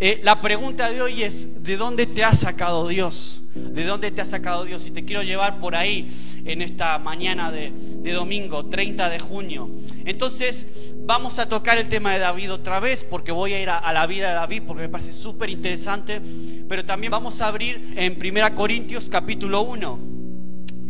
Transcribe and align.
Eh, 0.00 0.20
la 0.22 0.40
pregunta 0.40 0.88
de 0.90 1.02
hoy 1.02 1.24
es, 1.24 1.64
¿de 1.64 1.76
dónde 1.76 2.06
te 2.06 2.22
ha 2.22 2.32
sacado 2.32 2.86
Dios? 2.86 3.42
¿De 3.54 3.84
dónde 3.84 4.12
te 4.12 4.20
ha 4.20 4.24
sacado 4.24 4.64
Dios? 4.64 4.86
Y 4.86 4.92
te 4.92 5.04
quiero 5.04 5.24
llevar 5.24 5.58
por 5.58 5.74
ahí 5.74 6.08
en 6.44 6.62
esta 6.62 6.98
mañana 6.98 7.50
de, 7.50 7.72
domingo, 8.12 8.66
30 8.66 9.08
de 9.08 9.18
junio. 9.18 9.68
Entonces, 10.04 10.68
vamos 11.04 11.40
a 11.40 11.48
tocar 11.48 11.78
el 11.78 11.88
tema 11.88 12.12
de 12.12 12.20
David 12.20 12.52
otra 12.52 12.78
vez, 12.78 13.02
porque 13.02 13.32
voy 13.32 13.54
a 13.54 13.60
ir 13.60 13.70
a, 13.70 13.78
a 13.78 13.92
la 13.92 14.06
vida 14.06 14.28
de 14.28 14.34
David, 14.34 14.62
porque 14.68 14.82
me 14.82 14.88
parece 14.88 15.12
súper 15.12 15.50
interesante. 15.50 16.20
Pero 16.68 16.84
también 16.84 17.10
vamos 17.10 17.40
a 17.40 17.48
abrir 17.48 17.94
en 17.96 18.16
1 18.24 18.54
Corintios 18.54 19.08
capítulo 19.08 19.62
1. 19.62 20.17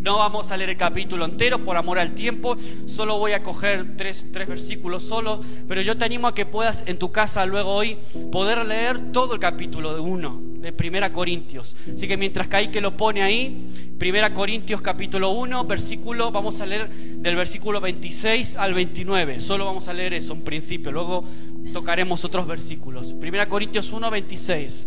No 0.00 0.18
vamos 0.18 0.52
a 0.52 0.56
leer 0.56 0.70
el 0.70 0.76
capítulo 0.76 1.24
entero 1.24 1.64
por 1.64 1.76
amor 1.76 1.98
al 1.98 2.14
tiempo, 2.14 2.56
solo 2.86 3.18
voy 3.18 3.32
a 3.32 3.42
coger 3.42 3.96
tres, 3.96 4.28
tres, 4.32 4.46
versículos 4.46 5.02
solo, 5.02 5.40
pero 5.66 5.82
yo 5.82 5.98
te 5.98 6.04
animo 6.04 6.28
a 6.28 6.34
que 6.34 6.46
puedas 6.46 6.84
en 6.86 6.98
tu 6.98 7.10
casa 7.10 7.44
luego 7.46 7.70
hoy 7.70 7.98
poder 8.30 8.64
leer 8.64 9.10
todo 9.12 9.34
el 9.34 9.40
capítulo 9.40 9.94
de 9.94 10.00
uno, 10.00 10.40
de 10.60 10.72
Primera 10.72 11.12
Corintios. 11.12 11.76
Así 11.92 12.06
que 12.06 12.16
mientras 12.16 12.46
que 12.46 12.70
que 12.70 12.80
lo 12.80 12.96
pone 12.96 13.22
ahí, 13.22 13.66
Primera 13.98 14.32
Corintios 14.32 14.80
capítulo 14.82 15.30
1, 15.30 15.64
versículo, 15.64 16.30
vamos 16.30 16.60
a 16.60 16.66
leer 16.66 16.88
del 16.88 17.34
versículo 17.34 17.80
26 17.80 18.56
al 18.56 18.74
29, 18.74 19.40
solo 19.40 19.64
vamos 19.64 19.88
a 19.88 19.92
leer 19.92 20.14
eso 20.14 20.32
en 20.32 20.42
principio, 20.42 20.92
luego 20.92 21.24
tocaremos 21.72 22.24
otros 22.24 22.46
versículos. 22.46 23.14
Primera 23.14 23.48
Corintios 23.48 23.92
1, 23.92 24.10
26. 24.10 24.86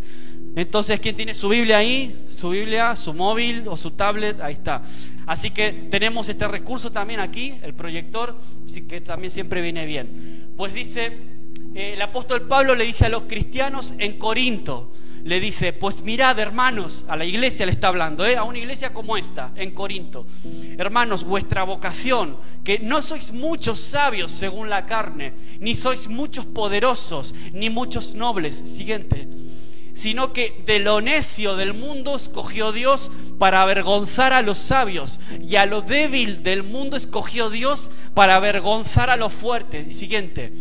Entonces, 0.56 1.00
¿quién 1.00 1.16
tiene 1.16 1.34
su 1.34 1.48
Biblia 1.48 1.78
ahí? 1.78 2.26
Su 2.28 2.50
Biblia, 2.50 2.96
su 2.96 3.14
móvil 3.14 3.68
o 3.68 3.78
su 3.78 3.92
tablet, 3.92 4.42
ahí 4.42 4.54
está. 4.54 4.84
Así 5.26 5.52
que 5.52 5.72
tenemos 5.90 6.28
este 6.28 6.48
recurso 6.48 6.92
también 6.92 7.22
aquí, 7.22 7.54
el 7.64 7.74
proyector, 7.74 8.36
así 8.66 8.82
que 8.82 9.00
también 9.00 9.32
siempre 9.32 9.62
viene 9.62 9.86
bien. 9.86 10.52
Pues 10.58 10.74
dice, 10.74 11.06
eh, 11.74 11.94
el 11.94 12.02
apóstol 12.02 12.48
Pablo 12.48 12.76
le 12.76 12.84
dice 12.84 13.06
a 13.06 13.10
los 13.10 13.24
cristianos 13.24 13.94
en 13.98 14.18
Corinto, 14.18 14.92
le 15.24 15.40
dice, 15.40 15.72
pues 15.72 16.04
mirad 16.04 16.38
hermanos, 16.40 17.06
a 17.08 17.16
la 17.16 17.24
iglesia 17.24 17.66
le 17.66 17.72
está 17.72 17.88
hablando, 17.88 18.26
¿eh? 18.26 18.36
a 18.36 18.44
una 18.44 18.58
iglesia 18.58 18.92
como 18.92 19.16
esta, 19.16 19.54
en 19.56 19.72
Corinto, 19.72 20.26
hermanos, 20.78 21.24
vuestra 21.24 21.64
vocación, 21.64 22.36
que 22.64 22.80
no 22.80 23.02
sois 23.02 23.32
muchos 23.32 23.80
sabios 23.80 24.32
según 24.32 24.70
la 24.70 24.86
carne, 24.86 25.32
ni 25.60 25.76
sois 25.76 26.10
muchos 26.10 26.46
poderosos, 26.46 27.34
ni 27.54 27.70
muchos 27.70 28.16
nobles. 28.16 28.64
Siguiente 28.66 29.28
sino 29.94 30.34
que 30.34 30.62
de 30.66 30.80
lo 30.80 31.02
necio 31.02 31.56
del 31.56 31.74
mundo 31.74 32.16
escogió 32.16 32.72
Dios 32.72 33.12
para 33.38 33.62
avergonzar 33.62 34.34
a 34.34 34.42
los 34.42 34.58
sabios, 34.58 35.20
y 35.42 35.56
a 35.56 35.66
lo 35.66 35.82
débil 35.82 36.44
del 36.44 36.64
mundo 36.64 36.98
escogió 36.98 37.50
Dios 37.50 37.92
para 38.14 38.36
avergonzar 38.36 39.10
a 39.10 39.18
los 39.18 39.34
fuertes. 39.34 39.96
Siguiente. 39.96 40.52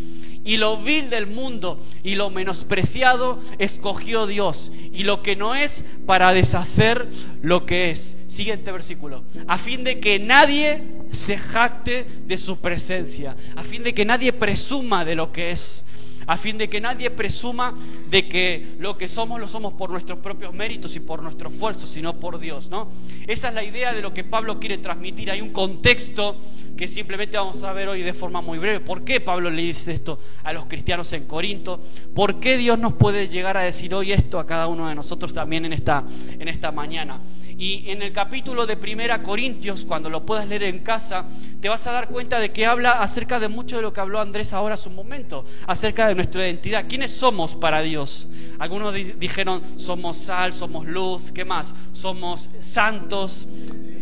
Y 0.42 0.56
lo 0.56 0.78
vil 0.78 1.10
del 1.10 1.26
mundo 1.26 1.84
y 2.02 2.14
lo 2.14 2.30
menospreciado 2.30 3.40
escogió 3.58 4.26
Dios, 4.26 4.72
y 4.92 5.02
lo 5.02 5.22
que 5.22 5.36
no 5.36 5.54
es 5.54 5.84
para 6.06 6.32
deshacer 6.32 7.08
lo 7.42 7.66
que 7.66 7.90
es. 7.90 8.18
Siguiente 8.26 8.72
versículo. 8.72 9.24
A 9.46 9.58
fin 9.58 9.84
de 9.84 10.00
que 10.00 10.18
nadie 10.18 10.82
se 11.12 11.36
jacte 11.36 12.06
de 12.24 12.38
su 12.38 12.60
presencia, 12.60 13.36
a 13.54 13.62
fin 13.62 13.82
de 13.82 13.94
que 13.94 14.04
nadie 14.04 14.32
presuma 14.32 15.04
de 15.04 15.14
lo 15.14 15.32
que 15.32 15.50
es 15.50 15.84
a 16.30 16.36
fin 16.36 16.58
de 16.58 16.70
que 16.70 16.80
nadie 16.80 17.10
presuma 17.10 17.74
de 18.08 18.28
que 18.28 18.76
lo 18.78 18.96
que 18.96 19.08
somos 19.08 19.40
lo 19.40 19.48
somos 19.48 19.74
por 19.74 19.90
nuestros 19.90 20.20
propios 20.20 20.54
méritos 20.54 20.94
y 20.94 21.00
por 21.00 21.24
nuestro 21.24 21.48
esfuerzo, 21.48 21.88
sino 21.88 22.20
por 22.20 22.38
Dios, 22.38 22.70
¿no? 22.70 22.88
Esa 23.26 23.48
es 23.48 23.54
la 23.54 23.64
idea 23.64 23.92
de 23.92 24.00
lo 24.00 24.14
que 24.14 24.22
Pablo 24.22 24.60
quiere 24.60 24.78
transmitir. 24.78 25.28
Hay 25.32 25.40
un 25.40 25.50
contexto 25.50 26.36
que 26.76 26.86
simplemente 26.86 27.36
vamos 27.36 27.60
a 27.64 27.72
ver 27.72 27.88
hoy 27.88 28.02
de 28.02 28.14
forma 28.14 28.40
muy 28.40 28.58
breve. 28.58 28.78
¿Por 28.78 29.02
qué 29.02 29.20
Pablo 29.20 29.50
le 29.50 29.62
dice 29.62 29.92
esto 29.92 30.20
a 30.44 30.52
los 30.52 30.66
cristianos 30.66 31.12
en 31.14 31.26
Corinto? 31.26 31.80
¿Por 32.14 32.38
qué 32.38 32.56
Dios 32.56 32.78
nos 32.78 32.92
puede 32.92 33.26
llegar 33.26 33.56
a 33.56 33.62
decir 33.62 33.92
hoy 33.92 34.12
esto 34.12 34.38
a 34.38 34.46
cada 34.46 34.68
uno 34.68 34.88
de 34.88 34.94
nosotros 34.94 35.34
también 35.34 35.64
en 35.64 35.72
esta, 35.72 36.04
en 36.38 36.46
esta 36.46 36.70
mañana? 36.70 37.20
Y 37.58 37.90
en 37.90 38.00
el 38.00 38.12
capítulo 38.12 38.64
de 38.64 38.78
Primera 38.78 39.22
Corintios, 39.22 39.84
cuando 39.84 40.08
lo 40.08 40.24
puedas 40.24 40.48
leer 40.48 40.62
en 40.62 40.78
casa, 40.78 41.26
te 41.60 41.68
vas 41.68 41.86
a 41.86 41.92
dar 41.92 42.08
cuenta 42.08 42.40
de 42.40 42.52
que 42.52 42.64
habla 42.64 42.92
acerca 42.92 43.38
de 43.38 43.48
mucho 43.48 43.76
de 43.76 43.82
lo 43.82 43.92
que 43.92 44.00
habló 44.00 44.18
Andrés 44.18 44.54
ahora 44.54 44.74
hace 44.74 44.88
un 44.88 44.94
momento, 44.94 45.44
acerca 45.66 46.08
de 46.08 46.14
nuestra 46.20 46.46
identidad. 46.46 46.84
¿Quiénes 46.86 47.12
somos 47.12 47.56
para 47.56 47.80
Dios? 47.80 48.28
Algunos 48.58 48.94
dijeron, 48.94 49.62
somos 49.76 50.18
sal, 50.18 50.52
somos 50.52 50.86
luz, 50.86 51.32
¿qué 51.32 51.46
más? 51.46 51.74
Somos 51.92 52.50
santos, 52.60 53.46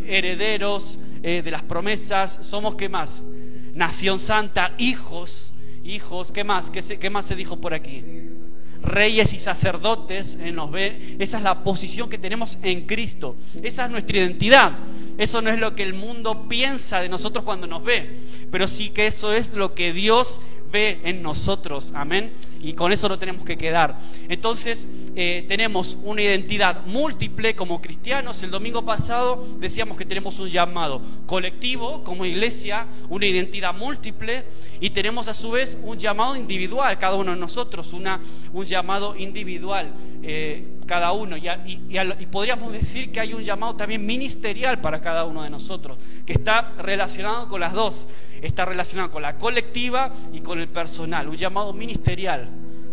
herederos 0.05 0.99
eh, 1.23 1.43
de 1.43 1.51
las 1.53 1.63
promesas, 1.63 2.45
somos, 2.45 2.75
¿qué 2.75 2.89
más? 2.89 3.23
Nación 3.73 4.19
santa, 4.19 4.75
hijos, 4.79 5.55
hijos, 5.85 6.33
¿qué 6.33 6.43
más? 6.43 6.71
¿Qué, 6.71 6.81
qué 6.99 7.09
más 7.09 7.25
se 7.25 7.37
dijo 7.37 7.61
por 7.61 7.73
aquí? 7.73 8.03
reyes 8.81 9.33
y 9.33 9.41
sacerdotes, 9.41 10.39
en 10.41 10.55
nos 10.55 10.71
ve, 10.71 11.17
esa 11.19 11.39
es 11.39 11.43
la 11.43 11.63
posición 11.65 12.09
que 12.09 12.17
tenemos 12.17 12.59
en 12.63 12.87
Cristo, 12.87 13.37
esa 13.63 13.85
es 13.85 13.91
nuestra 13.91 14.19
identidad. 14.19 14.73
Eso 15.19 15.43
no 15.43 15.51
es 15.51 15.59
lo 15.59 15.75
que 15.75 15.83
el 15.83 15.95
mundo 15.95 16.49
piensa 16.49 17.01
de 17.01 17.09
nosotros 17.09 17.45
cuando 17.45 17.67
nos 17.67 17.83
ve, 17.83 18.09
pero 18.53 18.69
sí 18.69 18.91
que 18.91 19.09
eso 19.09 19.33
es 19.33 19.53
lo 19.53 19.75
que 19.75 19.93
Dios 19.93 20.41
ve 20.71 21.01
en 21.05 21.23
nosotros. 21.23 21.93
Amén. 21.95 22.33
Y 22.61 22.73
con 22.73 22.93
eso 22.93 23.09
no 23.09 23.19
tenemos 23.19 23.45
que 23.45 23.57
quedar. 23.57 23.99
Entonces, 24.29 24.89
eh, 25.17 25.45
tenemos 25.49 25.97
una 26.03 26.23
identidad 26.23 26.85
múltiple 26.87 27.55
como 27.55 27.81
cristianos. 27.81 28.43
El 28.43 28.51
domingo 28.51 28.85
pasado 28.85 29.47
decíamos 29.59 29.97
que 29.97 30.05
tenemos 30.05 30.39
un 30.39 30.49
llamado 30.49 31.03
colectivo 31.27 32.03
como 32.05 32.25
iglesia, 32.25 32.87
una 33.09 33.27
identidad 33.27 33.75
múltiple, 33.75 34.45
y 34.81 34.91
tenemos 34.91 35.29
a 35.29 35.35
su 35.35 35.51
vez 35.51 35.79
un 35.83 35.99
llamado 35.99 36.37
individual, 36.37 36.99
cada 36.99 37.17
uno 37.17 37.33
de 37.33 37.41
nosotros, 37.41 37.93
una, 37.93 38.21
un 38.53 38.67
llamado 38.67 39.17
individual. 39.17 39.93
Eh, 40.23 40.78
cada 40.89 41.13
uno. 41.13 41.37
Y, 41.37 42.27
podríamos 42.33 42.73
decir 42.73 43.13
que 43.13 43.21
hay 43.21 43.35
un 43.35 43.45
llamado 43.45 43.77
también 43.77 44.05
ministerial 44.05 44.81
para 44.81 45.01
cada 45.01 45.25
uno 45.25 45.45
de 45.45 45.51
nosotros, 45.51 45.99
que 46.27 46.33
está 46.33 46.71
relacionado 46.79 47.47
con 47.47 47.61
las 47.61 47.73
dos 47.73 48.09
está 48.43 48.65
relacionado 48.65 49.11
con 49.11 49.23
la 49.23 49.37
colectiva 49.37 50.13
y 50.33 50.41
con 50.41 50.61
el 50.61 50.69
personal, 50.69 51.29
un 51.29 51.37
llamado 51.37 51.73
ministerial. 51.73 52.49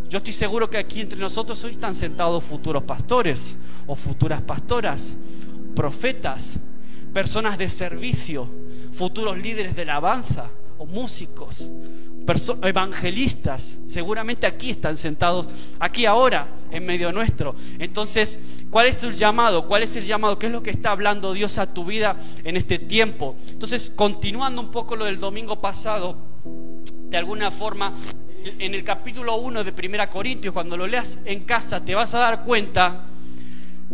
Yo 0.09 0.17
estoy 0.17 0.33
seguro 0.33 0.69
que 0.69 0.78
aquí 0.78 1.01
entre 1.01 1.19
nosotros 1.19 1.63
hoy 1.63 1.72
están 1.72 1.95
sentados 1.95 2.44
futuros 2.44 2.83
pastores 2.83 3.57
o 3.88 3.95
futuras 3.95 4.41
pastoras, 4.41 5.17
profetas, 5.75 6.57
personas 7.13 7.57
de 7.57 7.69
servicio, 7.69 8.50
futuros 8.94 9.38
líderes 9.38 9.75
de 9.75 9.83
alabanza 9.83 10.50
o 10.77 10.85
músicos, 10.85 11.72
evangelistas, 12.63 13.80
seguramente 13.88 14.47
aquí 14.47 14.72
están 14.72 14.97
sentados, 14.97 15.47
aquí 15.80 16.06
ahora, 16.06 16.47
en 16.72 16.86
medio 16.86 17.12
nuestro. 17.12 17.56
Entonces, 17.80 18.40
¿cuál 18.69 18.88
es 18.88 18.97
tu 18.97 19.12
llamado? 19.12 19.68
¿Cuál 19.68 19.84
es 19.84 19.96
el 19.96 20.06
llamado? 20.06 20.40
¿Qué 20.40 20.47
es 20.47 20.52
lo 20.52 20.63
que 20.63 20.72
está 20.72 20.91
hablando 20.91 21.34
Dios 21.34 21.58
a 21.58 21.74
tu 21.74 21.86
vida 21.86 22.18
en 22.44 22.58
este 22.58 22.80
tiempo? 22.80 23.36
Entonces, 23.47 23.91
continuando 23.96 24.62
un 24.62 24.72
poco 24.72 24.96
lo 24.96 25.06
del 25.06 25.19
domingo 25.19 25.62
pasado, 25.62 26.18
de 27.09 27.18
alguna 27.18 27.52
forma, 27.52 27.94
en 28.44 28.74
el 28.74 28.84
capítulo 28.84 29.38
1 29.38 29.63
de 29.63 29.72
Primera 29.72 30.09
Corintios, 30.09 30.53
cuando 30.53 30.78
lo 30.78 30.88
leas 30.88 31.19
en 31.25 31.42
casa, 31.42 31.84
te 31.84 31.96
vas 31.96 32.13
a 32.13 32.19
dar 32.19 32.44
cuenta 32.44 33.06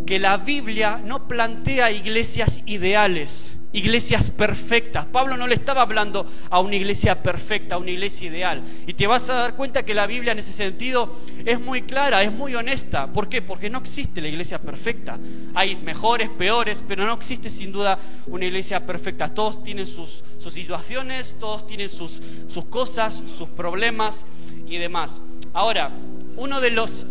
que 0.06 0.18
la 0.18 0.38
Biblia 0.38 1.00
no 1.04 1.28
plantea 1.28 1.90
iglesias 1.90 2.60
ideales 2.66 3.58
iglesias 3.72 4.30
perfectas. 4.30 5.06
Pablo 5.06 5.36
no 5.36 5.46
le 5.46 5.54
estaba 5.54 5.82
hablando 5.82 6.26
a 6.50 6.60
una 6.60 6.76
iglesia 6.76 7.22
perfecta, 7.22 7.74
a 7.76 7.78
una 7.78 7.90
iglesia 7.90 8.28
ideal. 8.28 8.62
Y 8.86 8.94
te 8.94 9.06
vas 9.06 9.28
a 9.30 9.34
dar 9.34 9.56
cuenta 9.56 9.84
que 9.84 9.94
la 9.94 10.06
Biblia 10.06 10.32
en 10.32 10.38
ese 10.38 10.52
sentido 10.52 11.18
es 11.44 11.60
muy 11.60 11.82
clara, 11.82 12.22
es 12.22 12.32
muy 12.32 12.54
honesta. 12.54 13.06
¿Por 13.06 13.28
qué? 13.28 13.42
Porque 13.42 13.70
no 13.70 13.78
existe 13.78 14.20
la 14.20 14.28
iglesia 14.28 14.58
perfecta. 14.58 15.18
Hay 15.54 15.76
mejores, 15.76 16.28
peores, 16.28 16.82
pero 16.86 17.06
no 17.06 17.14
existe 17.14 17.50
sin 17.50 17.72
duda 17.72 17.98
una 18.26 18.44
iglesia 18.44 18.84
perfecta. 18.84 19.32
Todos 19.32 19.62
tienen 19.62 19.86
sus, 19.86 20.24
situaciones, 20.38 21.36
todos 21.38 21.66
tienen 21.66 21.88
sus, 21.88 22.20
sus 22.48 22.64
cosas, 22.66 23.22
sus 23.26 23.48
problemas 23.48 24.24
y 24.66 24.76
demás. 24.76 25.20
Ahora, 25.54 25.90
uno 26.36 26.60
de 26.60 26.70
los, 26.70 27.06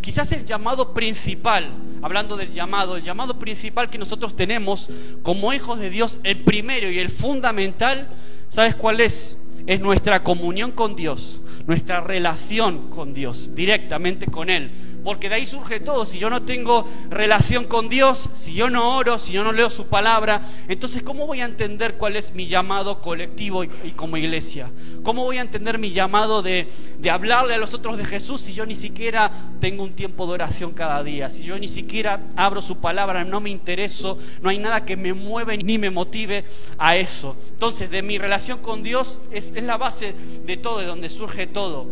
quizás 0.00 0.30
el 0.32 0.44
llamado 0.44 0.94
principal, 0.94 1.72
hablando 2.02 2.36
del 2.36 2.52
llamado, 2.52 2.96
el 2.96 3.02
llamado 3.02 3.38
principal 3.38 3.90
que 3.90 3.98
nosotros 3.98 4.36
tenemos 4.36 4.88
como 5.22 5.52
hijos 5.52 5.80
de 5.80 5.90
Dios, 5.90 6.20
el 6.22 6.44
primero 6.44 6.90
y 6.90 6.98
el 6.98 7.08
fundamental, 7.08 8.08
¿sabes 8.48 8.76
cuál 8.76 9.00
es? 9.00 9.42
Es 9.66 9.80
nuestra 9.80 10.22
comunión 10.22 10.70
con 10.70 10.94
Dios, 10.94 11.40
nuestra 11.66 12.00
relación 12.00 12.90
con 12.90 13.12
Dios, 13.12 13.54
directamente 13.54 14.26
con 14.26 14.50
Él. 14.50 14.70
Porque 15.08 15.30
de 15.30 15.36
ahí 15.36 15.46
surge 15.46 15.80
todo. 15.80 16.04
Si 16.04 16.18
yo 16.18 16.28
no 16.28 16.42
tengo 16.42 16.86
relación 17.08 17.64
con 17.64 17.88
Dios, 17.88 18.28
si 18.34 18.52
yo 18.52 18.68
no 18.68 18.98
oro, 18.98 19.18
si 19.18 19.32
yo 19.32 19.42
no 19.42 19.52
leo 19.52 19.70
su 19.70 19.86
palabra, 19.86 20.42
entonces 20.68 21.02
¿cómo 21.02 21.26
voy 21.26 21.40
a 21.40 21.46
entender 21.46 21.94
cuál 21.94 22.14
es 22.14 22.34
mi 22.34 22.46
llamado 22.46 23.00
colectivo 23.00 23.64
y, 23.64 23.68
como 23.96 24.18
iglesia? 24.18 24.70
¿Cómo 25.02 25.24
voy 25.24 25.38
a 25.38 25.40
entender 25.40 25.78
mi 25.78 25.92
llamado 25.92 26.42
de, 26.42 26.68
de 26.98 27.10
hablarle 27.10 27.54
a 27.54 27.56
los 27.56 27.72
otros 27.72 27.96
de 27.96 28.04
Jesús 28.04 28.42
si 28.42 28.52
yo 28.52 28.66
ni 28.66 28.74
siquiera 28.74 29.32
tengo 29.62 29.82
un 29.82 29.94
tiempo 29.94 30.26
de 30.26 30.34
oración 30.34 30.72
cada 30.72 31.02
día? 31.02 31.30
Si 31.30 31.42
yo 31.42 31.58
ni 31.58 31.68
siquiera 31.68 32.20
abro 32.36 32.60
su 32.60 32.76
palabra, 32.76 33.24
no 33.24 33.40
me 33.40 33.48
intereso, 33.48 34.18
no 34.42 34.50
hay 34.50 34.58
nada 34.58 34.84
que 34.84 34.98
me 34.98 35.14
mueva 35.14 35.56
ni 35.56 35.78
me 35.78 35.88
motive 35.88 36.44
a 36.76 36.98
eso. 36.98 37.34
Entonces, 37.48 37.90
de 37.90 38.02
mi 38.02 38.18
relación 38.18 38.58
con 38.58 38.82
Dios 38.82 39.20
es, 39.32 39.54
es 39.56 39.64
la 39.64 39.78
base 39.78 40.14
de 40.44 40.58
todo, 40.58 40.80
de 40.80 40.84
donde 40.84 41.08
surge 41.08 41.46
todo. 41.46 41.86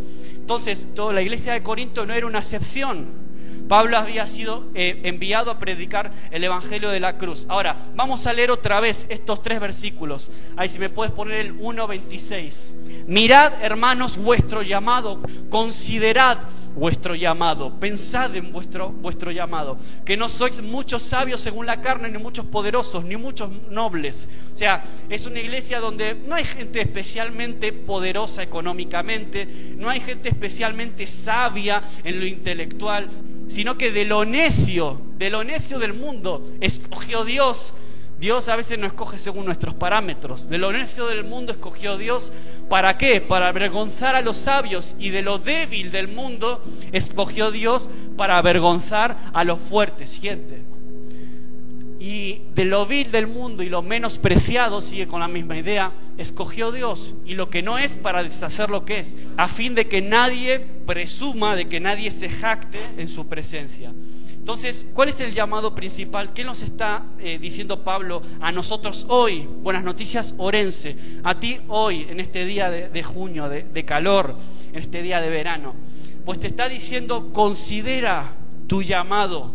Entonces, 0.47 0.87
toda 0.95 1.13
la 1.13 1.23
iglesia 1.23 1.55
de 1.55 1.65
Corinto 1.65 2.07
no 2.07 2.15
era 2.15 2.25
una 2.25 2.39
excepción. 2.39 3.09
Pablo 3.69 3.99
había 3.99 4.29
sido 4.29 4.69
eh, 4.77 5.01
enviado 5.03 5.51
a 5.51 5.59
predicar 5.59 6.13
el 6.31 6.45
Evangelio 6.45 6.91
de 6.91 7.01
la 7.01 7.19
cruz. 7.19 7.47
Ahora, 7.49 7.89
vamos 7.97 8.29
a 8.29 8.33
leer 8.33 8.53
otra 8.53 8.79
vez 8.79 9.07
estos 9.09 9.43
tres 9.43 9.59
versículos. 9.59 10.31
Ahí 10.57 10.69
si 10.69 10.79
me 10.79 10.89
puedes 10.89 11.13
poner 11.13 11.41
el 11.41 11.59
1.26. 11.59 13.07
Mirad, 13.09 13.55
hermanos, 13.61 14.19
vuestro 14.19 14.63
llamado, 14.63 15.21
considerad 15.51 16.39
vuestro 16.77 17.15
llamado, 17.15 17.81
pensad 17.81 18.37
en 18.37 18.53
vuestro, 18.53 18.91
vuestro 18.91 19.31
llamado, 19.33 19.79
que 20.05 20.17
no 20.17 20.29
sois 20.29 20.63
muchos 20.63 21.03
sabios 21.03 21.41
según 21.41 21.67
la 21.67 21.81
carne, 21.81 22.11
ni 22.11 22.19
muchos 22.19 22.45
poderosos, 22.47 23.05
ni 23.05 23.17
muchos 23.17 23.51
nobles. 23.71 24.29
O 24.53 24.57
sea, 24.57 24.85
es 25.09 25.27
una 25.27 25.41
iglesia 25.41 25.81
donde 25.81 26.15
no 26.15 26.35
hay 26.35 26.45
gente 26.45 26.81
especialmente 26.81 27.73
poderosa 27.73 28.43
económicamente, 28.43 29.75
no 29.77 29.89
hay 29.89 30.01
gente 30.01 30.29
especialmente 30.29 31.07
sabia 31.07 31.83
en 32.05 32.21
lo 32.21 32.27
intelectual, 32.27 33.09
sino 33.49 33.79
que 33.79 33.91
de 33.91 34.05
lo 34.05 34.25
necio, 34.25 35.01
de 35.17 35.31
lo 35.31 35.45
necio 35.45 35.79
del 35.79 35.95
mundo, 35.95 36.53
escogió 36.61 37.25
Dios 37.25 37.73
Dios 38.19 38.49
a 38.49 38.57
veces 38.57 38.79
no 38.79 38.87
escoge 38.87 39.19
según 39.19 39.45
nuestros 39.45 39.75
parámetros. 39.75 40.49
De 40.49 40.57
lo 40.57 40.73
necio 40.73 41.07
del 41.07 41.25
mundo 41.25 41.53
escogió 41.53 41.99
Dios. 41.99 42.33
¿Para 42.69 42.97
qué? 42.97 43.21
Para 43.21 43.49
avergonzar 43.49 44.15
a 44.15 44.23
los 44.23 44.37
sabios. 44.37 44.97
Y 44.99 45.11
de 45.11 45.23
lo 45.23 45.39
débil 45.39 45.91
del 45.91 46.09
mundo 46.09 46.65
escogió 46.93 47.51
Dios 47.51 47.91
para 48.17 48.39
avergonzar 48.39 49.31
a 49.35 49.45
los 49.45 49.61
fuertes. 49.61 50.11
Siente. 50.11 50.63
Y 51.99 52.43
de 52.55 52.65
lo 52.65 52.87
vil 52.87 53.11
del 53.11 53.27
mundo 53.27 53.63
y 53.63 53.69
lo 53.69 53.83
menospreciado, 53.83 54.81
sigue 54.81 55.07
con 55.07 55.21
la 55.21 55.29
misma 55.29 55.57
idea, 55.59 55.93
escogió 56.19 56.71
Dios. 56.71 57.15
Y 57.27 57.35
lo 57.35 57.51
que 57.51 57.63
no 57.63 57.79
es 57.79 57.97
para 57.97 58.23
deshacer 58.23 58.71
lo 58.71 58.85
que 58.85 59.01
es. 59.01 59.17
A 59.37 59.49
fin 59.49 59.75
de 59.75 59.89
que 59.89 60.01
nadie 60.01 60.61
presuma, 60.87 61.57
de 61.57 61.69
que 61.69 61.81
nadie 61.81 62.11
se 62.11 62.29
jacte 62.29 62.79
en 62.97 63.09
su 63.09 63.27
presencia. 63.27 63.93
Entonces, 64.47 64.87
¿cuál 64.95 65.09
es 65.09 65.21
el 65.21 65.35
llamado 65.35 65.75
principal? 65.75 66.33
¿Qué 66.33 66.45
nos 66.45 66.63
está 66.63 67.03
eh, 67.19 67.37
diciendo 67.41 67.83
Pablo 67.83 68.23
a 68.41 68.53
nosotros 68.53 69.05
hoy? 69.09 69.41
Buenas 69.41 69.83
noticias, 69.83 70.37
Orense. 70.39 70.97
A 71.25 71.41
ti 71.41 71.59
hoy, 71.67 72.07
en 72.09 72.21
este 72.21 72.45
día 72.45 72.71
de, 72.71 73.03
junio, 73.03 73.49
de, 73.49 73.65
de 73.65 73.85
calor, 73.85 74.37
en 74.73 74.81
este 74.81 75.03
día 75.03 75.21
de 75.21 75.31
verano. 75.31 75.75
Pues 76.25 76.39
te 76.39 76.47
está 76.47 76.69
diciendo, 76.69 77.33
considera 77.33 78.35
tu 78.69 78.85
llamado. 78.85 79.53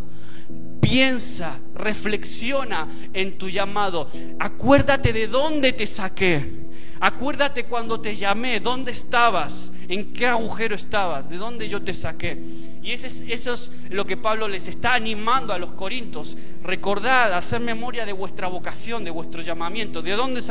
Piensa, 0.82 1.58
reflexiona 1.74 2.90
en 3.14 3.38
tu 3.38 3.48
llamado. 3.48 4.10
Acuérdate 4.40 5.14
de 5.14 5.28
dónde 5.28 5.72
te 5.72 5.88
saqué. 5.88 6.66
Acuérdate 7.00 7.64
cuando 7.64 8.02
te 8.02 8.18
llamé, 8.18 8.60
dónde 8.60 8.92
estabas, 8.92 9.72
en 9.88 10.12
qué 10.12 10.28
agujero 10.28 10.76
estabas, 10.76 11.30
de 11.30 11.38
dónde 11.38 11.70
yo 11.70 11.82
te 11.82 11.94
saqué. 11.94 12.71
Y 12.84 12.92
eso 12.92 13.08
es, 13.08 13.24
eso 13.28 13.54
es 13.54 13.72
lo 13.90 14.06
que 14.06 14.18
Pablo 14.18 14.48
les 14.48 14.68
está 14.68 14.96
animando 14.96 15.54
a 15.54 15.60
los 15.60 15.74
corintios. 15.74 16.36
Recordad, 16.64 17.34
hacer 17.34 17.60
memoria 17.60 18.06
de 18.06 18.14
vuestra 18.14 18.48
vocación, 18.48 19.04
de 19.04 19.12
vuestro 19.12 19.42
llamamiento, 19.42 20.02
de 20.02 20.12
dónde, 20.14 20.42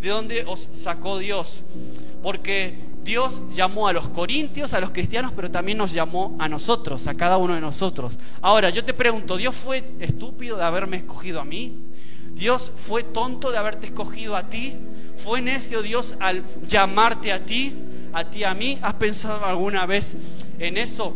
de 0.00 0.08
dónde 0.08 0.44
os 0.46 0.70
sacó 0.72 1.18
Dios. 1.18 1.64
Porque 2.22 2.78
Dios 3.04 3.42
llamó 3.54 3.86
a 3.86 3.92
los 3.92 4.08
corintios, 4.08 4.72
a 4.72 4.80
los 4.80 4.90
cristianos, 4.90 5.32
pero 5.36 5.50
también 5.50 5.76
nos 5.76 5.92
llamó 5.92 6.34
a 6.38 6.48
nosotros, 6.48 7.06
a 7.06 7.14
cada 7.14 7.36
uno 7.36 7.54
de 7.54 7.60
nosotros. 7.60 8.18
Ahora, 8.40 8.70
yo 8.70 8.82
te 8.82 8.94
pregunto, 8.94 9.36
¿Dios 9.36 9.54
fue 9.54 9.84
estúpido 10.00 10.56
de 10.56 10.64
haberme 10.64 10.96
escogido 10.96 11.40
a 11.40 11.44
mí? 11.44 11.76
¿Dios 12.34 12.72
fue 12.74 13.04
tonto 13.04 13.52
de 13.52 13.58
haberte 13.58 13.86
escogido 13.86 14.36
a 14.36 14.48
ti? 14.48 14.74
¿Fue 15.18 15.42
necio 15.42 15.82
Dios 15.82 16.16
al 16.18 16.44
llamarte 16.66 17.32
a 17.32 17.44
ti, 17.44 17.74
a 18.12 18.24
ti, 18.24 18.42
a 18.42 18.54
mí? 18.54 18.78
¿Has 18.82 18.94
pensado 18.94 19.44
alguna 19.44 19.84
vez 19.86 20.16
en 20.58 20.78
eso? 20.78 21.14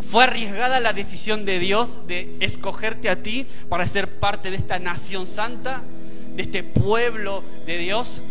¿Fue 0.00 0.24
arriesgada 0.24 0.80
la 0.80 0.92
decisión 0.92 1.44
de 1.44 1.58
Dios 1.58 2.06
de 2.06 2.36
escogerte 2.40 3.10
a 3.10 3.22
ti 3.22 3.46
para 3.68 3.86
ser 3.86 4.18
parte 4.18 4.50
de 4.50 4.56
esta 4.56 4.78
nación 4.78 5.26
santa, 5.26 5.82
de 6.34 6.42
este 6.42 6.62
pueblo 6.62 7.42
de 7.66 7.78
Dios? 7.78 8.22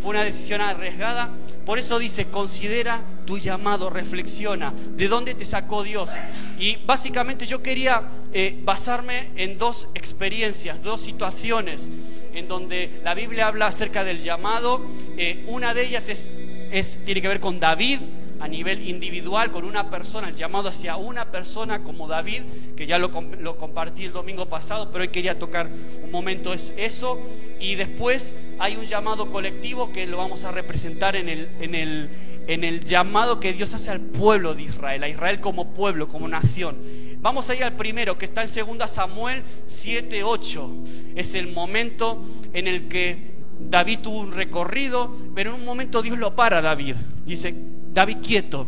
Fue 0.00 0.10
una 0.10 0.24
decisión 0.24 0.60
arriesgada. 0.60 1.30
Por 1.64 1.78
eso 1.78 1.98
dice, 1.98 2.26
considera 2.26 3.02
tu 3.26 3.38
llamado, 3.38 3.90
reflexiona, 3.90 4.74
¿de 4.96 5.08
dónde 5.08 5.34
te 5.34 5.44
sacó 5.44 5.82
Dios? 5.82 6.10
Y 6.58 6.76
básicamente 6.84 7.46
yo 7.46 7.62
quería 7.62 8.02
eh, 8.32 8.58
basarme 8.62 9.30
en 9.36 9.58
dos 9.58 9.88
experiencias, 9.94 10.82
dos 10.82 11.02
situaciones 11.02 11.88
en 12.34 12.48
donde 12.48 13.00
la 13.04 13.14
Biblia 13.14 13.46
habla 13.46 13.66
acerca 13.66 14.04
del 14.04 14.22
llamado. 14.22 14.84
Eh, 15.16 15.44
una 15.48 15.74
de 15.74 15.86
ellas 15.86 16.08
es, 16.08 17.04
tiene 17.04 17.20
que 17.20 17.28
ver 17.28 17.40
con 17.40 17.60
David 17.60 18.00
a 18.40 18.48
nivel 18.48 18.88
individual, 18.88 19.50
con 19.50 19.64
una 19.64 19.90
persona, 19.90 20.28
el 20.28 20.34
llamado 20.34 20.68
hacia 20.68 20.96
una 20.96 21.30
persona 21.30 21.82
como 21.82 22.08
David, 22.08 22.42
que 22.76 22.86
ya 22.86 22.98
lo, 22.98 23.10
lo 23.38 23.56
compartí 23.56 24.06
el 24.06 24.12
domingo 24.12 24.46
pasado, 24.46 24.90
pero 24.90 25.02
hoy 25.02 25.08
quería 25.08 25.38
tocar 25.38 25.68
un 26.02 26.10
momento 26.10 26.52
es 26.52 26.74
eso. 26.76 27.20
Y 27.60 27.74
después 27.74 28.34
hay 28.58 28.76
un 28.76 28.86
llamado 28.86 29.30
colectivo 29.30 29.92
que 29.92 30.06
lo 30.06 30.16
vamos 30.16 30.44
a 30.44 30.52
representar 30.52 31.16
en 31.16 31.28
el, 31.28 31.50
en 31.60 31.74
el, 31.74 32.10
en 32.46 32.64
el 32.64 32.84
llamado 32.84 33.40
que 33.40 33.52
Dios 33.52 33.74
hace 33.74 33.90
al 33.90 34.00
pueblo 34.00 34.54
de 34.54 34.62
Israel, 34.62 35.02
a 35.02 35.08
Israel 35.08 35.40
como 35.40 35.74
pueblo, 35.74 36.08
como 36.08 36.26
nación. 36.26 36.78
Vamos 37.20 37.50
a 37.50 37.52
al 37.52 37.76
primero, 37.76 38.16
que 38.16 38.24
está 38.24 38.42
en 38.42 38.48
2 38.78 38.90
Samuel 38.90 39.42
7, 39.66 40.24
8. 40.24 40.70
Es 41.16 41.34
el 41.34 41.52
momento 41.52 42.24
en 42.54 42.66
el 42.66 42.88
que 42.88 43.32
David 43.60 44.00
tuvo 44.00 44.20
un 44.20 44.32
recorrido, 44.32 45.14
pero 45.34 45.50
en 45.50 45.56
un 45.56 45.66
momento 45.66 46.00
Dios 46.00 46.18
lo 46.18 46.34
para 46.34 46.62
David. 46.62 46.96
Dice, 47.26 47.54
David 47.92 48.18
quieto. 48.22 48.66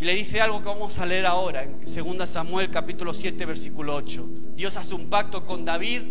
Y 0.00 0.04
le 0.04 0.14
dice 0.14 0.40
algo 0.40 0.60
que 0.60 0.68
vamos 0.68 0.98
a 0.98 1.06
leer 1.06 1.26
ahora, 1.26 1.64
en 1.64 1.80
2 1.84 2.28
Samuel 2.28 2.70
capítulo 2.70 3.12
7, 3.12 3.44
versículo 3.46 3.96
8. 3.96 4.28
Dios 4.54 4.76
hace 4.76 4.94
un 4.94 5.06
pacto 5.06 5.44
con 5.44 5.64
David, 5.64 6.02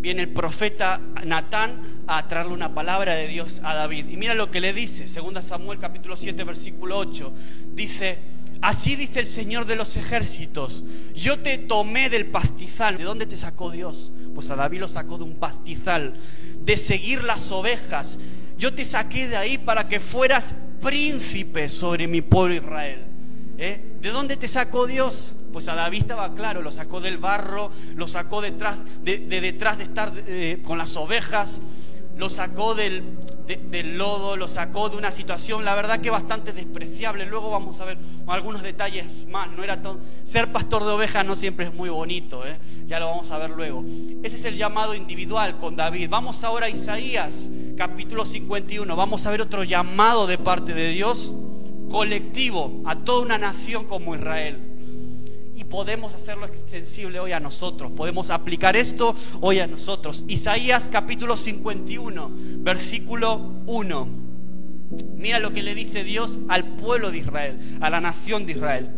viene 0.00 0.22
el 0.22 0.28
profeta 0.28 1.00
Natán 1.24 1.80
a 2.06 2.28
traerle 2.28 2.52
una 2.52 2.74
palabra 2.74 3.14
de 3.14 3.26
Dios 3.28 3.60
a 3.64 3.74
David. 3.74 4.08
Y 4.10 4.16
mira 4.18 4.34
lo 4.34 4.50
que 4.50 4.60
le 4.60 4.74
dice, 4.74 5.06
2 5.06 5.42
Samuel 5.42 5.78
capítulo 5.78 6.16
7, 6.16 6.44
versículo 6.44 6.98
8. 6.98 7.32
Dice, 7.72 8.18
Así 8.64 8.96
dice 8.96 9.20
el 9.20 9.26
Señor 9.26 9.66
de 9.66 9.76
los 9.76 9.94
ejércitos, 9.96 10.84
yo 11.14 11.38
te 11.38 11.58
tomé 11.58 12.08
del 12.08 12.24
pastizal. 12.24 12.96
¿De 12.96 13.04
dónde 13.04 13.26
te 13.26 13.36
sacó 13.36 13.70
Dios? 13.70 14.12
Pues 14.34 14.48
a 14.48 14.56
David 14.56 14.80
lo 14.80 14.88
sacó 14.88 15.18
de 15.18 15.24
un 15.24 15.34
pastizal, 15.34 16.14
de 16.64 16.78
seguir 16.78 17.24
las 17.24 17.52
ovejas. 17.52 18.18
Yo 18.56 18.72
te 18.72 18.86
saqué 18.86 19.28
de 19.28 19.36
ahí 19.36 19.58
para 19.58 19.86
que 19.86 20.00
fueras 20.00 20.54
príncipe 20.80 21.68
sobre 21.68 22.06
mi 22.06 22.22
pueblo 22.22 22.54
Israel. 22.54 23.04
¿Eh? 23.56 23.96
¿De 24.00 24.10
dónde 24.10 24.36
te 24.36 24.48
sacó 24.48 24.86
Dios? 24.86 25.36
Pues 25.52 25.68
a 25.68 25.74
David 25.74 26.00
estaba 26.00 26.34
claro, 26.34 26.62
lo 26.62 26.72
sacó 26.72 27.00
del 27.00 27.18
barro, 27.18 27.70
lo 27.94 28.08
sacó 28.08 28.40
detrás 28.40 28.78
de, 29.02 29.18
detrás 29.18 29.78
de 29.78 29.84
estar 29.84 30.12
eh, 30.26 30.60
con 30.64 30.78
las 30.78 30.96
ovejas, 30.96 31.62
lo 32.16 32.30
sacó 32.30 32.74
del, 32.74 33.02
lodo, 33.96 34.36
lo 34.36 34.48
sacó 34.48 34.88
de 34.88 34.96
una 34.96 35.10
situación, 35.10 35.64
la 35.64 35.74
verdad 35.74 36.00
que 36.00 36.10
bastante 36.10 36.52
despreciable. 36.52 37.26
Luego 37.26 37.50
vamos 37.50 37.80
a 37.80 37.84
ver 37.84 37.98
algunos 38.26 38.62
detalles 38.62 39.26
más. 39.28 39.50
No 39.52 39.62
era 39.64 39.82
todo, 39.82 39.98
ser 40.22 40.52
pastor 40.52 40.84
de 40.84 40.90
ovejas 40.90 41.24
no 41.24 41.34
siempre 41.34 41.66
es 41.66 41.74
muy 41.74 41.88
bonito, 41.88 42.46
¿eh? 42.46 42.58
ya 42.86 43.00
lo 43.00 43.06
vamos 43.08 43.30
a 43.30 43.38
ver 43.38 43.50
luego. 43.50 43.84
Ese 44.22 44.36
es 44.36 44.44
el 44.44 44.56
llamado 44.56 44.94
individual 44.94 45.58
con 45.58 45.76
David. 45.76 46.08
Vamos 46.08 46.44
ahora 46.44 46.66
a 46.66 46.70
Isaías, 46.70 47.50
capítulo 47.76 48.24
51. 48.24 48.96
Vamos 48.96 49.26
a 49.26 49.30
ver 49.30 49.40
otro 49.40 49.64
llamado 49.64 50.26
de 50.26 50.38
parte 50.38 50.74
de 50.74 50.90
Dios 50.90 51.32
colectivo 51.90 52.82
a 52.86 52.96
toda 52.96 53.22
una 53.22 53.38
nación 53.38 53.84
como 53.84 54.14
Israel 54.14 54.73
podemos 55.62 56.14
hacerlo 56.14 56.46
extensible 56.46 57.20
hoy 57.20 57.30
a 57.30 57.38
nosotros, 57.38 57.92
podemos 57.92 58.30
aplicar 58.30 58.76
esto 58.76 59.14
hoy 59.40 59.60
a 59.60 59.68
nosotros. 59.68 60.24
Isaías 60.26 60.88
capítulo 60.90 61.36
51, 61.36 62.30
versículo 62.58 63.36
1. 63.66 64.08
Mira 65.16 65.38
lo 65.38 65.52
que 65.52 65.62
le 65.62 65.74
dice 65.74 66.02
Dios 66.02 66.38
al 66.48 66.64
pueblo 66.64 67.10
de 67.10 67.18
Israel, 67.18 67.78
a 67.80 67.90
la 67.90 68.00
nación 68.00 68.46
de 68.46 68.52
Israel. 68.52 68.90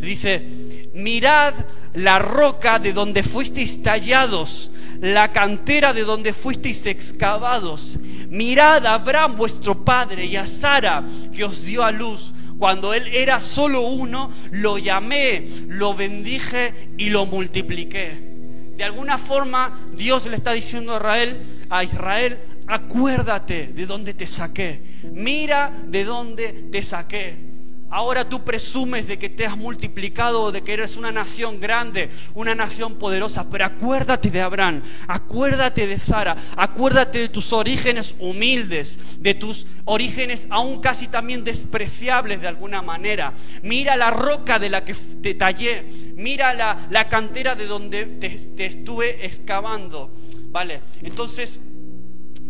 Dice, 0.00 0.90
mirad 0.94 1.54
la 1.94 2.18
roca 2.18 2.78
de 2.78 2.92
donde 2.92 3.22
fuisteis 3.22 3.82
tallados, 3.82 4.70
la 5.00 5.32
cantera 5.32 5.92
de 5.92 6.02
donde 6.02 6.32
fuisteis 6.32 6.86
excavados. 6.86 7.98
Mirad 8.28 8.86
a 8.86 8.94
Abraham 8.94 9.36
vuestro 9.36 9.84
padre 9.84 10.26
y 10.26 10.36
a 10.36 10.46
Sara 10.46 11.04
que 11.32 11.44
os 11.44 11.64
dio 11.64 11.82
a 11.82 11.90
luz 11.90 12.32
Cuando 12.58 12.94
Él 12.94 13.08
era 13.12 13.40
solo 13.40 13.82
uno, 13.82 14.30
lo 14.50 14.78
llamé, 14.78 15.46
lo 15.68 15.94
bendije 15.94 16.88
y 16.96 17.10
lo 17.10 17.26
multipliqué. 17.26 18.34
De 18.76 18.84
alguna 18.84 19.18
forma, 19.18 19.80
Dios 19.94 20.26
le 20.26 20.36
está 20.36 20.52
diciendo 20.52 20.94
a 20.94 20.96
Israel, 20.96 21.66
a 21.70 21.84
Israel, 21.84 22.38
acuérdate 22.66 23.68
de 23.68 23.86
dónde 23.86 24.14
te 24.14 24.26
saqué. 24.26 25.00
Mira 25.12 25.72
de 25.86 26.04
dónde 26.04 26.52
te 26.70 26.82
saqué. 26.82 27.53
Ahora 27.94 28.28
tú 28.28 28.42
presumes 28.42 29.06
de 29.06 29.20
que 29.20 29.28
te 29.28 29.46
has 29.46 29.56
multiplicado, 29.56 30.50
de 30.50 30.62
que 30.62 30.72
eres 30.72 30.96
una 30.96 31.12
nación 31.12 31.60
grande, 31.60 32.10
una 32.34 32.52
nación 32.52 32.96
poderosa, 32.96 33.48
pero 33.48 33.66
acuérdate 33.66 34.32
de 34.32 34.40
Abraham, 34.40 34.82
acuérdate 35.06 35.86
de 35.86 35.96
Sara, 35.96 36.34
acuérdate 36.56 37.20
de 37.20 37.28
tus 37.28 37.52
orígenes 37.52 38.16
humildes, 38.18 38.98
de 39.20 39.34
tus 39.34 39.68
orígenes 39.84 40.48
aún 40.50 40.80
casi 40.80 41.06
también 41.06 41.44
despreciables 41.44 42.40
de 42.40 42.48
alguna 42.48 42.82
manera. 42.82 43.32
Mira 43.62 43.94
la 43.94 44.10
roca 44.10 44.58
de 44.58 44.70
la 44.70 44.84
que 44.84 44.94
te 44.94 45.34
tallé, 45.34 46.12
mira 46.16 46.52
la, 46.52 47.08
cantera 47.08 47.54
de 47.54 47.66
donde 47.66 48.06
te, 48.06 48.30
te 48.30 48.66
estuve 48.66 49.24
excavando. 49.24 50.10
¿Vale? 50.50 50.82
Entonces, 51.00 51.60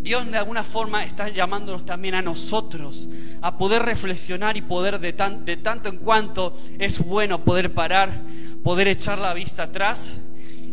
Dios 0.04 0.30
de 0.30 0.36
alguna 0.36 0.62
forma 0.62 1.02
está 1.02 1.30
llamándonos 1.30 1.86
también 1.86 2.14
a 2.14 2.20
nosotros 2.20 3.08
a 3.40 3.56
poder 3.56 3.80
reflexionar 3.80 4.54
y 4.54 4.60
poder 4.60 5.00
de, 5.00 5.12
de 5.12 5.56
tanto 5.56 5.88
en 5.88 5.96
cuanto 5.96 6.58
es 6.78 7.02
bueno 7.02 7.42
poder 7.42 7.72
parar, 7.72 8.20
poder 8.62 8.86
echar 8.88 9.16
la 9.16 9.32
vista 9.32 9.62
atrás 9.62 10.12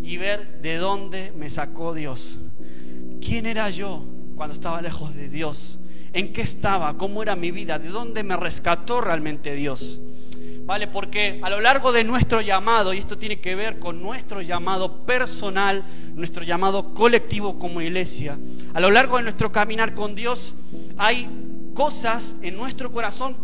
y 0.04 0.18
ver 0.18 0.60
de 0.62 0.76
dónde 0.76 1.32
me 1.34 1.50
sacó 1.50 1.94
Dios. 1.94 2.40
¿Quién 3.22 3.46
era 3.46 3.70
yo 3.70 4.04
cuando 4.36 4.54
estaba 4.54 4.82
lejos 4.82 5.16
de 5.16 5.30
Dios? 5.30 5.80
¿En 6.12 6.34
qué 6.34 6.42
estaba? 6.42 6.98
¿Cómo 6.98 7.22
era 7.22 7.38
mi 7.38 7.52
vida? 7.52 7.80
¿De 7.80 7.88
dónde 7.88 8.24
me 8.24 8.36
rescató 8.36 9.00
realmente 9.00 9.56
Dios? 9.56 10.02
¿Vale? 10.66 10.88
Porque 10.88 11.40
a 11.42 11.50
lo 11.50 11.60
largo 11.60 11.92
de 11.92 12.04
nuestro 12.04 12.42
llamado, 12.42 12.94
y 12.94 12.98
esto 12.98 13.18
tiene 13.18 13.40
que 13.40 13.56
ver 13.56 13.80
con 13.80 14.02
nuestro 14.02 14.42
llamado 14.42 15.06
personal, 15.06 15.84
nuestro 16.16 16.44
llamado 16.44 16.94
colectivo 16.94 17.58
como 17.60 17.82
iglesia, 17.82 18.38
a 18.74 18.80
lo 18.80 18.92
largo 18.92 19.18
de 19.18 19.24
nuestro 19.24 19.52
caminar 19.52 19.94
con 19.94 20.16
Dios 20.16 20.56
hay 20.98 21.28
cosas 21.74 22.36
en 22.42 22.56
nuestro 22.56 22.92
corazón 22.92 23.36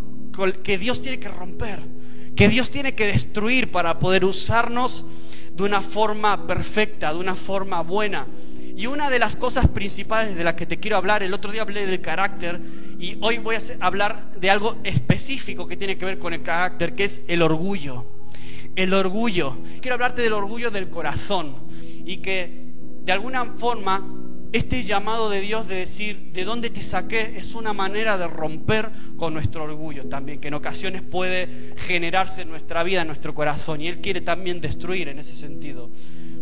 que 0.63 0.77
Dios 0.77 1.01
tiene 1.01 1.19
que 1.19 1.29
romper, 1.29 1.81
que 2.35 2.47
Dios 2.49 2.69
tiene 2.69 2.93
que 2.93 3.07
destruir 3.07 3.71
para 3.71 3.99
poder 3.99 4.23
usarnos 4.23 5.05
de 5.53 5.63
una 5.63 5.81
forma 5.81 6.45
perfecta, 6.45 7.11
de 7.11 7.19
una 7.19 7.35
forma 7.35 7.81
buena. 7.81 8.27
Y 8.75 8.85
una 8.85 9.09
de 9.09 9.17
las 9.17 9.35
cosas 9.35 9.67
principales 9.67 10.35
de 10.35 10.43
las 10.43 10.53
que 10.53 10.67
te 10.67 10.77
quiero 10.77 10.97
hablar, 10.97 11.23
el 11.23 11.33
otro 11.33 11.51
día 11.51 11.63
hablé 11.63 11.87
del 11.87 11.99
carácter 11.99 12.61
y 12.99 13.17
hoy 13.21 13.37
voy 13.37 13.55
a 13.55 13.85
hablar 13.85 14.33
de 14.39 14.49
algo 14.49 14.77
específico 14.83 15.67
que 15.67 15.77
tiene 15.77 15.97
que 15.97 16.05
ver 16.05 16.17
con 16.17 16.33
el 16.33 16.41
carácter, 16.41 16.93
que 16.93 17.03
es 17.03 17.23
el 17.27 17.41
orgullo. 17.41 18.05
El 18.75 18.93
orgullo. 18.93 19.57
Quiero 19.81 19.95
hablarte 19.95 20.21
del 20.21 20.33
orgullo 20.33 20.71
del 20.71 20.89
corazón 20.89 21.55
y 22.05 22.17
que 22.17 22.67
de 23.03 23.11
alguna 23.11 23.45
forma 23.45 24.05
este 24.51 24.81
llamado 24.81 25.29
de 25.29 25.41
Dios 25.41 25.67
de 25.67 25.75
decir, 25.75 26.31
¿de 26.33 26.43
dónde 26.43 26.69
te 26.69 26.81
saqué? 26.81 27.33
Es 27.35 27.53
una 27.53 27.73
manera 27.73 28.17
de 28.17 28.27
romper 28.27 28.89
con 29.17 29.33
nuestro 29.33 29.63
orgullo 29.63 30.07
también, 30.07 30.39
que 30.39 30.47
en 30.47 30.53
ocasiones 30.53 31.01
puede 31.01 31.73
generarse 31.77 32.41
en 32.41 32.49
nuestra 32.49 32.83
vida, 32.83 33.01
en 33.01 33.07
nuestro 33.07 33.35
corazón. 33.35 33.81
Y 33.81 33.87
Él 33.87 33.99
quiere 33.99 34.21
también 34.21 34.61
destruir 34.61 35.09
en 35.09 35.19
ese 35.19 35.35
sentido. 35.35 35.89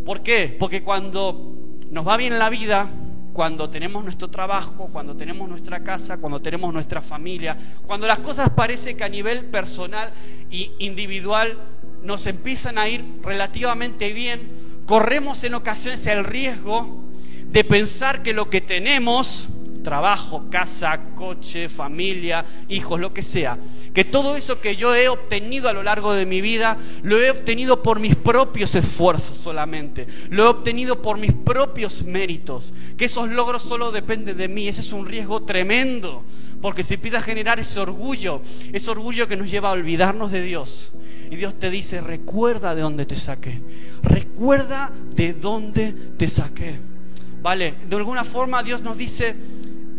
¿Por 0.06 0.22
qué? 0.22 0.56
Porque 0.58 0.84
cuando 0.84 1.56
nos 1.90 2.08
va 2.08 2.16
bien 2.16 2.38
la 2.38 2.50
vida 2.50 2.90
cuando 3.36 3.70
tenemos 3.70 4.02
nuestro 4.02 4.30
trabajo, 4.30 4.90
cuando 4.94 5.14
tenemos 5.14 5.50
nuestra 5.50 5.84
casa, 5.84 6.20
cuando 6.20 6.40
tenemos 6.40 6.74
nuestra 6.74 7.02
familia, 7.02 7.58
cuando 7.86 8.08
las 8.08 8.20
cosas 8.20 8.50
parece 8.52 8.96
que 8.96 9.04
a 9.04 9.10
nivel 9.10 9.44
personal 9.44 10.14
e 10.50 10.72
individual 10.80 11.58
nos 12.02 12.28
empiezan 12.28 12.78
a 12.78 12.88
ir 12.88 13.04
relativamente 13.22 14.14
bien, 14.14 14.84
corremos 14.86 15.44
en 15.44 15.54
ocasiones 15.54 16.06
el 16.06 16.24
riesgo 16.24 17.04
de 17.48 17.66
pensar 17.66 18.24
que 18.24 18.32
lo 18.32 18.50
que 18.50 18.62
tenemos 18.62 19.50
trabajo, 19.86 20.48
casa, 20.50 21.00
coche, 21.16 21.70
familia, 21.70 22.44
hijos, 22.68 23.00
lo 23.00 23.14
que 23.14 23.22
sea. 23.22 23.58
Que 23.94 24.04
todo 24.04 24.36
eso 24.36 24.60
que 24.60 24.76
yo 24.76 24.96
he 24.96 25.08
obtenido 25.08 25.70
a 25.70 25.74
lo 25.74 25.84
largo 25.84 26.12
de 26.12 26.26
mi 26.26 26.42
vida, 26.42 26.76
lo 27.04 27.22
he 27.22 27.30
obtenido 27.30 27.84
por 27.84 28.00
mis 28.00 28.16
propios 28.16 28.74
esfuerzos 28.76 29.38
solamente. 29.38 30.08
Lo 30.30 30.44
he 30.44 30.48
obtenido 30.48 31.02
por 31.02 31.20
mis 31.20 31.34
propios 31.34 32.04
méritos. 32.04 32.74
Que 32.98 33.06
esos 33.06 33.30
logros 33.30 33.62
solo 33.62 33.92
dependen 33.92 34.38
de 34.38 34.48
mí. 34.48 34.68
Ese 34.68 34.82
es 34.82 34.92
un 34.92 35.06
riesgo 35.06 35.44
tremendo. 35.44 36.24
Porque 36.62 36.84
se 36.84 36.96
empieza 36.96 37.20
a 37.20 37.22
generar 37.22 37.60
ese 37.60 37.80
orgullo. 37.80 38.42
Ese 38.74 38.90
orgullo 38.90 39.28
que 39.28 39.38
nos 39.38 39.52
lleva 39.52 39.70
a 39.70 39.74
olvidarnos 39.74 40.32
de 40.32 40.42
Dios. 40.42 40.92
Y 41.30 41.36
Dios 41.36 41.60
te 41.60 41.70
dice, 41.70 42.02
recuerda 42.02 42.74
de 42.74 42.82
dónde 42.82 43.06
te 43.06 43.16
saqué. 43.16 43.62
Recuerda 44.02 44.92
de 45.16 45.34
dónde 45.34 45.94
te 46.18 46.28
saqué. 46.28 46.80
¿Vale? 47.46 47.76
De 47.88 47.96
alguna 47.96 48.24
forma 48.24 48.64
Dios 48.64 48.82
nos 48.82 48.98
dice, 48.98 49.36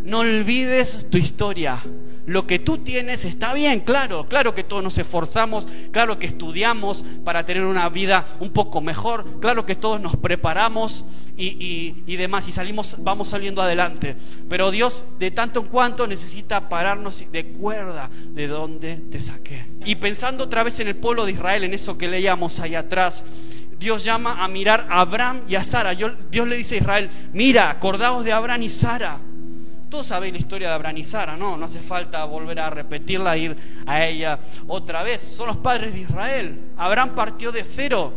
no 0.06 0.20
olvides 0.20 1.10
tu 1.10 1.18
historia. 1.18 1.82
Lo 2.26 2.46
que 2.46 2.58
tú 2.58 2.78
tienes 2.78 3.24
está 3.24 3.52
bien, 3.54 3.80
claro, 3.80 4.26
claro 4.26 4.54
que 4.54 4.64
todos 4.64 4.82
nos 4.82 4.98
esforzamos, 4.98 5.68
claro 5.92 6.18
que 6.18 6.26
estudiamos 6.26 7.04
para 7.24 7.44
tener 7.44 7.64
una 7.64 7.88
vida 7.88 8.26
un 8.40 8.50
poco 8.50 8.80
mejor, 8.80 9.38
claro 9.40 9.64
que 9.64 9.76
todos 9.76 10.00
nos 10.00 10.16
preparamos 10.16 11.04
y, 11.36 12.16
demás 12.16 12.48
y 12.48 12.52
salimos, 12.52 12.96
vamos 13.00 13.28
saliendo 13.28 13.62
adelante. 13.62 14.16
Pero 14.48 14.70
Dios 14.70 15.04
de 15.18 15.30
tanto 15.30 15.60
en 15.60 15.66
cuanto 15.66 16.06
necesita 16.06 16.68
pararnos 16.68 17.24
de 17.30 17.46
cuerda 17.46 18.08
de 18.30 18.48
dónde 18.48 18.96
te 18.96 19.20
saqué. 19.20 19.66
Y 19.84 19.96
pensando 19.96 20.44
otra 20.44 20.64
vez 20.64 20.80
en 20.80 20.88
el 20.88 20.96
pueblo 20.96 21.26
de 21.26 21.32
Israel, 21.32 21.64
en 21.64 21.74
eso 21.74 21.98
que 21.98 22.08
leíamos 22.08 22.58
ahí 22.58 22.74
atrás, 22.74 23.24
Dios 23.78 24.02
llama 24.02 24.42
a 24.42 24.48
mirar 24.48 24.86
a 24.88 25.00
Abraham 25.00 25.42
y 25.48 25.54
a 25.54 25.62
Sara. 25.62 25.94
Dios 25.94 26.48
le 26.48 26.56
dice 26.56 26.76
a 26.76 26.78
Israel, 26.78 27.10
mira, 27.32 27.70
acordaos 27.70 28.24
de 28.24 28.32
Abraham 28.32 28.62
y 28.62 28.68
Sara 28.68 29.20
todos 29.88 30.06
sabéis 30.06 30.32
la 30.32 30.38
historia 30.38 30.68
de 30.68 30.74
Abraham 30.74 30.96
y 30.98 31.04
Sara, 31.04 31.36
¿no? 31.36 31.56
No 31.56 31.64
hace 31.64 31.80
falta 31.80 32.24
volver 32.24 32.58
a 32.60 32.70
repetirla, 32.70 33.36
ir 33.36 33.56
a 33.86 34.04
ella 34.04 34.38
otra 34.66 35.02
vez. 35.02 35.20
Son 35.20 35.46
los 35.46 35.56
padres 35.58 35.94
de 35.94 36.00
Israel. 36.00 36.60
Abraham 36.76 37.14
partió 37.14 37.52
de 37.52 37.64
cero. 37.64 38.12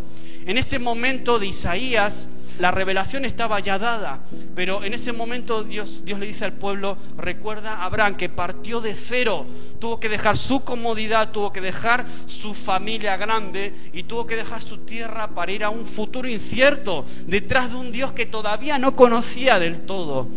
En 0.46 0.58
ese 0.58 0.80
momento 0.80 1.38
de 1.38 1.48
Isaías, 1.48 2.30
la 2.58 2.72
revelación 2.72 3.24
estaba 3.24 3.60
ya 3.60 3.78
dada, 3.78 4.22
pero 4.56 4.84
en 4.84 4.94
ese 4.94 5.14
momento 5.14 5.64
Dios, 5.64 6.04
Dios 6.04 6.20
le 6.20 6.26
dice 6.26 6.44
al 6.44 6.54
pueblo, 6.54 6.98
recuerda 7.18 7.76
a 7.76 7.86
Abraham 7.86 8.18
que 8.18 8.30
partió 8.30 8.82
de 8.82 8.96
cero, 8.96 9.46
tuvo 9.80 10.00
que 10.00 10.10
dejar 10.10 10.38
su 10.38 10.62
comodidad, 10.62 11.32
tuvo 11.32 11.54
que 11.54 11.62
dejar 11.62 12.06
su 12.26 12.54
familia 12.54 13.16
grande 13.16 13.74
y 13.94 14.04
tuvo 14.04 14.26
que 14.26 14.36
dejar 14.36 14.62
su 14.62 14.80
tierra 14.80 15.30
para 15.30 15.52
ir 15.52 15.64
a 15.64 15.70
un 15.70 15.86
futuro 15.86 16.28
incierto, 16.28 17.06
detrás 17.28 17.70
de 17.70 17.78
un 17.78 17.92
Dios 17.92 18.12
que 18.12 18.26
todavía 18.26 18.78
no 18.78 18.96
conocía 18.96 19.60
del 19.60 19.82
todo 19.86 20.28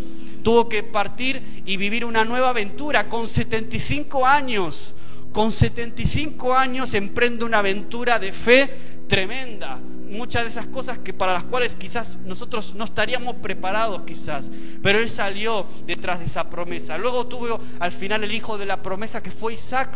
tuvo 0.42 0.68
que 0.68 0.82
partir 0.82 1.62
y 1.64 1.76
vivir 1.76 2.04
una 2.04 2.24
nueva 2.24 2.50
aventura 2.50 3.08
con 3.08 3.26
75 3.26 4.26
años. 4.26 4.94
Con 5.32 5.50
75 5.50 6.54
años 6.54 6.92
emprende 6.92 7.44
una 7.44 7.60
aventura 7.60 8.18
de 8.18 8.32
fe 8.32 8.70
tremenda. 9.08 9.78
Muchas 10.10 10.44
de 10.44 10.50
esas 10.50 10.66
cosas 10.66 10.98
que 10.98 11.14
para 11.14 11.32
las 11.32 11.44
cuales 11.44 11.74
quizás 11.74 12.18
nosotros 12.26 12.74
no 12.74 12.84
estaríamos 12.84 13.36
preparados 13.36 14.02
quizás, 14.02 14.50
pero 14.82 14.98
él 14.98 15.08
salió 15.08 15.64
detrás 15.86 16.18
de 16.18 16.26
esa 16.26 16.50
promesa. 16.50 16.98
Luego 16.98 17.26
tuvo 17.28 17.60
al 17.80 17.92
final 17.92 18.22
el 18.24 18.34
hijo 18.34 18.58
de 18.58 18.66
la 18.66 18.82
promesa 18.82 19.22
que 19.22 19.30
fue 19.30 19.54
Isaac. 19.54 19.88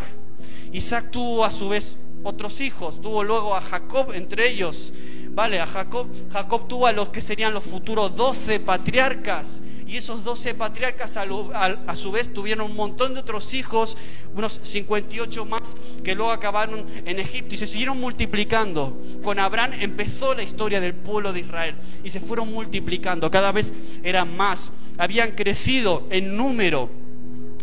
Isaac 0.73 1.11
tuvo 1.11 1.45
a 1.45 1.51
su 1.51 1.69
vez 1.69 1.99
otros 2.23 2.63
hijos, 2.63 3.03
tuvo 3.03 3.23
luego 3.23 3.55
a 3.55 3.61
Jacob 3.61 4.13
entre 4.15 4.49
ellos. 4.51 4.95
Vale, 5.37 5.61
a 5.61 5.67
Jacob, 5.67 6.09
Jacob 6.33 6.67
tuvo 6.67 6.87
a 6.87 6.93
los 6.93 7.11
que 7.11 7.21
serían 7.21 7.53
los 7.53 7.63
futuros 7.63 8.17
doce 8.17 8.59
patriarcas. 8.59 9.61
Y 9.87 9.99
esos 9.99 10.25
doce 10.25 10.55
patriarcas 10.55 11.19
a, 11.19 11.95
su 11.95 12.11
vez 12.11 12.33
tuvieron 12.33 12.71
un 12.71 12.75
montón 12.75 13.13
de 13.13 13.21
otros 13.21 13.53
hijos, 13.53 13.99
unos 14.35 14.59
58 14.63 15.45
más 15.45 15.77
que 16.03 16.15
luego 16.15 16.33
acabaron 16.33 16.87
en 17.05 17.21
Egipto 17.21 17.55
y 17.55 17.59
se 17.59 17.67
siguieron 17.67 18.01
multiplicando. 18.01 18.99
Con 19.23 19.39
Abraham 19.39 19.75
empezó 19.75 20.35
la 20.35 20.43
historia 20.43 20.81
del 20.81 20.95
pueblo 20.95 21.35
de 21.35 21.41
Israel 21.41 21.75
y 22.03 22.09
se 22.09 22.19
fueron 22.19 22.51
multiplicando, 22.51 23.31
cada 23.31 23.53
vez 23.53 23.75
eran 24.03 24.35
más, 24.39 24.73
habían 24.97 25.33
crecido 25.33 26.07
en 26.09 26.35
número. 26.35 26.89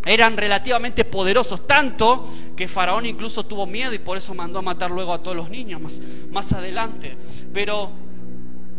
Eran 0.05 0.37
relativamente 0.37 1.05
poderosos, 1.05 1.65
tanto 1.65 2.29
que 2.55 2.67
Faraón 2.67 3.05
incluso 3.05 3.45
tuvo 3.45 3.65
miedo 3.65 3.93
y 3.93 3.99
por 3.99 4.17
eso 4.17 4.33
mandó 4.33 4.59
a 4.59 4.61
matar 4.61 4.91
luego 4.91 5.13
a 5.13 5.23
todos 5.23 5.35
los 5.35 5.49
niños 5.49 5.81
más, 5.81 5.99
más 6.31 6.53
adelante. 6.53 7.17
Pero 7.53 7.91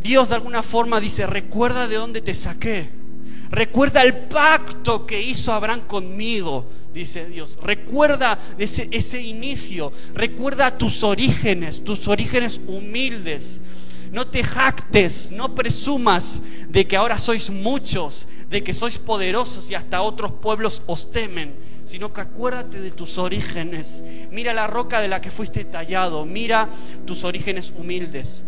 Dios 0.03 0.29
de 0.29 0.35
alguna 0.35 0.63
forma 0.63 1.01
dice, 1.01 1.27
recuerda 1.27 1.89
de 1.89 1.97
dónde 1.97 2.21
te 2.21 2.35
saqué. 2.35 2.91
Recuerda 3.51 4.03
el 4.03 4.15
pacto 4.15 5.07
que 5.07 5.23
hizo 5.23 5.53
Abraham 5.53 5.83
conmigo, 5.87 6.71
dice 6.93 7.27
Dios. 7.27 7.57
Recuerda 7.63 8.39
ese, 8.59 8.89
ese 8.91 9.23
inicio. 9.23 9.93
Recuerda 10.15 10.77
tus 10.77 11.03
orígenes, 11.03 11.85
tus 11.85 12.09
orígenes 12.09 12.61
humildes. 12.67 13.61
No 14.15 14.29
te 14.29 14.45
jactes, 14.45 15.33
no 15.33 15.57
presumas 15.57 16.41
de 16.69 16.87
que 16.87 16.97
ahora 16.97 17.19
sois 17.19 17.51
muchos, 17.51 18.29
de 18.49 18.63
que 18.63 18.73
sois 18.73 18.97
poderosos 18.97 19.73
y 19.73 19.75
hasta 19.75 20.03
otros 20.03 20.31
pueblos 20.41 20.83
os 20.87 21.11
temen, 21.11 21.57
sino 21.85 22.13
que 22.13 22.21
acuérdate 22.21 22.81
de 22.81 22.93
tus 22.93 23.19
orígenes. 23.19 24.05
Mira 24.31 24.55
la 24.55 24.69
roca 24.69 25.01
de 25.01 25.09
la 25.09 25.21
que 25.21 25.33
fuiste 25.33 25.65
tallado, 25.65 26.25
mira 26.27 26.69
tus 27.05 27.25
orígenes 27.25 27.75
humildes. 27.77 28.45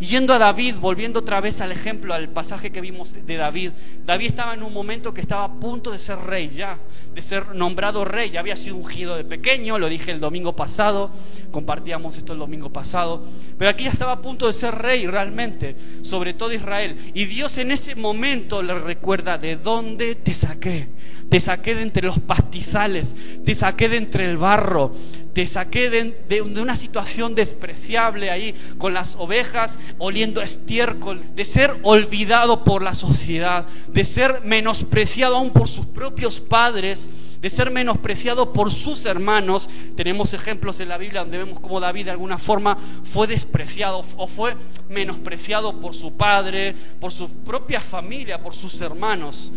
Yendo 0.00 0.32
a 0.32 0.38
David, 0.38 0.76
volviendo 0.76 1.18
otra 1.18 1.40
vez 1.40 1.60
al 1.60 1.72
ejemplo, 1.72 2.14
al 2.14 2.28
pasaje 2.28 2.70
que 2.70 2.80
vimos 2.80 3.14
de 3.26 3.36
David, 3.36 3.72
David 4.06 4.26
estaba 4.26 4.54
en 4.54 4.62
un 4.62 4.72
momento 4.72 5.12
que 5.12 5.20
estaba 5.20 5.44
a 5.44 5.52
punto 5.52 5.90
de 5.90 5.98
ser 5.98 6.18
rey 6.20 6.52
ya, 6.56 6.78
de 7.14 7.20
ser 7.20 7.54
nombrado 7.56 8.04
rey, 8.04 8.30
ya 8.30 8.38
había 8.38 8.54
sido 8.54 8.76
ungido 8.76 9.16
de 9.16 9.24
pequeño, 9.24 9.76
lo 9.76 9.88
dije 9.88 10.12
el 10.12 10.20
domingo 10.20 10.54
pasado, 10.54 11.10
compartíamos 11.50 12.16
esto 12.16 12.32
el 12.32 12.38
domingo 12.38 12.70
pasado, 12.70 13.26
pero 13.58 13.70
aquí 13.70 13.84
ya 13.84 13.90
estaba 13.90 14.12
a 14.12 14.22
punto 14.22 14.46
de 14.46 14.52
ser 14.52 14.76
rey 14.76 15.04
realmente, 15.08 15.74
sobre 16.02 16.32
todo 16.32 16.52
Israel. 16.52 16.96
Y 17.12 17.24
Dios 17.24 17.58
en 17.58 17.72
ese 17.72 17.96
momento 17.96 18.62
le 18.62 18.78
recuerda 18.78 19.36
de 19.36 19.56
dónde 19.56 20.14
te 20.14 20.32
saqué, 20.32 20.90
te 21.28 21.40
saqué 21.40 21.74
de 21.74 21.82
entre 21.82 22.06
los 22.06 22.20
pastizales, 22.20 23.16
te 23.44 23.54
saqué 23.56 23.88
de 23.88 23.96
entre 23.96 24.30
el 24.30 24.36
barro, 24.36 24.92
te 25.38 25.46
saqué 25.46 25.88
de, 25.88 26.42
una 26.42 26.74
situación 26.74 27.36
despreciable 27.36 28.32
ahí 28.32 28.56
con 28.76 28.92
las 28.92 29.14
ovejas 29.14 29.78
oliendo 29.98 30.42
estiércol, 30.42 31.22
de 31.36 31.44
ser 31.44 31.76
olvidado 31.84 32.64
por 32.64 32.82
la 32.82 32.92
sociedad, 32.92 33.64
de 33.86 34.04
ser 34.04 34.40
menospreciado 34.42 35.36
aún 35.36 35.50
por 35.50 35.68
sus 35.68 35.86
propios 35.86 36.40
padres, 36.40 37.08
de 37.40 37.50
ser 37.50 37.70
menospreciado 37.70 38.52
por 38.52 38.72
sus 38.72 39.06
hermanos. 39.06 39.70
Tenemos 39.94 40.34
ejemplos 40.34 40.80
en 40.80 40.88
la 40.88 40.98
Biblia 40.98 41.20
donde 41.20 41.38
vemos 41.38 41.60
cómo 41.60 41.78
David 41.78 42.06
de 42.06 42.10
alguna 42.10 42.38
forma 42.38 42.76
fue 43.04 43.28
despreciado 43.28 44.02
o 44.16 44.26
fue 44.26 44.56
menospreciado 44.88 45.80
por 45.80 45.94
su 45.94 46.16
padre, 46.16 46.74
por 46.98 47.12
su 47.12 47.28
propia 47.28 47.80
familia, 47.80 48.42
por 48.42 48.56
sus 48.56 48.80
hermanos. 48.80 49.52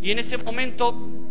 Y 0.00 0.12
en 0.12 0.20
ese 0.20 0.38
momento 0.38 1.23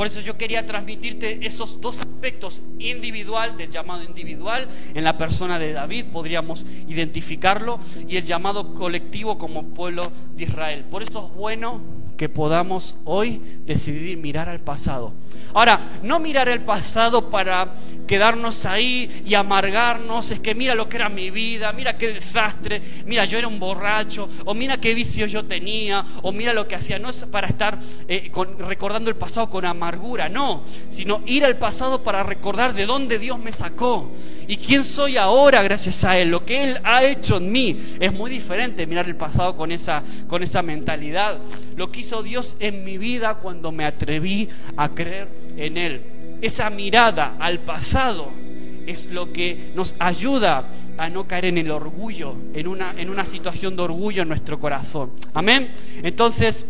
por 0.00 0.06
eso 0.06 0.20
yo 0.20 0.38
quería 0.38 0.64
transmitirte 0.64 1.46
esos 1.46 1.78
dos 1.78 2.00
aspectos, 2.00 2.62
individual, 2.78 3.58
del 3.58 3.68
llamado 3.68 4.02
individual, 4.02 4.66
en 4.94 5.04
la 5.04 5.18
persona 5.18 5.58
de 5.58 5.74
David, 5.74 6.06
podríamos 6.10 6.64
identificarlo, 6.88 7.78
y 8.08 8.16
el 8.16 8.24
llamado 8.24 8.72
colectivo 8.72 9.36
como 9.36 9.74
pueblo 9.74 10.10
de 10.34 10.44
Israel. 10.44 10.86
Por 10.90 11.02
eso 11.02 11.26
es 11.26 11.38
bueno 11.38 11.82
que 12.20 12.28
podamos 12.28 12.96
hoy 13.06 13.40
decidir 13.64 14.18
mirar 14.18 14.50
al 14.50 14.60
pasado. 14.60 15.14
Ahora, 15.54 15.80
no 16.02 16.20
mirar 16.20 16.50
el 16.50 16.60
pasado 16.60 17.30
para 17.30 17.72
quedarnos 18.06 18.66
ahí 18.66 19.22
y 19.24 19.32
amargarnos, 19.32 20.30
es 20.30 20.38
que 20.38 20.54
mira 20.54 20.74
lo 20.74 20.86
que 20.86 20.98
era 20.98 21.08
mi 21.08 21.30
vida, 21.30 21.72
mira 21.72 21.96
qué 21.96 22.12
desastre, 22.12 22.82
mira 23.06 23.24
yo 23.24 23.38
era 23.38 23.48
un 23.48 23.58
borracho, 23.58 24.28
o 24.44 24.52
mira 24.52 24.76
qué 24.76 24.92
vicios 24.92 25.32
yo 25.32 25.46
tenía, 25.46 26.04
o 26.20 26.30
mira 26.30 26.52
lo 26.52 26.68
que 26.68 26.74
hacía. 26.74 26.98
No 26.98 27.08
es 27.08 27.24
para 27.24 27.46
estar 27.46 27.78
eh, 28.06 28.30
recordando 28.58 29.08
el 29.08 29.16
pasado 29.16 29.48
con 29.48 29.64
amargura, 29.64 30.28
no, 30.28 30.62
sino 30.88 31.22
ir 31.24 31.46
al 31.46 31.56
pasado 31.56 32.02
para 32.02 32.22
recordar 32.22 32.74
de 32.74 32.84
dónde 32.84 33.18
Dios 33.18 33.38
me 33.38 33.50
sacó 33.50 34.10
y 34.46 34.56
quién 34.56 34.84
soy 34.84 35.16
ahora 35.16 35.62
gracias 35.62 36.04
a 36.04 36.18
Él, 36.18 36.28
lo 36.28 36.44
que 36.44 36.64
Él 36.64 36.80
ha 36.84 37.02
hecho 37.02 37.38
en 37.38 37.50
mí. 37.50 37.80
Es 37.98 38.12
muy 38.12 38.30
diferente 38.30 38.86
mirar 38.86 39.06
el 39.06 39.16
pasado 39.16 39.56
con 39.56 39.72
esa, 39.72 40.02
con 40.28 40.42
esa 40.42 40.60
mentalidad. 40.60 41.38
Lo 41.76 41.90
que 41.90 42.00
Dios 42.22 42.56
en 42.60 42.84
mi 42.84 42.98
vida 42.98 43.36
cuando 43.36 43.72
me 43.72 43.84
atreví 43.84 44.48
a 44.76 44.88
creer 44.90 45.28
en 45.56 45.76
Él. 45.76 46.02
Esa 46.42 46.70
mirada 46.70 47.36
al 47.38 47.60
pasado 47.60 48.30
es 48.86 49.06
lo 49.06 49.32
que 49.32 49.72
nos 49.74 49.94
ayuda 49.98 50.68
a 50.98 51.08
no 51.08 51.26
caer 51.26 51.46
en 51.46 51.58
el 51.58 51.70
orgullo, 51.70 52.34
en 52.54 52.66
una, 52.66 52.92
en 52.96 53.10
una 53.10 53.24
situación 53.24 53.76
de 53.76 53.82
orgullo 53.82 54.22
en 54.22 54.28
nuestro 54.28 54.58
corazón. 54.58 55.12
Amén. 55.32 55.72
Entonces, 56.02 56.66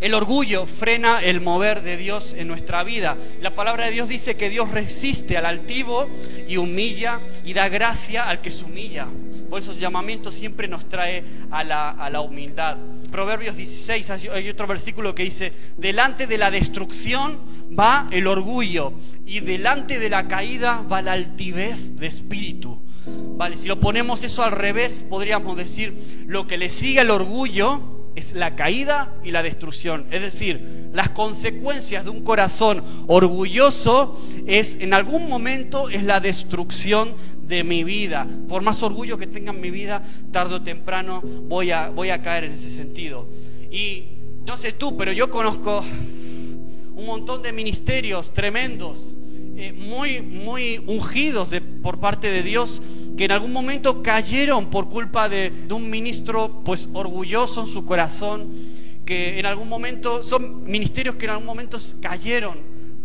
el 0.00 0.14
orgullo 0.14 0.66
frena 0.66 1.20
el 1.20 1.40
mover 1.40 1.82
de 1.82 1.96
Dios 1.96 2.34
en 2.34 2.48
nuestra 2.48 2.82
vida. 2.84 3.16
La 3.40 3.54
palabra 3.54 3.86
de 3.86 3.92
Dios 3.92 4.08
dice 4.08 4.36
que 4.36 4.48
Dios 4.48 4.70
resiste 4.70 5.36
al 5.36 5.44
altivo 5.44 6.08
y 6.48 6.56
humilla 6.56 7.20
y 7.44 7.52
da 7.52 7.68
gracia 7.68 8.28
al 8.28 8.40
que 8.40 8.50
se 8.50 8.64
humilla. 8.64 9.06
Por 9.50 9.58
esos 9.58 9.78
llamamientos 9.78 10.34
siempre 10.34 10.68
nos 10.68 10.88
trae 10.88 11.24
a 11.50 11.64
la, 11.64 11.90
a 11.90 12.08
la 12.08 12.22
humildad. 12.22 12.78
Proverbios 13.10 13.56
16, 13.56 14.10
hay 14.10 14.48
otro 14.48 14.66
versículo 14.66 15.14
que 15.14 15.24
dice, 15.24 15.52
delante 15.76 16.26
de 16.26 16.38
la 16.38 16.50
destrucción 16.50 17.38
va 17.78 18.08
el 18.10 18.26
orgullo 18.26 18.94
y 19.26 19.40
delante 19.40 19.98
de 19.98 20.08
la 20.08 20.28
caída 20.28 20.82
va 20.90 21.02
la 21.02 21.12
altivez 21.12 21.96
de 21.96 22.06
espíritu. 22.06 22.80
Vale, 23.06 23.56
si 23.56 23.68
lo 23.68 23.80
ponemos 23.80 24.22
eso 24.22 24.42
al 24.42 24.52
revés, 24.52 25.04
podríamos 25.08 25.56
decir, 25.56 26.24
lo 26.26 26.46
que 26.46 26.58
le 26.58 26.68
sigue 26.68 27.00
al 27.00 27.10
orgullo 27.10 27.99
es 28.16 28.34
la 28.34 28.56
caída 28.56 29.14
y 29.24 29.30
la 29.30 29.42
destrucción. 29.42 30.06
Es 30.10 30.22
decir, 30.22 30.90
las 30.92 31.10
consecuencias 31.10 32.04
de 32.04 32.10
un 32.10 32.22
corazón 32.22 32.82
orgulloso 33.06 34.20
es 34.46 34.76
en 34.80 34.94
algún 34.94 35.28
momento 35.28 35.88
es 35.88 36.02
la 36.02 36.20
destrucción 36.20 37.14
de 37.46 37.64
mi 37.64 37.84
vida. 37.84 38.26
Por 38.48 38.62
más 38.62 38.82
orgullo 38.82 39.18
que 39.18 39.26
tenga 39.26 39.52
en 39.52 39.60
mi 39.60 39.70
vida, 39.70 40.02
tarde 40.32 40.56
o 40.56 40.62
temprano 40.62 41.22
voy 41.22 41.70
a, 41.70 41.90
voy 41.90 42.10
a 42.10 42.22
caer 42.22 42.44
en 42.44 42.52
ese 42.52 42.70
sentido. 42.70 43.28
Y 43.70 44.04
no 44.44 44.56
sé 44.56 44.72
tú, 44.72 44.96
pero 44.96 45.12
yo 45.12 45.30
conozco 45.30 45.80
un 45.80 47.06
montón 47.06 47.42
de 47.42 47.52
ministerios 47.52 48.32
tremendos, 48.34 49.16
eh, 49.56 49.72
muy, 49.72 50.22
muy 50.22 50.78
ungidos 50.86 51.54
por 51.82 51.98
parte 51.98 52.30
de 52.30 52.42
Dios 52.42 52.80
que 53.20 53.26
en 53.26 53.32
algún 53.32 53.52
momento 53.52 54.02
cayeron 54.02 54.70
por 54.70 54.88
culpa 54.88 55.28
de, 55.28 55.52
un 55.70 55.90
ministro 55.90 56.62
pues 56.64 56.88
orgulloso 56.94 57.60
en 57.60 57.66
su 57.66 57.84
corazón, 57.84 58.48
que 59.04 59.38
en 59.38 59.44
algún 59.44 59.68
momento 59.68 60.22
son 60.22 60.64
ministerios 60.64 61.16
que 61.16 61.26
en 61.26 61.32
algún 61.32 61.44
momento 61.44 61.76
cayeron 62.00 62.56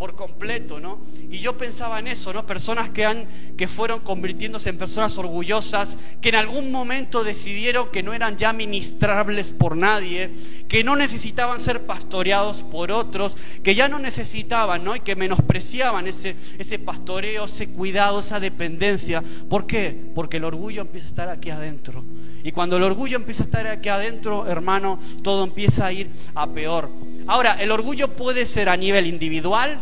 por 0.05 0.15
completo, 0.15 0.79
¿no? 0.79 0.99
Y 1.31 1.39
yo 1.39 1.57
pensaba 1.57 1.97
en 1.97 2.07
eso, 2.07 2.31
¿no? 2.31 2.45
Personas 2.45 2.89
que 2.91 3.05
han 3.05 3.27
que 3.57 3.67
fueron 3.67 4.01
convirtiéndose 4.01 4.69
en 4.69 4.77
personas 4.77 5.17
orgullosas, 5.17 5.97
que 6.21 6.29
en 6.29 6.35
algún 6.35 6.71
momento 6.71 7.23
decidieron 7.23 7.89
que 7.89 8.03
no 8.03 8.13
eran 8.13 8.37
ya 8.37 8.53
ministrables 8.53 9.51
por 9.51 9.75
nadie, 9.75 10.29
que 10.67 10.83
no 10.83 10.95
necesitaban 10.95 11.59
ser 11.59 11.87
pastoreados 11.87 12.57
por 12.57 12.91
otros, 12.91 13.35
que 13.63 13.73
ya 13.73 13.87
no 13.87 13.97
necesitaban, 13.97 14.83
¿no? 14.83 14.95
Y 14.95 14.99
que 14.99 15.15
menospreciaban 15.15 16.05
ese 16.05 16.35
ese 16.59 16.77
pastoreo, 16.77 17.45
ese 17.45 17.69
cuidado, 17.69 18.19
esa 18.19 18.39
dependencia. 18.39 19.23
¿Por 19.49 19.65
qué? 19.65 20.11
Porque 20.13 20.37
el 20.37 20.43
orgullo 20.43 20.81
empieza 20.81 21.07
a 21.07 21.09
estar 21.09 21.29
aquí 21.29 21.49
adentro. 21.49 22.03
Y 22.43 22.51
cuando 22.51 22.77
el 22.77 22.83
orgullo 22.83 23.17
empieza 23.17 23.41
a 23.41 23.45
estar 23.45 23.65
aquí 23.65 23.89
adentro, 23.89 24.45
hermano, 24.45 24.99
todo 25.23 25.43
empieza 25.43 25.87
a 25.87 25.91
ir 25.91 26.11
a 26.35 26.45
peor. 26.45 26.91
Ahora, 27.25 27.53
el 27.53 27.71
orgullo 27.71 28.09
puede 28.09 28.45
ser 28.45 28.69
a 28.69 28.77
nivel 28.77 29.07
individual, 29.07 29.81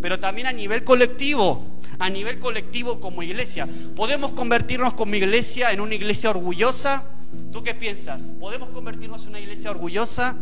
pero 0.00 0.20
también 0.20 0.46
a 0.46 0.52
nivel 0.52 0.84
colectivo, 0.84 1.66
a 1.98 2.10
nivel 2.10 2.38
colectivo 2.38 3.00
como 3.00 3.22
iglesia. 3.22 3.68
¿Podemos 3.96 4.32
convertirnos 4.32 4.94
como 4.94 5.14
iglesia 5.14 5.72
en 5.72 5.80
una 5.80 5.94
iglesia 5.94 6.30
orgullosa? 6.30 7.04
¿Tú 7.52 7.62
qué 7.62 7.74
piensas? 7.74 8.30
¿Podemos 8.40 8.70
convertirnos 8.70 9.24
en 9.24 9.30
una 9.30 9.40
iglesia 9.40 9.70
orgullosa? 9.70 10.36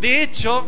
De 0.00 0.22
hecho, 0.22 0.64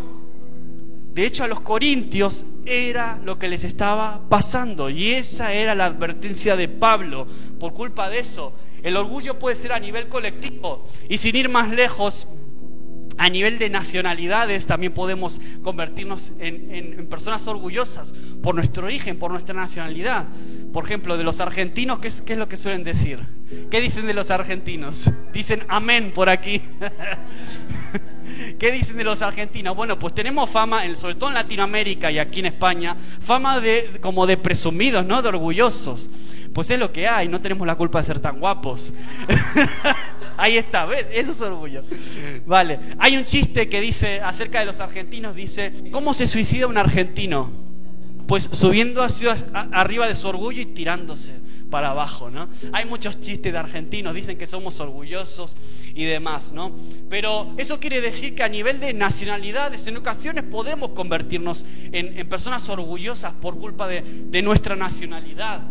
de 1.12 1.26
hecho 1.26 1.44
a 1.44 1.48
los 1.48 1.60
corintios 1.60 2.44
era 2.66 3.20
lo 3.24 3.38
que 3.38 3.48
les 3.48 3.64
estaba 3.64 4.20
pasando 4.28 4.90
y 4.90 5.12
esa 5.12 5.52
era 5.52 5.74
la 5.74 5.86
advertencia 5.86 6.56
de 6.56 6.68
Pablo. 6.68 7.26
Por 7.60 7.72
culpa 7.72 8.10
de 8.10 8.18
eso, 8.18 8.54
el 8.82 8.96
orgullo 8.96 9.38
puede 9.38 9.56
ser 9.56 9.72
a 9.72 9.78
nivel 9.78 10.08
colectivo 10.08 10.86
y 11.08 11.18
sin 11.18 11.36
ir 11.36 11.48
más 11.48 11.70
lejos, 11.70 12.26
a 13.16 13.28
nivel 13.28 13.58
de 13.58 13.70
nacionalidades 13.70 14.66
también 14.66 14.92
podemos 14.92 15.40
convertirnos 15.62 16.32
en, 16.38 17.06
personas 17.08 17.46
orgullosas 17.46 18.14
por 18.42 18.54
nuestro 18.54 18.86
origen, 18.86 19.18
por 19.18 19.30
nuestra 19.30 19.54
nacionalidad. 19.54 20.26
Por 20.72 20.84
ejemplo, 20.84 21.16
de 21.16 21.24
los 21.24 21.40
argentinos, 21.40 21.98
¿qué 22.00 22.08
es, 22.08 22.22
¿qué 22.22 22.32
es 22.32 22.38
lo 22.38 22.48
que 22.48 22.56
suelen 22.56 22.82
decir? 22.82 23.20
¿Qué 23.70 23.80
dicen 23.80 24.06
de 24.06 24.14
los 24.14 24.30
argentinos? 24.30 25.10
Dicen 25.32 25.64
amén 25.68 26.12
por 26.14 26.28
aquí. 26.28 26.60
¿Qué 28.58 28.72
dicen 28.72 28.96
de 28.96 29.04
los 29.04 29.22
argentinos? 29.22 29.76
Bueno, 29.76 29.98
pues 29.98 30.14
tenemos 30.14 30.50
fama, 30.50 30.82
sobre 30.94 31.14
todo 31.14 31.28
en 31.28 31.34
Latinoamérica 31.34 32.10
y 32.10 32.18
aquí 32.18 32.40
en 32.40 32.46
España, 32.46 32.96
fama 33.20 33.60
de 33.60 33.98
como 34.00 34.26
de 34.26 34.36
presumidos, 34.36 35.04
¿no? 35.04 35.22
De 35.22 35.28
orgullosos. 35.28 36.10
Pues 36.52 36.70
es 36.70 36.78
lo 36.78 36.92
que 36.92 37.08
hay, 37.08 37.28
no 37.28 37.40
tenemos 37.40 37.66
la 37.66 37.74
culpa 37.74 38.00
de 38.00 38.06
ser 38.06 38.20
tan 38.20 38.38
guapos. 38.38 38.92
Ahí 40.36 40.56
está, 40.56 40.84
¿ves? 40.84 41.06
Eso 41.12 41.32
es 41.32 41.40
orgullo. 41.40 41.82
Vale, 42.46 42.78
hay 42.98 43.16
un 43.16 43.24
chiste 43.24 43.68
que 43.68 43.80
dice 43.80 44.20
acerca 44.20 44.60
de 44.60 44.66
los 44.66 44.80
argentinos, 44.80 45.34
dice, 45.34 45.72
¿cómo 45.90 46.14
se 46.14 46.26
suicida 46.26 46.66
un 46.66 46.78
argentino? 46.78 47.50
Pues 48.26 48.48
subiendo 48.52 49.02
hacia 49.02 49.32
arriba 49.72 50.08
de 50.08 50.14
su 50.14 50.28
orgullo 50.28 50.62
y 50.62 50.66
tirándose 50.66 51.32
para 51.70 51.90
abajo, 51.90 52.30
¿no? 52.30 52.48
Hay 52.72 52.84
muchos 52.84 53.20
chistes 53.20 53.52
de 53.52 53.58
argentinos, 53.58 54.14
dicen 54.14 54.38
que 54.38 54.46
somos 54.46 54.78
orgullosos 54.80 55.56
y 55.94 56.04
demás, 56.04 56.52
¿no? 56.52 56.72
Pero 57.10 57.52
eso 57.58 57.80
quiere 57.80 58.00
decir 58.00 58.34
que 58.34 58.42
a 58.42 58.48
nivel 58.48 58.80
de 58.80 58.94
nacionalidades, 58.94 59.86
en 59.86 59.96
ocasiones 59.96 60.44
podemos 60.44 60.90
convertirnos 60.90 61.64
en, 61.92 62.26
personas 62.28 62.68
orgullosas 62.68 63.32
por 63.34 63.58
culpa 63.58 63.88
de, 63.88 64.02
de 64.02 64.42
nuestra 64.42 64.76
nacionalidad. 64.76 65.62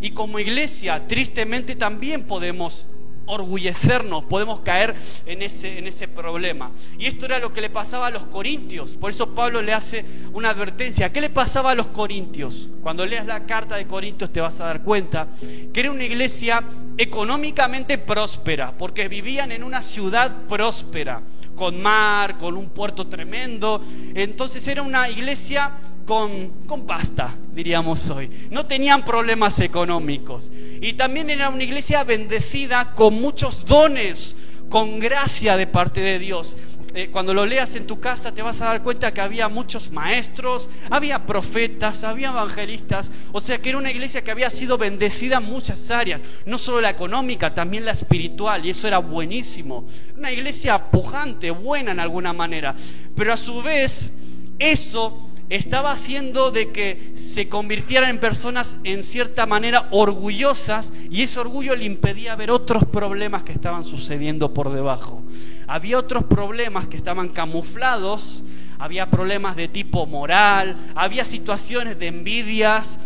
Y 0.00 0.10
como 0.10 0.38
iglesia, 0.38 1.06
tristemente 1.06 1.76
también 1.76 2.22
podemos 2.22 2.88
orgullecernos, 3.26 4.24
podemos 4.24 4.60
caer 4.60 4.94
en 5.26 5.42
ese, 5.42 5.78
en 5.78 5.86
ese 5.86 6.08
problema. 6.08 6.70
Y 6.98 7.06
esto 7.06 7.26
era 7.26 7.38
lo 7.38 7.52
que 7.52 7.60
le 7.60 7.70
pasaba 7.70 8.08
a 8.08 8.10
los 8.10 8.24
corintios. 8.26 8.94
Por 8.94 9.10
eso 9.10 9.34
Pablo 9.34 9.62
le 9.62 9.72
hace 9.72 10.04
una 10.32 10.50
advertencia. 10.50 11.12
¿Qué 11.12 11.20
le 11.20 11.30
pasaba 11.30 11.72
a 11.72 11.74
los 11.74 11.88
corintios? 11.88 12.68
Cuando 12.82 13.06
leas 13.06 13.26
la 13.26 13.46
carta 13.46 13.76
de 13.76 13.86
Corintios 13.86 14.32
te 14.32 14.40
vas 14.40 14.60
a 14.60 14.64
dar 14.64 14.82
cuenta 14.82 15.28
que 15.72 15.80
era 15.80 15.90
una 15.90 16.04
iglesia 16.04 16.62
económicamente 16.98 17.98
próspera, 17.98 18.76
porque 18.76 19.08
vivían 19.08 19.52
en 19.52 19.62
una 19.62 19.82
ciudad 19.82 20.44
próspera, 20.48 21.22
con 21.54 21.80
mar, 21.80 22.38
con 22.38 22.56
un 22.56 22.70
puerto 22.70 23.06
tremendo. 23.06 23.82
Entonces 24.14 24.66
era 24.66 24.82
una 24.82 25.08
iglesia 25.08 25.72
con, 26.04 26.50
con 26.66 26.86
pasta, 26.86 27.34
diríamos 27.52 28.08
hoy. 28.10 28.48
No 28.50 28.66
tenían 28.66 29.04
problemas 29.04 29.60
económicos. 29.60 30.50
Y 30.80 30.94
también 30.94 31.30
era 31.30 31.48
una 31.48 31.62
iglesia 31.62 32.04
bendecida 32.04 32.94
con 32.94 33.14
muchos 33.14 33.64
dones, 33.64 34.36
con 34.68 34.98
gracia 34.98 35.56
de 35.56 35.66
parte 35.66 36.00
de 36.00 36.18
Dios. 36.18 36.56
Eh, 36.94 37.08
cuando 37.10 37.32
lo 37.32 37.46
leas 37.46 37.74
en 37.76 37.86
tu 37.86 38.00
casa 38.00 38.34
te 38.34 38.42
vas 38.42 38.60
a 38.60 38.66
dar 38.66 38.82
cuenta 38.82 39.14
que 39.14 39.22
había 39.22 39.48
muchos 39.48 39.90
maestros, 39.90 40.68
había 40.90 41.24
profetas, 41.24 42.04
había 42.04 42.28
evangelistas, 42.28 43.10
o 43.32 43.40
sea 43.40 43.56
que 43.62 43.70
era 43.70 43.78
una 43.78 43.90
iglesia 43.90 44.22
que 44.22 44.30
había 44.30 44.50
sido 44.50 44.76
bendecida 44.76 45.38
en 45.38 45.44
muchas 45.44 45.90
áreas, 45.90 46.20
no 46.44 46.58
solo 46.58 46.82
la 46.82 46.90
económica, 46.90 47.54
también 47.54 47.86
la 47.86 47.92
espiritual, 47.92 48.66
y 48.66 48.70
eso 48.70 48.86
era 48.86 48.98
buenísimo. 48.98 49.88
Una 50.18 50.30
iglesia 50.30 50.90
pujante, 50.90 51.50
buena 51.50 51.92
en 51.92 52.00
alguna 52.00 52.34
manera, 52.34 52.74
pero 53.16 53.32
a 53.32 53.38
su 53.38 53.62
vez 53.62 54.12
eso 54.58 55.31
estaba 55.52 55.92
haciendo 55.92 56.50
de 56.50 56.72
que 56.72 57.12
se 57.14 57.50
convirtieran 57.50 58.08
en 58.08 58.18
personas 58.18 58.78
en 58.84 59.04
cierta 59.04 59.44
manera 59.44 59.86
orgullosas 59.90 60.94
y 61.10 61.20
ese 61.20 61.40
orgullo 61.40 61.76
le 61.76 61.84
impedía 61.84 62.34
ver 62.36 62.50
otros 62.50 62.84
problemas 62.86 63.42
que 63.42 63.52
estaban 63.52 63.84
sucediendo 63.84 64.54
por 64.54 64.72
debajo. 64.72 65.22
Había 65.66 65.98
otros 65.98 66.24
problemas 66.24 66.86
que 66.86 66.96
estaban 66.96 67.28
camuflados, 67.28 68.42
había 68.78 69.10
problemas 69.10 69.54
de 69.54 69.68
tipo 69.68 70.06
moral, 70.06 70.90
había 70.94 71.26
situaciones 71.26 71.98
de 71.98 72.06
envidias, 72.06 72.98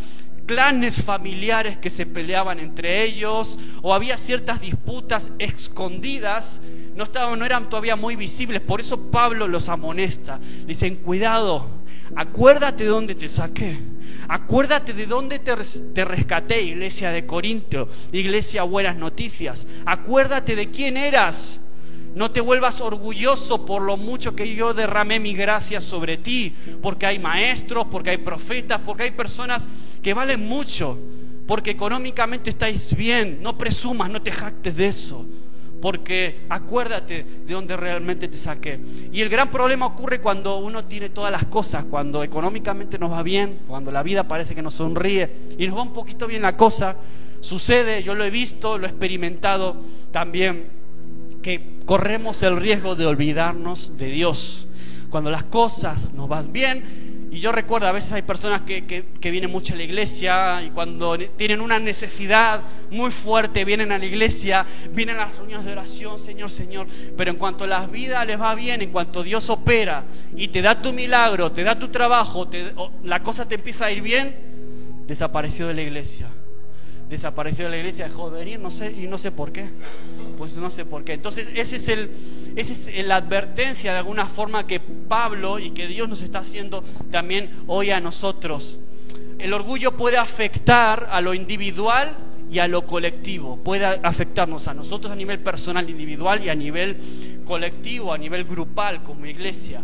clanes 0.46 1.02
familiares 1.02 1.76
que 1.76 1.90
se 1.90 2.06
peleaban 2.06 2.60
entre 2.60 3.02
ellos 3.02 3.58
o 3.82 3.92
había 3.92 4.16
ciertas 4.18 4.60
disputas 4.60 5.32
escondidas 5.40 6.60
no 6.96 7.04
estaban 7.04 7.38
no 7.38 7.44
eran 7.44 7.68
todavía 7.68 7.96
muy 7.96 8.16
visibles 8.16 8.60
por 8.60 8.80
eso 8.80 9.10
Pablo 9.10 9.46
los 9.46 9.68
amonesta 9.68 10.40
dicen 10.66 10.96
cuidado 10.96 11.86
Acuérdate 12.14 12.84
de 12.84 12.90
dónde 12.90 13.14
te 13.14 13.28
saqué. 13.28 13.78
Acuérdate 14.28 14.92
de 14.92 15.06
dónde 15.06 15.38
te, 15.38 15.54
te, 15.94 16.04
rescaté, 16.04 16.62
iglesia 16.62 17.10
de 17.10 17.26
Corinto, 17.26 17.88
iglesia 18.12 18.62
Buenas 18.62 18.96
Noticias. 18.96 19.66
Acuérdate 19.84 20.54
de 20.54 20.70
quién 20.70 20.96
eras. 20.96 21.60
No 22.14 22.30
te 22.30 22.40
vuelvas 22.40 22.80
orgulloso 22.80 23.66
por 23.66 23.82
lo 23.82 23.98
mucho 23.98 24.34
que 24.34 24.54
yo 24.54 24.72
derramé 24.72 25.20
mi 25.20 25.34
gracia 25.34 25.82
sobre 25.82 26.16
ti, 26.16 26.54
porque 26.80 27.04
hay 27.04 27.18
maestros, 27.18 27.86
porque 27.90 28.10
hay 28.10 28.18
profetas, 28.18 28.80
porque 28.80 29.02
hay 29.02 29.10
personas 29.10 29.68
que 30.02 30.14
valen 30.14 30.46
mucho, 30.48 30.98
porque 31.46 31.72
económicamente 31.72 32.48
estáis 32.50 32.96
bien. 32.96 33.40
No 33.42 33.58
presumas, 33.58 34.08
no 34.08 34.22
te 34.22 34.32
jactes 34.32 34.76
de 34.76 34.86
eso 34.86 35.26
porque 35.80 36.46
acuérdate 36.48 37.24
de 37.44 37.52
dónde 37.54 37.76
realmente 37.76 38.28
te 38.28 38.36
saqué. 38.36 38.80
Y 39.12 39.20
el 39.20 39.28
gran 39.28 39.50
problema 39.50 39.86
ocurre 39.86 40.20
cuando 40.20 40.58
uno 40.58 40.84
tiene 40.84 41.10
todas 41.10 41.30
las 41.30 41.44
cosas, 41.46 41.84
cuando 41.84 42.22
económicamente 42.22 42.98
nos 42.98 43.12
va 43.12 43.22
bien, 43.22 43.60
cuando 43.68 43.92
la 43.92 44.02
vida 44.02 44.26
parece 44.26 44.54
que 44.54 44.62
nos 44.62 44.74
sonríe 44.74 45.30
y 45.58 45.66
nos 45.66 45.76
va 45.76 45.82
un 45.82 45.92
poquito 45.92 46.26
bien 46.26 46.42
la 46.42 46.56
cosa. 46.56 46.96
Sucede, 47.40 48.02
yo 48.02 48.14
lo 48.14 48.24
he 48.24 48.30
visto, 48.30 48.78
lo 48.78 48.86
he 48.86 48.90
experimentado 48.90 49.76
también, 50.10 50.64
que 51.42 51.76
corremos 51.84 52.42
el 52.42 52.56
riesgo 52.56 52.96
de 52.96 53.06
olvidarnos 53.06 53.96
de 53.98 54.06
Dios. 54.06 54.66
Cuando 55.10 55.30
las 55.30 55.44
cosas 55.44 56.12
nos 56.12 56.28
van 56.28 56.52
bien, 56.52 57.15
y 57.36 57.40
yo 57.40 57.52
recuerdo, 57.52 57.86
a 57.86 57.92
veces 57.92 58.14
hay 58.14 58.22
personas 58.22 58.62
que, 58.62 59.04
vienen 59.20 59.50
mucho 59.50 59.74
a 59.74 59.76
la 59.76 59.82
iglesia 59.82 60.62
y 60.62 60.70
cuando 60.70 61.18
tienen 61.18 61.60
una 61.60 61.78
necesidad 61.78 62.62
muy 62.90 63.10
fuerte, 63.10 63.62
vienen 63.66 63.92
a 63.92 63.98
la 63.98 64.06
iglesia, 64.06 64.64
vienen 64.92 65.16
a 65.16 65.26
las 65.26 65.36
reuniones 65.36 65.66
de 65.66 65.72
oración, 65.72 66.18
Señor, 66.18 66.50
Señor. 66.50 66.86
Pero 67.14 67.30
en 67.30 67.36
cuanto 67.36 67.66
la 67.66 67.86
vida 67.86 68.24
les 68.24 68.40
va 68.40 68.54
bien, 68.54 68.80
en 68.80 68.90
cuanto 68.90 69.22
Dios 69.22 69.50
opera 69.50 70.04
y 70.34 70.48
te 70.48 70.62
da 70.62 70.80
tu 70.80 70.94
milagro, 70.94 71.52
te 71.52 71.62
da 71.62 71.78
tu 71.78 71.88
trabajo, 71.88 72.48
la 73.04 73.22
cosa 73.22 73.46
te 73.46 73.56
empieza 73.56 73.84
a 73.84 73.90
ir 73.90 74.00
bien, 74.00 74.34
desapareció 75.06 75.66
de 75.68 75.74
la 75.74 75.82
iglesia 75.82 76.28
desapareció 77.08 77.66
de 77.66 77.70
la 77.70 77.76
iglesia, 77.78 78.08
de 78.08 78.30
venir, 78.30 78.58
no 78.58 78.70
sé, 78.70 78.92
y 78.92 79.06
no 79.06 79.18
sé 79.18 79.30
por 79.30 79.52
qué. 79.52 79.68
Pues 80.38 80.56
no 80.56 80.70
sé 80.70 80.84
por 80.84 81.04
qué. 81.04 81.14
Entonces, 81.14 81.48
ese 81.54 81.76
es 81.76 81.88
el, 81.88 82.10
esa 82.56 82.72
es 82.72 83.06
la 83.06 83.16
advertencia 83.16 83.92
de 83.92 83.98
alguna 83.98 84.26
forma 84.26 84.66
que 84.66 84.80
Pablo 84.80 85.58
y 85.58 85.70
que 85.70 85.86
Dios 85.86 86.08
nos 86.08 86.22
está 86.22 86.40
haciendo 86.40 86.82
también 87.10 87.50
hoy 87.66 87.90
a 87.90 88.00
nosotros. 88.00 88.80
El 89.38 89.52
orgullo 89.52 89.96
puede 89.96 90.16
afectar 90.16 91.08
a 91.10 91.20
lo 91.20 91.34
individual 91.34 92.16
y 92.50 92.58
a 92.58 92.68
lo 92.68 92.86
colectivo. 92.86 93.56
Puede 93.56 93.84
afectarnos 93.84 94.68
a 94.68 94.74
nosotros 94.74 95.12
a 95.12 95.16
nivel 95.16 95.40
personal, 95.40 95.88
individual 95.88 96.42
y 96.44 96.48
a 96.48 96.54
nivel 96.54 96.96
colectivo, 97.44 98.12
a 98.12 98.18
nivel 98.18 98.44
grupal 98.44 99.02
como 99.02 99.26
iglesia. 99.26 99.82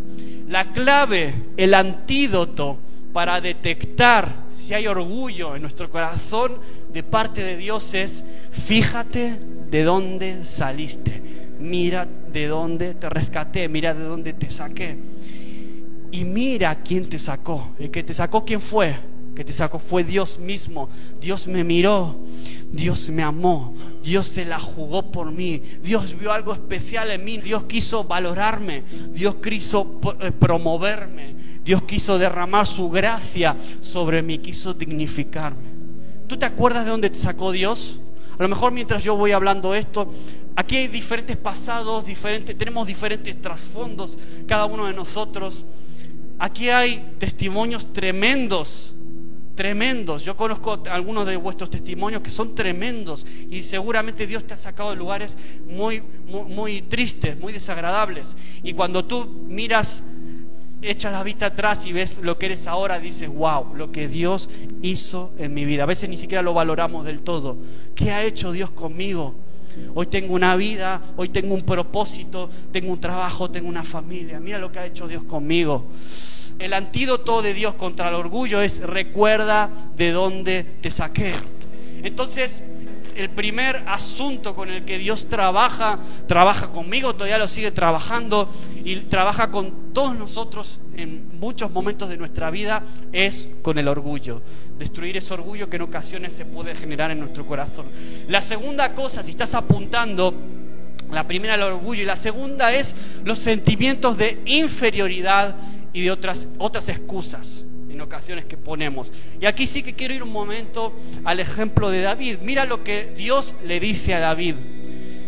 La 0.48 0.72
clave, 0.72 1.34
el 1.56 1.74
antídoto 1.74 2.78
para 3.12 3.40
detectar 3.40 4.44
si 4.48 4.74
hay 4.74 4.86
orgullo 4.86 5.54
en 5.54 5.62
nuestro 5.62 5.90
corazón 5.90 6.58
de 6.90 7.02
parte 7.02 7.42
de 7.42 7.56
Dios 7.56 7.94
es, 7.94 8.24
fíjate 8.50 9.38
de 9.70 9.82
dónde 9.82 10.44
saliste, 10.44 11.22
mira 11.58 12.06
de 12.32 12.46
dónde 12.46 12.94
te 12.94 13.08
rescaté, 13.08 13.68
mira 13.68 13.94
de 13.94 14.04
dónde 14.04 14.32
te 14.32 14.50
saqué. 14.50 14.96
Y 16.10 16.24
mira 16.24 16.82
quién 16.82 17.08
te 17.08 17.18
sacó. 17.18 17.70
El 17.78 17.90
que 17.90 18.02
te 18.02 18.12
sacó, 18.12 18.44
¿quién 18.44 18.60
fue? 18.60 18.94
Que 19.34 19.44
te 19.44 19.52
sacó 19.52 19.78
fue 19.78 20.04
Dios 20.04 20.38
mismo. 20.38 20.88
Dios 21.20 21.46
me 21.46 21.64
miró, 21.64 22.16
Dios 22.70 23.08
me 23.10 23.22
amó, 23.22 23.74
Dios 24.02 24.26
se 24.26 24.44
la 24.44 24.60
jugó 24.60 25.10
por 25.10 25.30
mí, 25.30 25.62
Dios 25.82 26.18
vio 26.18 26.32
algo 26.32 26.52
especial 26.52 27.10
en 27.10 27.24
mí, 27.24 27.38
Dios 27.38 27.64
quiso 27.64 28.04
valorarme, 28.04 28.82
Dios 29.12 29.36
quiso 29.36 30.00
eh, 30.20 30.32
promoverme, 30.32 31.34
Dios 31.64 31.82
quiso 31.82 32.18
derramar 32.18 32.66
su 32.66 32.90
gracia 32.90 33.56
sobre 33.80 34.22
mí, 34.22 34.38
quiso 34.38 34.74
dignificarme. 34.74 35.72
¿Tú 36.26 36.36
te 36.36 36.46
acuerdas 36.46 36.84
de 36.84 36.90
dónde 36.90 37.10
te 37.10 37.18
sacó 37.18 37.52
Dios? 37.52 38.00
A 38.38 38.42
lo 38.42 38.48
mejor 38.48 38.72
mientras 38.72 39.04
yo 39.04 39.16
voy 39.16 39.32
hablando 39.32 39.74
esto, 39.74 40.12
aquí 40.56 40.76
hay 40.76 40.88
diferentes 40.88 41.36
pasados, 41.36 42.06
diferentes, 42.06 42.56
tenemos 42.56 42.86
diferentes 42.86 43.40
trasfondos, 43.40 44.18
cada 44.46 44.66
uno 44.66 44.86
de 44.86 44.94
nosotros. 44.94 45.64
Aquí 46.38 46.70
hay 46.70 47.14
testimonios 47.18 47.92
tremendos 47.92 48.94
tremendos. 49.62 50.24
Yo 50.24 50.36
conozco 50.36 50.82
algunos 50.90 51.24
de 51.24 51.36
vuestros 51.36 51.70
testimonios 51.70 52.20
que 52.20 52.30
son 52.30 52.52
tremendos 52.52 53.24
y 53.48 53.62
seguramente 53.62 54.26
Dios 54.26 54.44
te 54.44 54.54
ha 54.54 54.56
sacado 54.56 54.90
de 54.90 54.96
lugares 54.96 55.38
muy, 55.68 56.02
muy, 56.26 56.82
tristes, 56.82 57.38
muy 57.38 57.52
desagradables. 57.52 58.36
Y 58.64 58.72
cuando 58.72 59.04
tú 59.04 59.24
miras, 59.46 60.02
echas 60.82 61.12
la 61.12 61.22
vista 61.22 61.46
atrás 61.46 61.86
y 61.86 61.92
ves 61.92 62.18
lo 62.24 62.38
que 62.38 62.46
eres 62.46 62.66
ahora, 62.66 62.98
dices, 62.98 63.28
wow, 63.32 63.76
lo 63.76 63.92
que 63.92 64.08
Dios 64.08 64.50
hizo 64.82 65.32
en 65.38 65.54
mi 65.54 65.64
vida. 65.64 65.84
A 65.84 65.86
veces 65.86 66.10
ni 66.10 66.18
siquiera 66.18 66.42
lo 66.42 66.54
valoramos 66.54 67.04
del 67.04 67.20
todo. 67.20 67.56
¿Qué 67.94 68.10
ha 68.10 68.24
hecho 68.24 68.50
Dios 68.50 68.72
conmigo? 68.72 69.36
Hoy 69.94 70.06
tengo 70.06 70.34
una 70.34 70.56
vida, 70.56 71.00
hoy 71.16 71.28
tengo 71.28 71.54
un 71.54 71.62
propósito, 71.62 72.50
tengo 72.72 72.90
un 72.90 73.00
trabajo, 73.00 73.48
tengo 73.48 73.68
una 73.68 73.84
familia. 73.84 74.40
Mira 74.40 74.58
lo 74.58 74.72
que 74.72 74.80
ha 74.80 74.86
hecho 74.86 75.06
Dios 75.06 75.22
conmigo 75.22 75.86
el 76.62 76.72
antídoto 76.74 77.42
de 77.42 77.54
Dios 77.54 77.74
contra 77.74 78.08
el 78.08 78.14
orgullo 78.14 78.62
es 78.62 78.80
recuerda 78.80 79.68
de 79.96 80.12
dónde 80.12 80.64
te 80.80 80.90
saqué. 80.90 81.32
Entonces, 82.04 82.62
el 83.16 83.30
primer 83.30 83.82
asunto 83.86 84.54
con 84.54 84.70
el 84.70 84.84
que 84.84 84.98
Dios 84.98 85.28
trabaja, 85.28 85.98
trabaja 86.26 86.72
conmigo, 86.72 87.14
todavía 87.14 87.38
lo 87.38 87.48
sigue 87.48 87.70
trabajando 87.70 88.48
y 88.84 88.96
trabaja 89.02 89.50
con 89.50 89.92
todos 89.92 90.16
nosotros 90.16 90.80
en 90.96 91.38
muchos 91.38 91.70
momentos 91.70 92.08
de 92.08 92.16
nuestra 92.16 92.50
vida, 92.50 92.82
es 93.12 93.48
con 93.62 93.78
el 93.78 93.88
orgullo. 93.88 94.40
Destruir 94.78 95.16
ese 95.16 95.34
orgullo 95.34 95.68
que 95.68 95.76
en 95.76 95.82
ocasiones 95.82 96.32
se 96.32 96.44
puede 96.44 96.74
generar 96.74 97.10
en 97.10 97.20
nuestro 97.20 97.44
corazón. 97.46 97.86
La 98.28 98.40
segunda 98.40 98.94
cosa, 98.94 99.22
si 99.22 99.32
estás 99.32 99.54
apuntando, 99.54 100.34
la 101.10 101.26
primera 101.26 101.56
el 101.56 101.62
orgullo 101.62 102.02
y 102.02 102.06
la 102.06 102.16
segunda 102.16 102.72
es 102.72 102.96
los 103.24 103.38
sentimientos 103.38 104.16
de 104.16 104.40
inferioridad 104.46 105.54
y 105.92 106.02
de 106.02 106.10
otras, 106.10 106.48
otras 106.58 106.88
excusas 106.88 107.64
en 107.90 108.00
ocasiones 108.00 108.44
que 108.46 108.56
ponemos. 108.56 109.12
Y 109.40 109.46
aquí 109.46 109.66
sí 109.66 109.82
que 109.82 109.94
quiero 109.94 110.14
ir 110.14 110.22
un 110.22 110.32
momento 110.32 110.92
al 111.24 111.40
ejemplo 111.40 111.90
de 111.90 112.02
David. 112.02 112.38
Mira 112.42 112.64
lo 112.64 112.82
que 112.82 113.12
Dios 113.14 113.54
le 113.64 113.80
dice 113.80 114.14
a 114.14 114.20
David. 114.20 114.54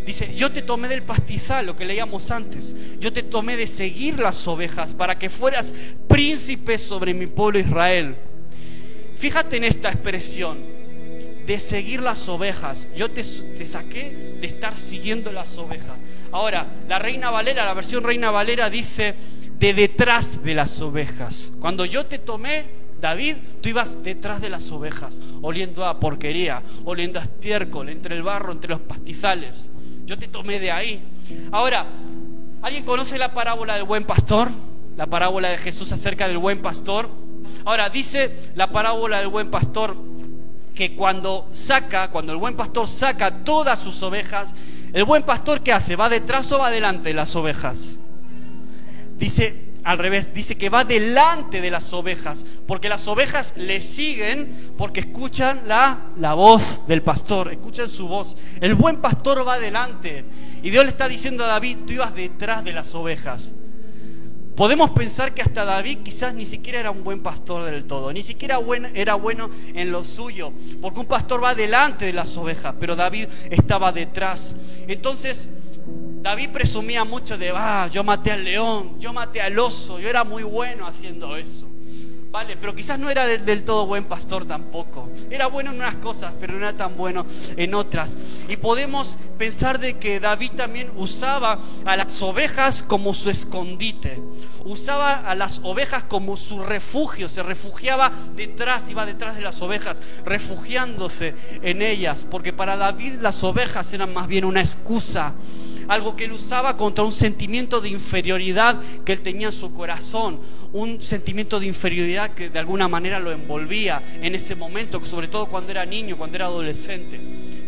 Dice, 0.06 0.34
yo 0.34 0.52
te 0.52 0.60
tomé 0.62 0.88
del 0.88 1.02
pastizal, 1.02 1.64
lo 1.66 1.76
que 1.76 1.84
leíamos 1.84 2.30
antes. 2.30 2.74
Yo 3.00 3.12
te 3.12 3.22
tomé 3.22 3.56
de 3.56 3.66
seguir 3.66 4.18
las 4.18 4.46
ovejas 4.46 4.92
para 4.92 5.18
que 5.18 5.30
fueras 5.30 5.74
príncipe 6.08 6.78
sobre 6.78 7.14
mi 7.14 7.26
pueblo 7.26 7.58
Israel. 7.58 8.16
Fíjate 9.16 9.56
en 9.56 9.64
esta 9.64 9.90
expresión. 9.90 10.74
de 11.46 11.60
seguir 11.60 12.00
las 12.00 12.26
ovejas. 12.30 12.88
Yo 12.96 13.10
te, 13.10 13.22
te, 13.22 13.66
saqué 13.66 14.38
de 14.40 14.46
estar 14.46 14.78
siguiendo 14.78 15.30
las 15.30 15.58
ovejas. 15.58 15.98
Ahora, 16.32 16.66
la 16.88 16.98
Reina 16.98 17.30
Valera, 17.30 17.66
la 17.66 17.74
versión 17.74 18.02
Reina 18.02 18.30
Valera 18.30 18.70
dice 18.70 19.14
de 19.58 19.74
detrás 19.74 20.42
de 20.42 20.54
las 20.54 20.80
ovejas. 20.80 21.52
Cuando 21.60 21.84
yo 21.84 22.06
te 22.06 22.18
tomé, 22.18 22.64
David, 23.00 23.36
tú 23.60 23.68
ibas 23.68 24.02
detrás 24.02 24.40
de 24.40 24.48
las 24.48 24.70
ovejas, 24.70 25.20
oliendo 25.42 25.84
a 25.84 26.00
porquería, 26.00 26.62
oliendo 26.84 27.20
a 27.20 27.22
estiércol, 27.22 27.88
entre 27.88 28.16
el 28.16 28.22
barro, 28.22 28.52
entre 28.52 28.70
los 28.70 28.80
pastizales. 28.80 29.72
Yo 30.06 30.18
te 30.18 30.28
tomé 30.28 30.58
de 30.58 30.70
ahí. 30.70 31.02
Ahora, 31.52 31.86
¿alguien 32.62 32.84
conoce 32.84 33.18
la 33.18 33.34
parábola 33.34 33.74
del 33.74 33.84
buen 33.84 34.04
pastor? 34.04 34.48
La 34.96 35.06
parábola 35.06 35.48
de 35.48 35.58
Jesús 35.58 35.92
acerca 35.92 36.28
del 36.28 36.38
buen 36.38 36.62
pastor. 36.62 37.10
Ahora, 37.64 37.90
dice 37.90 38.50
la 38.54 38.70
parábola 38.70 39.18
del 39.18 39.28
buen 39.28 39.50
pastor 39.50 39.96
que 40.74 40.96
cuando 40.96 41.48
saca, 41.52 42.10
cuando 42.10 42.32
el 42.32 42.38
buen 42.38 42.56
pastor 42.56 42.88
saca 42.88 43.44
todas 43.44 43.78
sus 43.78 44.02
ovejas, 44.02 44.54
el 44.92 45.04
buen 45.04 45.22
pastor 45.22 45.60
¿qué 45.60 45.72
hace? 45.72 45.96
¿Va 45.96 46.08
detrás 46.08 46.50
o 46.52 46.58
va 46.58 46.70
delante 46.70 47.10
de 47.10 47.14
las 47.14 47.34
ovejas? 47.36 47.98
Dice 49.18 49.74
al 49.84 49.98
revés, 49.98 50.32
dice 50.32 50.56
que 50.56 50.70
va 50.70 50.84
delante 50.84 51.60
de 51.60 51.70
las 51.70 51.92
ovejas, 51.92 52.46
porque 52.66 52.88
las 52.88 53.06
ovejas 53.06 53.54
le 53.56 53.82
siguen 53.82 54.72
porque 54.78 55.00
escuchan 55.00 55.62
la, 55.66 56.06
la 56.18 56.32
voz 56.32 56.86
del 56.88 57.02
pastor, 57.02 57.52
escuchan 57.52 57.88
su 57.88 58.08
voz. 58.08 58.36
El 58.60 58.74
buen 58.74 58.96
pastor 59.02 59.46
va 59.46 59.58
delante 59.58 60.24
y 60.62 60.70
Dios 60.70 60.84
le 60.84 60.90
está 60.90 61.06
diciendo 61.06 61.44
a 61.44 61.48
David, 61.48 61.78
tú 61.86 61.92
ibas 61.92 62.14
detrás 62.14 62.64
de 62.64 62.72
las 62.72 62.94
ovejas. 62.94 63.52
Podemos 64.56 64.90
pensar 64.90 65.34
que 65.34 65.42
hasta 65.42 65.64
David 65.64 65.98
quizás 66.04 66.32
ni 66.32 66.46
siquiera 66.46 66.78
era 66.78 66.92
un 66.92 67.02
buen 67.02 67.22
pastor 67.22 67.68
del 67.68 67.84
todo, 67.86 68.12
ni 68.12 68.22
siquiera 68.22 68.60
era 68.94 69.16
bueno 69.16 69.50
en 69.74 69.90
lo 69.90 70.04
suyo, 70.04 70.52
porque 70.80 71.00
un 71.00 71.06
pastor 71.06 71.42
va 71.42 71.56
delante 71.56 72.06
de 72.06 72.12
las 72.12 72.36
ovejas, 72.36 72.76
pero 72.78 72.94
David 72.94 73.26
estaba 73.50 73.90
detrás. 73.90 74.54
Entonces, 74.86 75.48
David 76.24 76.48
presumía 76.54 77.04
mucho 77.04 77.36
de, 77.36 77.52
ah, 77.54 77.86
yo 77.92 78.02
maté 78.02 78.32
al 78.32 78.44
león, 78.44 78.98
yo 78.98 79.12
maté 79.12 79.42
al 79.42 79.58
oso, 79.58 80.00
yo 80.00 80.08
era 80.08 80.24
muy 80.24 80.42
bueno 80.42 80.86
haciendo 80.86 81.36
eso. 81.36 81.68
Vale, 82.30 82.56
pero 82.56 82.74
quizás 82.74 82.98
no 82.98 83.10
era 83.10 83.26
del, 83.26 83.62
todo 83.62 83.86
buen 83.86 84.06
pastor 84.06 84.46
tampoco. 84.46 85.10
Era 85.30 85.48
bueno 85.48 85.70
en 85.70 85.76
unas 85.76 85.96
cosas, 85.96 86.32
pero 86.40 86.54
no 86.54 86.60
era 86.60 86.74
tan 86.74 86.96
bueno 86.96 87.26
en 87.58 87.74
otras. 87.74 88.16
Y 88.48 88.56
podemos 88.56 89.18
pensar 89.36 89.78
de 89.78 89.98
que 89.98 90.18
David 90.18 90.52
también 90.52 90.90
usaba 90.96 91.60
a 91.84 91.94
las 91.94 92.22
ovejas 92.22 92.82
como 92.82 93.12
su 93.12 93.28
escondite. 93.28 94.18
Usaba 94.64 95.12
a 95.12 95.34
las 95.34 95.60
ovejas 95.62 96.04
como 96.04 96.38
su 96.38 96.60
refugio. 96.60 97.28
Se 97.28 97.42
refugiaba 97.42 98.10
detrás, 98.34 98.88
iba 98.88 99.04
detrás 99.04 99.34
de 99.34 99.42
las 99.42 99.60
ovejas, 99.60 100.00
refugiándose 100.24 101.34
en 101.60 101.82
ellas. 101.82 102.26
Porque 102.28 102.54
para 102.54 102.78
David 102.78 103.16
las 103.20 103.44
ovejas 103.44 103.92
eran 103.92 104.14
más 104.14 104.26
bien 104.26 104.46
una 104.46 104.60
excusa 104.60 105.34
algo 105.88 106.16
que 106.16 106.24
él 106.24 106.32
usaba 106.32 106.76
contra 106.76 107.04
un 107.04 107.12
sentimiento 107.12 107.80
de 107.80 107.88
inferioridad 107.88 108.80
que 109.04 109.12
él 109.12 109.20
tenía 109.20 109.48
en 109.48 109.52
su 109.52 109.72
corazón, 109.72 110.40
un 110.72 111.00
sentimiento 111.02 111.60
de 111.60 111.66
inferioridad 111.66 112.30
que 112.30 112.50
de 112.50 112.58
alguna 112.58 112.88
manera 112.88 113.18
lo 113.18 113.32
envolvía 113.32 114.02
en 114.20 114.34
ese 114.34 114.54
momento, 114.54 115.04
sobre 115.04 115.28
todo 115.28 115.46
cuando 115.46 115.70
era 115.70 115.84
niño, 115.84 116.16
cuando 116.16 116.36
era 116.36 116.46
adolescente. 116.46 117.20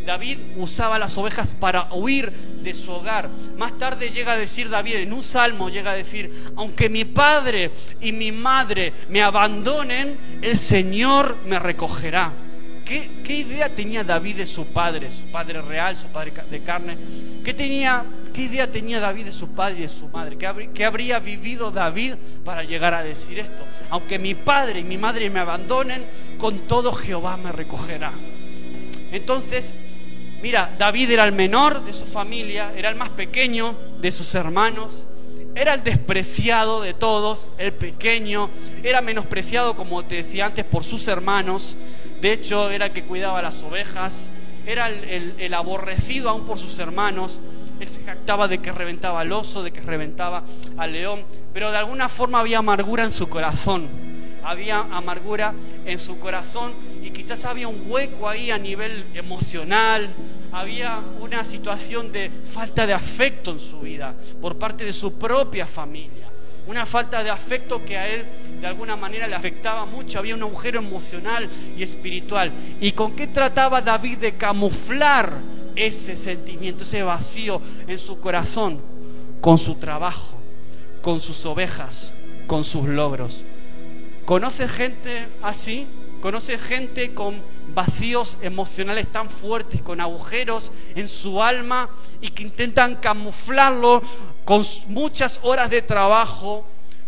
David 0.05 0.39
usaba 0.57 0.99
las 0.99 1.19
ovejas 1.19 1.55
para 1.55 1.93
huir 1.93 2.31
de 2.63 2.75
su 2.75 2.93
hogar. 2.93 3.29
Más 3.57 3.77
tarde 3.77 4.11
llega 4.11 4.33
a 4.33 4.37
decir 4.37 4.71
David, 4.71 4.97
en 4.97 5.13
un 5.13 5.25
salmo 5.25 5.69
llega 5.69 5.91
a 5.91 5.95
decir, 5.95 6.53
aunque 6.57 6.89
mi 6.89 7.05
padre 7.05 7.73
y 8.01 8.13
mi 8.13 8.33
madre 8.33 8.93
me 9.09 9.23
abandonen, 9.23 10.41
el 10.43 10.57
Señor 10.57 11.37
me 11.47 11.59
recogerá. 11.59 12.46
¿Qué, 12.87 13.35
idea 13.35 13.75
tenía 13.75 14.05
David 14.05 14.37
de 14.37 14.47
su 14.47 14.67
padre, 14.67 15.11
su 15.11 15.27
padre 15.27 15.61
real, 15.61 15.97
su 15.97 16.07
padre 16.07 16.33
de 16.49 16.63
carne? 16.63 16.97
¿Qué, 17.45 17.53
tenía, 17.53 18.05
qué 18.33 18.43
idea 18.43 18.71
tenía 18.71 19.01
David 19.01 19.25
de 19.25 19.33
su 19.33 19.49
padre 19.49 19.79
y 19.79 19.83
de 19.83 19.89
su 19.89 20.07
madre? 20.09 20.39
¿Qué, 20.39 20.71
¿Qué 20.73 20.85
habría 20.85 21.19
vivido 21.19 21.73
David 21.73 22.15
para 22.45 22.63
llegar 22.63 22.95
a 22.95 23.03
decir 23.03 23.41
esto? 23.41 23.67
Aunque 23.91 24.21
mi 24.21 24.37
padre 24.37 24.81
y 24.81 24.85
mi 24.85 24.99
madre 24.99 25.29
me 25.31 25.41
abandonen, 25.41 26.07
con 26.39 26.69
todo 26.69 26.93
Jehová 26.93 27.37
me 27.37 27.51
recogerá. 27.51 28.13
Entonces, 29.11 29.75
mira, 30.41 30.73
David 30.79 31.11
era 31.11 31.25
el 31.25 31.33
menor 31.33 31.85
de 31.85 31.93
su 31.93 32.07
familia, 32.07 32.73
era 32.77 32.89
el 32.89 32.95
más 32.95 33.11
pequeño 33.11 33.77
de 34.01 34.13
sus 34.13 34.33
hermanos 34.37 35.09
era 35.57 35.73
el 35.73 35.83
despreciado 35.83 36.83
de 36.83 36.93
todos, 36.93 37.49
el 37.57 37.73
pequeño, 37.73 38.51
era 38.83 39.01
menospreciado, 39.01 39.75
como 39.75 40.05
te 40.05 40.17
decía 40.17 40.45
antes, 40.45 40.67
por 40.67 40.85
sus 40.85 41.09
hermanos. 41.09 41.79
De 42.21 42.33
hecho, 42.33 42.71
era 42.71 42.87
el 42.87 42.93
que 42.93 43.05
cuidaba 43.05 43.43
las 43.43 43.63
ovejas, 43.63 44.31
era 44.67 44.89
el, 44.89 45.55
aborrecido 45.55 46.29
aún 46.31 46.45
por 46.45 46.59
sus 46.59 46.79
hermanos. 46.79 47.41
Él 47.79 47.89
se 47.89 48.03
jactaba 48.03 48.49
de 48.49 48.59
que 48.59 48.73
reventaba 48.73 49.21
al 49.21 49.33
oso, 49.33 49.63
de 49.63 49.73
que 49.73 49.81
reventaba 49.81 50.45
al 50.77 50.93
león, 50.93 51.25
pero 51.53 51.71
de 51.71 51.79
alguna 51.79 52.09
forma 52.09 52.41
había 52.41 52.59
amargura 52.59 53.05
en 53.05 53.13
su 53.13 53.29
corazón. 53.29 53.89
Había 54.43 54.79
amargura 54.79 55.55
en 55.85 55.99
su 55.99 56.19
corazón 56.21 56.73
y 57.03 57.11
quizás 57.11 57.45
había 57.45 57.67
un 57.69 57.91
hueco 57.91 58.29
ahí 58.29 58.51
a 58.51 58.59
nivel 58.59 59.07
emocional, 59.15 60.15
había 60.53 61.03
una 61.21 61.45
situación 61.45 62.13
de 62.13 62.31
falta 62.45 62.87
de 62.87 62.95
afecto 62.95 63.51
en 63.51 63.59
su 63.59 63.81
vida 63.81 64.15
por 64.41 64.57
parte 64.57 64.85
de 64.85 64.93
su 64.93 65.19
propia 65.19 65.67
familia 65.67 66.31
una 66.67 66.87
falta 66.87 67.23
de 67.23 67.31
afecto 67.31 67.85
que 67.85 67.97
a 67.97 68.09
él 68.09 68.25
de 68.61 68.67
alguna 68.67 68.97
manera 68.97 69.27
le 69.27 69.35
afectaba 69.35 69.87
mucho, 69.87 70.19
había 70.19 70.35
un 70.35 70.43
agujero 70.43 70.81
emocional 70.81 71.49
y 71.77 71.83
espiritual. 71.83 72.53
¿Y 72.81 72.93
con 72.93 73.15
qué 73.15 73.27
trataba 73.27 73.81
David 73.81 74.19
de 74.19 74.37
camuflar 74.37 75.41
ese 75.75 76.17
sentimiento, 76.17 76.85
ese 76.85 77.03
vacío 77.03 77.61
en 77.87 77.99
su 77.99 78.19
corazón? 78.19 78.81
Con 79.41 79.59
su 79.59 79.75
trabajo, 79.77 80.37
con 81.03 81.21
sus 81.21 81.45
ovejas, 81.47 82.15
con 82.47 82.65
sus 82.65 82.89
logros. 82.89 83.45
¿Conoce 84.25 84.67
gente 84.67 85.29
así? 85.43 85.87
¿Conoce 86.21 86.59
gente 86.59 87.15
con 87.15 87.43
vacíos 87.75 88.39
emocionales 88.41 89.11
tan 89.13 89.29
fuertes, 89.31 89.83
con 89.83 90.01
agujeros 90.01 90.73
en 90.95 91.09
su 91.09 91.43
alma 91.43 91.91
y 92.21 92.31
que 92.31 92.43
intentan 92.43 92.97
camuflarlo 92.97 94.03
con 94.45 94.65
muchas 94.89 95.41
horas 95.43 95.71
de 95.71 95.83
trabajo, 95.83 96.65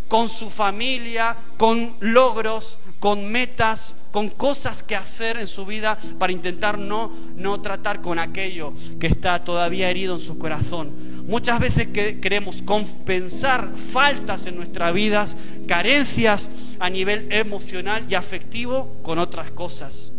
con 0.08 0.28
su 0.28 0.50
familia, 0.50 1.36
con 1.56 1.94
logros, 2.00 2.78
con 2.98 3.30
metas, 3.30 3.94
con 4.10 4.28
cosas 4.28 4.82
que 4.82 4.96
hacer 4.96 5.36
en 5.36 5.46
su 5.46 5.66
vida 5.66 5.98
para 6.18 6.32
intentar 6.32 6.78
no, 6.78 7.12
no 7.36 7.60
tratar 7.60 8.00
con 8.00 8.18
aquello 8.18 8.72
que 8.98 9.06
está 9.06 9.44
todavía 9.44 9.90
herido 9.90 10.14
en 10.14 10.20
su 10.20 10.38
corazón. 10.38 11.26
Muchas 11.26 11.60
veces 11.60 11.88
que 11.88 12.20
queremos 12.20 12.62
compensar 12.62 13.74
faltas 13.76 14.46
en 14.46 14.56
nuestras 14.56 14.92
vidas, 14.94 15.36
carencias 15.66 16.50
a 16.80 16.88
nivel 16.90 17.30
emocional 17.30 18.06
y 18.08 18.14
afectivo 18.14 18.96
con 19.02 19.18
otras 19.18 19.50
cosas. 19.50 20.12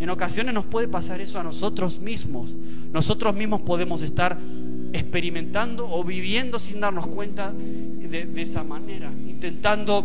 En 0.00 0.10
ocasiones 0.10 0.54
nos 0.54 0.66
puede 0.66 0.88
pasar 0.88 1.20
eso 1.20 1.38
a 1.38 1.42
nosotros 1.42 1.98
mismos. 1.98 2.54
Nosotros 2.92 3.34
mismos 3.34 3.60
podemos 3.60 4.02
estar 4.02 4.38
experimentando 4.92 5.88
o 5.90 6.04
viviendo 6.04 6.58
sin 6.58 6.80
darnos 6.80 7.06
cuenta 7.06 7.52
de, 7.52 8.30
esa 8.42 8.64
manera, 8.64 9.10
intentando 9.10 10.04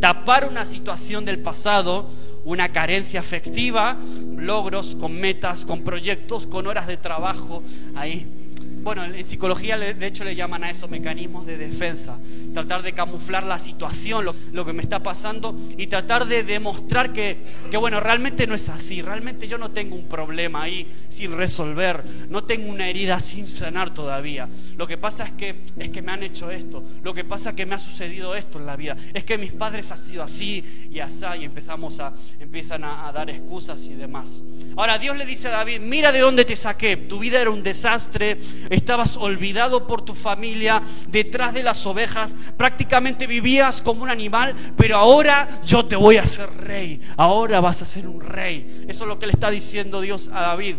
tapar 0.00 0.48
una 0.48 0.64
situación 0.64 1.24
del 1.24 1.40
pasado, 1.40 2.10
una 2.44 2.70
carencia 2.70 3.20
afectiva, 3.20 3.96
logros 4.36 4.94
con 4.94 5.18
metas, 5.18 5.64
con 5.64 5.82
proyectos, 5.82 6.46
con 6.46 6.66
horas 6.66 6.86
de 6.86 6.96
trabajo 6.96 7.62
ahí 7.96 8.37
bueno, 8.82 9.04
en 9.04 9.26
psicología 9.26 9.76
de 9.76 10.06
hecho 10.06 10.24
le 10.24 10.34
llaman 10.34 10.64
a 10.64 10.70
eso 10.70 10.88
mecanismos 10.88 11.46
de 11.46 11.58
defensa. 11.58 12.18
Tratar 12.54 12.82
de 12.82 12.92
camuflar 12.94 13.44
la 13.44 13.58
situación, 13.58 14.24
lo, 14.24 14.64
que 14.64 14.72
me 14.72 14.82
está 14.82 15.02
pasando 15.02 15.54
y 15.76 15.86
tratar 15.86 16.26
de 16.26 16.42
demostrar 16.42 17.12
que, 17.12 17.38
que, 17.70 17.76
bueno, 17.76 18.00
realmente 18.00 18.46
no 18.46 18.54
es 18.54 18.68
así. 18.68 19.02
Realmente 19.02 19.46
yo 19.48 19.58
no 19.58 19.70
tengo 19.70 19.96
un 19.96 20.08
problema 20.08 20.62
ahí 20.62 20.86
sin 21.08 21.36
resolver. 21.36 22.04
No 22.30 22.44
tengo 22.44 22.70
una 22.70 22.88
herida 22.88 23.20
sin 23.20 23.46
sanar 23.46 23.92
todavía. 23.92 24.48
Lo 24.76 24.86
que 24.86 24.96
pasa 24.96 25.24
es 25.24 25.32
que, 25.32 25.62
es 25.76 25.90
que 25.90 26.02
me 26.02 26.12
han 26.12 26.22
hecho 26.22 26.50
esto. 26.50 26.82
Lo 27.02 27.12
que 27.12 27.24
pasa 27.24 27.50
es 27.50 27.56
que 27.56 27.66
me 27.66 27.74
ha 27.74 27.78
sucedido 27.78 28.34
esto 28.34 28.58
en 28.58 28.66
la 28.66 28.76
vida. 28.76 28.96
Es 29.12 29.24
que 29.24 29.36
mis 29.36 29.52
padres 29.52 29.90
han 29.92 29.98
sido 29.98 30.22
así 30.22 30.88
y 30.90 31.00
así 31.00 31.18
y 31.40 31.44
empezamos 31.44 31.98
a, 32.00 32.12
empiezan 32.38 32.84
a, 32.84 33.08
a 33.08 33.12
dar 33.12 33.28
excusas 33.30 33.82
y 33.84 33.94
demás. 33.94 34.42
Ahora 34.76 34.98
Dios 34.98 35.16
le 35.16 35.26
dice 35.26 35.48
a 35.48 35.52
David, 35.52 35.80
mira 35.80 36.12
de 36.12 36.20
dónde 36.20 36.44
te 36.44 36.54
saqué. 36.54 36.96
Tu 36.96 37.18
vida 37.18 37.40
era 37.40 37.50
un 37.50 37.62
desastre 37.62 38.38
estabas 38.70 39.16
olvidado 39.16 39.86
por 39.86 40.02
tu 40.02 40.14
familia, 40.14 40.82
detrás 41.08 41.54
de 41.54 41.62
las 41.62 41.84
ovejas, 41.86 42.36
prácticamente 42.56 43.26
vivías 43.26 43.82
como 43.82 44.02
un 44.02 44.10
animal, 44.10 44.54
pero 44.76 44.96
ahora 44.96 45.60
yo 45.66 45.86
te 45.86 45.96
voy 45.96 46.16
a 46.16 46.22
hacer 46.22 46.48
rey, 46.56 47.00
ahora 47.16 47.60
vas 47.60 47.82
a 47.82 47.84
ser 47.84 48.06
un 48.06 48.20
rey. 48.20 48.84
Eso 48.88 49.04
es 49.04 49.08
lo 49.08 49.18
que 49.18 49.26
le 49.26 49.32
está 49.32 49.50
diciendo 49.50 50.00
Dios 50.00 50.28
a 50.32 50.40
David. 50.40 50.76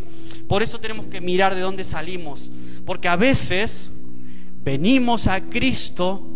Por 0.48 0.64
eso 0.64 0.80
tenemos 0.80 1.08
que 1.08 1.22
mirar 1.22 1.56
de 1.56 1.62
dónde 1.62 1.84
salimos, 1.84 2.52
porque 2.86 3.08
a 3.08 3.16
veces 3.16 3.92
venimos 4.64 5.28
a 5.28 5.42
Cristo, 5.42 6.28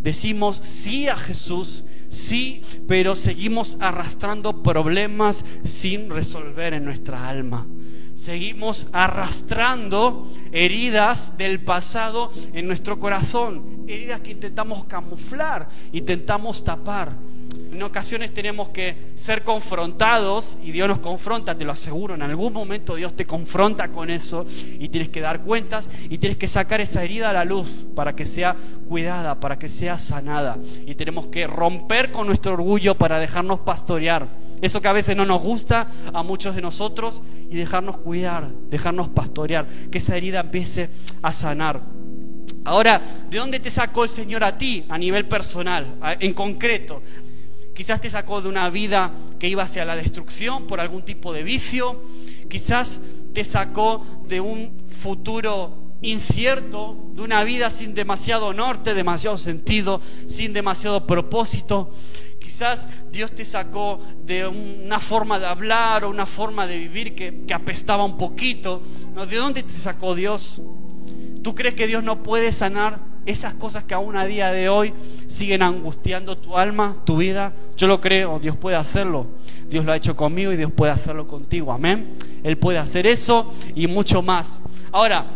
decimos 0.00 0.60
sí 0.62 1.08
a 1.08 1.16
Jesús, 1.16 1.84
sí, 2.08 2.62
pero 2.86 3.14
seguimos 3.14 3.76
arrastrando 3.80 4.62
problemas 4.62 5.44
sin 5.64 6.10
resolver 6.10 6.74
en 6.74 6.84
nuestra 6.84 7.28
alma. 7.28 7.66
Seguimos 8.20 8.86
arrastrando 8.92 10.30
heridas 10.52 11.38
del 11.38 11.58
pasado 11.58 12.30
en 12.52 12.66
nuestro 12.66 13.00
corazón, 13.00 13.86
heridas 13.88 14.20
que 14.20 14.32
intentamos 14.32 14.84
camuflar, 14.84 15.70
intentamos 15.90 16.62
tapar. 16.62 17.16
En 17.72 17.82
ocasiones 17.82 18.34
tenemos 18.34 18.68
que 18.68 19.12
ser 19.14 19.42
confrontados 19.42 20.58
y 20.62 20.70
Dios 20.70 20.86
nos 20.86 20.98
confronta, 20.98 21.56
te 21.56 21.64
lo 21.64 21.72
aseguro, 21.72 22.14
en 22.14 22.20
algún 22.20 22.52
momento 22.52 22.94
Dios 22.94 23.16
te 23.16 23.24
confronta 23.24 23.88
con 23.90 24.10
eso 24.10 24.44
y 24.78 24.90
tienes 24.90 25.08
que 25.08 25.22
dar 25.22 25.40
cuentas 25.40 25.88
y 26.10 26.18
tienes 26.18 26.36
que 26.36 26.46
sacar 26.46 26.82
esa 26.82 27.02
herida 27.02 27.30
a 27.30 27.32
la 27.32 27.46
luz 27.46 27.88
para 27.96 28.14
que 28.14 28.26
sea 28.26 28.54
cuidada, 28.86 29.40
para 29.40 29.58
que 29.58 29.70
sea 29.70 29.96
sanada. 29.96 30.58
Y 30.86 30.94
tenemos 30.94 31.28
que 31.28 31.46
romper 31.46 32.12
con 32.12 32.26
nuestro 32.26 32.52
orgullo 32.52 32.96
para 32.96 33.18
dejarnos 33.18 33.60
pastorear. 33.60 34.49
Eso 34.62 34.82
que 34.82 34.88
a 34.88 34.92
veces 34.92 35.16
no 35.16 35.24
nos 35.24 35.40
gusta 35.40 35.88
a 36.12 36.22
muchos 36.22 36.54
de 36.54 36.62
nosotros 36.62 37.22
y 37.50 37.56
dejarnos 37.56 37.98
cuidar, 37.98 38.50
dejarnos 38.68 39.08
pastorear, 39.08 39.66
que 39.90 39.98
esa 39.98 40.16
herida 40.16 40.40
empiece 40.40 40.90
a 41.22 41.32
sanar. 41.32 41.80
Ahora, 42.64 43.00
¿de 43.30 43.38
dónde 43.38 43.58
te 43.58 43.70
sacó 43.70 44.04
el 44.04 44.10
Señor 44.10 44.44
a 44.44 44.58
ti 44.58 44.84
a 44.88 44.98
nivel 44.98 45.26
personal, 45.26 45.96
en 46.20 46.34
concreto? 46.34 47.02
Quizás 47.74 48.00
te 48.00 48.10
sacó 48.10 48.42
de 48.42 48.48
una 48.48 48.68
vida 48.68 49.12
que 49.38 49.48
iba 49.48 49.62
hacia 49.62 49.86
la 49.86 49.96
destrucción 49.96 50.66
por 50.66 50.80
algún 50.80 51.02
tipo 51.02 51.32
de 51.32 51.42
vicio. 51.42 52.04
Quizás 52.50 53.00
te 53.32 53.42
sacó 53.42 54.04
de 54.28 54.40
un 54.40 54.84
futuro 54.90 55.88
incierto, 56.02 56.96
de 57.14 57.22
una 57.22 57.42
vida 57.44 57.70
sin 57.70 57.94
demasiado 57.94 58.52
norte, 58.52 58.92
demasiado 58.92 59.38
sentido, 59.38 60.02
sin 60.26 60.52
demasiado 60.52 61.06
propósito. 61.06 61.94
Quizás 62.40 62.88
Dios 63.12 63.30
te 63.32 63.44
sacó 63.44 64.00
de 64.24 64.46
una 64.46 64.98
forma 64.98 65.38
de 65.38 65.46
hablar 65.46 66.04
o 66.04 66.10
una 66.10 66.26
forma 66.26 66.66
de 66.66 66.78
vivir 66.78 67.14
que, 67.14 67.54
apestaba 67.54 68.04
un 68.04 68.16
poquito. 68.16 68.82
¿De 69.28 69.36
dónde 69.36 69.62
te 69.62 69.74
sacó 69.74 70.14
Dios? 70.14 70.60
¿Tú 71.42 71.54
crees 71.54 71.74
que 71.74 71.86
Dios 71.86 72.02
no 72.02 72.22
puede 72.22 72.52
sanar 72.52 73.10
esas 73.26 73.54
cosas 73.54 73.84
que 73.84 73.94
aún 73.94 74.16
a 74.16 74.24
día 74.24 74.50
de 74.50 74.68
hoy 74.68 74.92
siguen 75.26 75.62
angustiando 75.62 76.38
tu 76.38 76.56
alma, 76.56 76.96
tu 77.04 77.18
vida, 77.18 77.52
yo 77.76 77.86
lo 77.86 78.00
creo, 78.00 78.38
Dios 78.38 78.56
puede 78.56 78.76
hacerlo. 78.76 79.26
Dios 79.68 79.84
lo 79.84 79.92
ha 79.92 79.96
hecho 79.96 80.16
conmigo 80.16 80.52
y 80.52 80.56
Dios 80.56 80.72
puede 80.72 80.92
hacerlo 80.92 81.26
contigo. 81.26 81.72
Amén. 81.72 82.16
Él 82.42 82.58
puede 82.58 82.78
hacer 82.78 83.06
eso 83.06 83.54
y 83.74 83.86
mucho 83.86 84.22
más. 84.22 84.62
Ahora, 84.90 85.26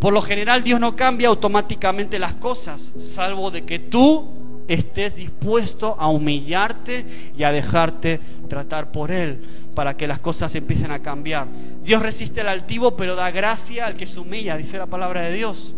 por 0.00 0.12
lo 0.12 0.20
general 0.20 0.62
Dios 0.62 0.78
no 0.80 0.94
cambia 0.94 1.28
automáticamente 1.28 2.18
las 2.18 2.34
cosas, 2.34 2.92
salvo 2.98 3.50
de 3.50 3.64
que 3.64 3.78
tú 3.78 4.37
estés 4.68 5.16
dispuesto 5.16 5.96
a 5.98 6.08
humillarte 6.08 7.32
y 7.36 7.42
a 7.42 7.50
dejarte 7.50 8.20
tratar 8.48 8.92
por 8.92 9.10
Él 9.10 9.40
para 9.74 9.96
que 9.96 10.06
las 10.06 10.18
cosas 10.18 10.54
empiecen 10.54 10.90
a 10.90 11.00
cambiar. 11.00 11.48
Dios 11.82 12.02
resiste 12.02 12.42
al 12.42 12.48
altivo, 12.48 12.96
pero 12.96 13.16
da 13.16 13.30
gracia 13.30 13.86
al 13.86 13.94
que 13.94 14.06
se 14.06 14.20
humilla, 14.20 14.56
dice 14.56 14.78
la 14.78 14.86
palabra 14.86 15.22
de 15.22 15.32
Dios. 15.32 15.74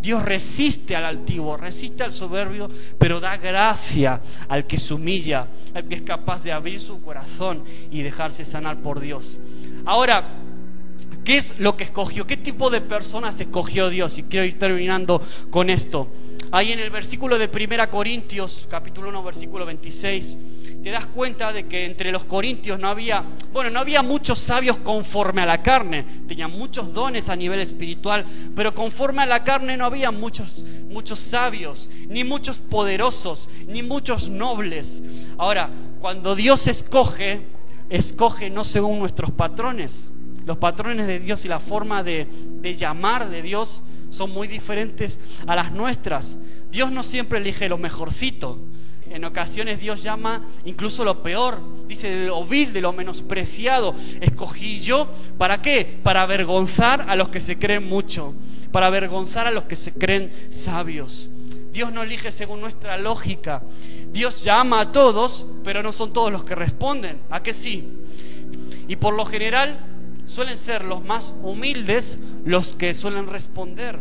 Dios 0.00 0.22
resiste 0.22 0.96
al 0.96 1.04
altivo, 1.04 1.56
resiste 1.56 2.02
al 2.02 2.12
soberbio, 2.12 2.70
pero 2.98 3.20
da 3.20 3.36
gracia 3.36 4.22
al 4.48 4.66
que 4.66 4.78
se 4.78 4.94
humilla, 4.94 5.48
al 5.74 5.88
que 5.88 5.96
es 5.96 6.02
capaz 6.02 6.42
de 6.42 6.52
abrir 6.52 6.80
su 6.80 7.02
corazón 7.02 7.64
y 7.90 8.02
dejarse 8.02 8.44
sanar 8.46 8.78
por 8.80 9.00
Dios. 9.00 9.40
Ahora, 9.84 10.36
¿qué 11.24 11.36
es 11.36 11.58
lo 11.58 11.76
que 11.76 11.84
escogió? 11.84 12.26
¿Qué 12.26 12.38
tipo 12.38 12.70
de 12.70 12.80
personas 12.80 13.38
escogió 13.40 13.90
Dios? 13.90 14.16
Y 14.16 14.22
quiero 14.22 14.46
ir 14.46 14.58
terminando 14.58 15.20
con 15.50 15.68
esto. 15.68 16.08
Ahí 16.52 16.72
en 16.72 16.80
el 16.80 16.90
versículo 16.90 17.38
de 17.38 17.46
1 17.46 17.90
Corintios, 17.90 18.66
capítulo 18.68 19.08
1, 19.08 19.22
versículo 19.22 19.64
26 19.66 20.36
te 20.82 20.90
das 20.90 21.06
cuenta 21.06 21.52
de 21.52 21.66
que 21.66 21.84
entre 21.84 22.10
los 22.10 22.24
corintios 22.24 22.78
no 22.78 22.88
había, 22.88 23.22
bueno, 23.52 23.70
no 23.70 23.80
había 23.80 24.02
muchos 24.02 24.38
sabios 24.38 24.78
conforme 24.78 25.42
a 25.42 25.46
la 25.46 25.62
carne, 25.62 26.04
tenían 26.26 26.52
muchos 26.52 26.92
dones 26.92 27.28
a 27.28 27.36
nivel 27.36 27.60
espiritual, 27.60 28.24
pero 28.56 28.74
conforme 28.74 29.22
a 29.22 29.26
la 29.26 29.44
carne 29.44 29.76
no 29.76 29.84
había 29.84 30.10
muchos, 30.10 30.64
muchos 30.88 31.20
sabios, 31.20 31.90
ni 32.08 32.24
muchos 32.24 32.58
poderosos, 32.58 33.48
ni 33.66 33.82
muchos 33.82 34.30
nobles. 34.30 35.02
Ahora, 35.36 35.68
cuando 36.00 36.34
Dios 36.34 36.66
escoge, 36.66 37.42
escoge 37.90 38.48
no 38.48 38.64
según 38.64 38.98
nuestros 39.00 39.30
patrones. 39.32 40.10
Los 40.46 40.56
patrones 40.56 41.06
de 41.06 41.18
Dios 41.18 41.44
y 41.44 41.48
la 41.48 41.58
forma 41.58 42.02
de, 42.02 42.26
de 42.62 42.74
llamar 42.74 43.28
de 43.28 43.42
Dios 43.42 43.82
son 44.10 44.30
muy 44.30 44.48
diferentes 44.48 45.18
a 45.46 45.54
las 45.56 45.72
nuestras. 45.72 46.38
Dios 46.70 46.92
no 46.92 47.02
siempre 47.02 47.38
elige 47.38 47.68
lo 47.68 47.78
mejorcito. 47.78 48.58
En 49.10 49.24
ocasiones 49.24 49.80
Dios 49.80 50.02
llama 50.02 50.44
incluso 50.64 51.04
lo 51.04 51.22
peor. 51.22 51.60
Dice 51.88 52.08
de 52.08 52.26
lo 52.26 52.44
vil, 52.44 52.72
de 52.72 52.80
lo 52.80 52.92
menospreciado. 52.92 53.94
Escogí 54.20 54.80
yo, 54.80 55.08
¿para 55.36 55.60
qué? 55.62 55.98
Para 56.02 56.22
avergonzar 56.22 57.06
a 57.08 57.16
los 57.16 57.28
que 57.28 57.40
se 57.40 57.58
creen 57.58 57.88
mucho. 57.88 58.34
Para 58.70 58.86
avergonzar 58.86 59.48
a 59.48 59.50
los 59.50 59.64
que 59.64 59.74
se 59.74 59.98
creen 59.98 60.32
sabios. 60.50 61.28
Dios 61.72 61.92
no 61.92 62.02
elige 62.02 62.30
según 62.30 62.60
nuestra 62.60 62.96
lógica. 62.98 63.62
Dios 64.12 64.44
llama 64.44 64.80
a 64.80 64.92
todos, 64.92 65.46
pero 65.64 65.82
no 65.82 65.92
son 65.92 66.12
todos 66.12 66.30
los 66.30 66.44
que 66.44 66.54
responden. 66.54 67.18
¿A 67.30 67.42
qué 67.42 67.52
sí? 67.52 67.88
Y 68.86 68.96
por 68.96 69.14
lo 69.14 69.24
general 69.24 69.78
suelen 70.26 70.56
ser 70.56 70.84
los 70.84 71.04
más 71.04 71.34
humildes 71.42 72.18
los 72.44 72.74
que 72.74 72.94
suelen 72.94 73.26
responder 73.26 74.00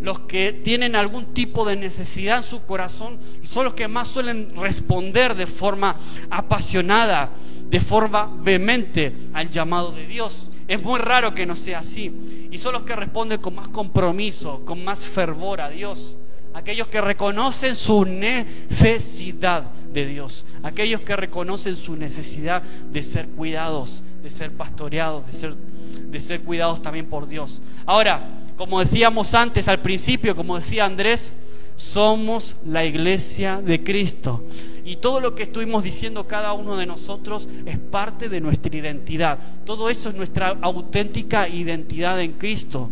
los 0.00 0.20
que 0.20 0.52
tienen 0.52 0.96
algún 0.96 1.34
tipo 1.34 1.64
de 1.64 1.76
necesidad 1.76 2.38
en 2.38 2.42
su 2.42 2.64
corazón 2.64 3.18
son 3.42 3.66
los 3.66 3.74
que 3.74 3.88
más 3.88 4.08
suelen 4.08 4.54
responder 4.56 5.34
de 5.34 5.46
forma 5.46 5.96
apasionada, 6.30 7.30
de 7.68 7.80
forma 7.80 8.30
vehemente 8.42 9.14
al 9.34 9.50
llamado 9.50 9.92
de 9.92 10.06
Dios. 10.06 10.48
Es 10.68 10.82
muy 10.82 10.98
raro 10.98 11.34
que 11.34 11.44
no 11.44 11.54
sea 11.54 11.80
así. 11.80 12.48
Y 12.50 12.56
son 12.56 12.72
los 12.72 12.84
que 12.84 12.96
responden 12.96 13.40
con 13.40 13.54
más 13.54 13.68
compromiso, 13.68 14.64
con 14.64 14.82
más 14.84 15.04
fervor 15.04 15.60
a 15.60 15.68
Dios. 15.68 16.16
Aquellos 16.54 16.88
que 16.88 17.00
reconocen 17.00 17.76
su 17.76 18.06
necesidad 18.06 19.64
de 19.92 20.06
Dios. 20.06 20.46
Aquellos 20.62 21.02
que 21.02 21.16
reconocen 21.16 21.76
su 21.76 21.96
necesidad 21.96 22.62
de 22.62 23.02
ser 23.02 23.26
cuidados, 23.28 24.02
de 24.24 24.30
ser 24.30 24.52
pastoreados, 24.52 25.26
de 25.26 25.32
ser, 25.34 25.54
de 25.54 26.18
ser 26.18 26.40
cuidados 26.40 26.80
también 26.80 27.04
por 27.04 27.28
Dios. 27.28 27.60
Ahora, 27.84 28.26
como 28.56 28.80
decíamos 28.80 29.34
antes 29.34 29.68
al 29.68 29.80
principio, 29.80 30.34
como 30.34 30.56
decía 30.56 30.86
Andrés, 30.86 31.34
somos 31.76 32.56
la 32.64 32.86
iglesia 32.86 33.60
de 33.60 33.84
Cristo. 33.84 34.42
Y 34.82 34.96
todo 34.96 35.20
lo 35.20 35.34
que 35.34 35.42
estuvimos 35.42 35.84
diciendo 35.84 36.26
cada 36.26 36.54
uno 36.54 36.78
de 36.78 36.86
nosotros 36.86 37.46
es 37.66 37.78
parte 37.78 38.30
de 38.30 38.40
nuestra 38.40 38.74
identidad. 38.74 39.38
Todo 39.66 39.90
eso 39.90 40.08
es 40.08 40.14
nuestra 40.14 40.56
auténtica 40.62 41.46
identidad 41.46 42.18
en 42.22 42.32
Cristo. 42.32 42.90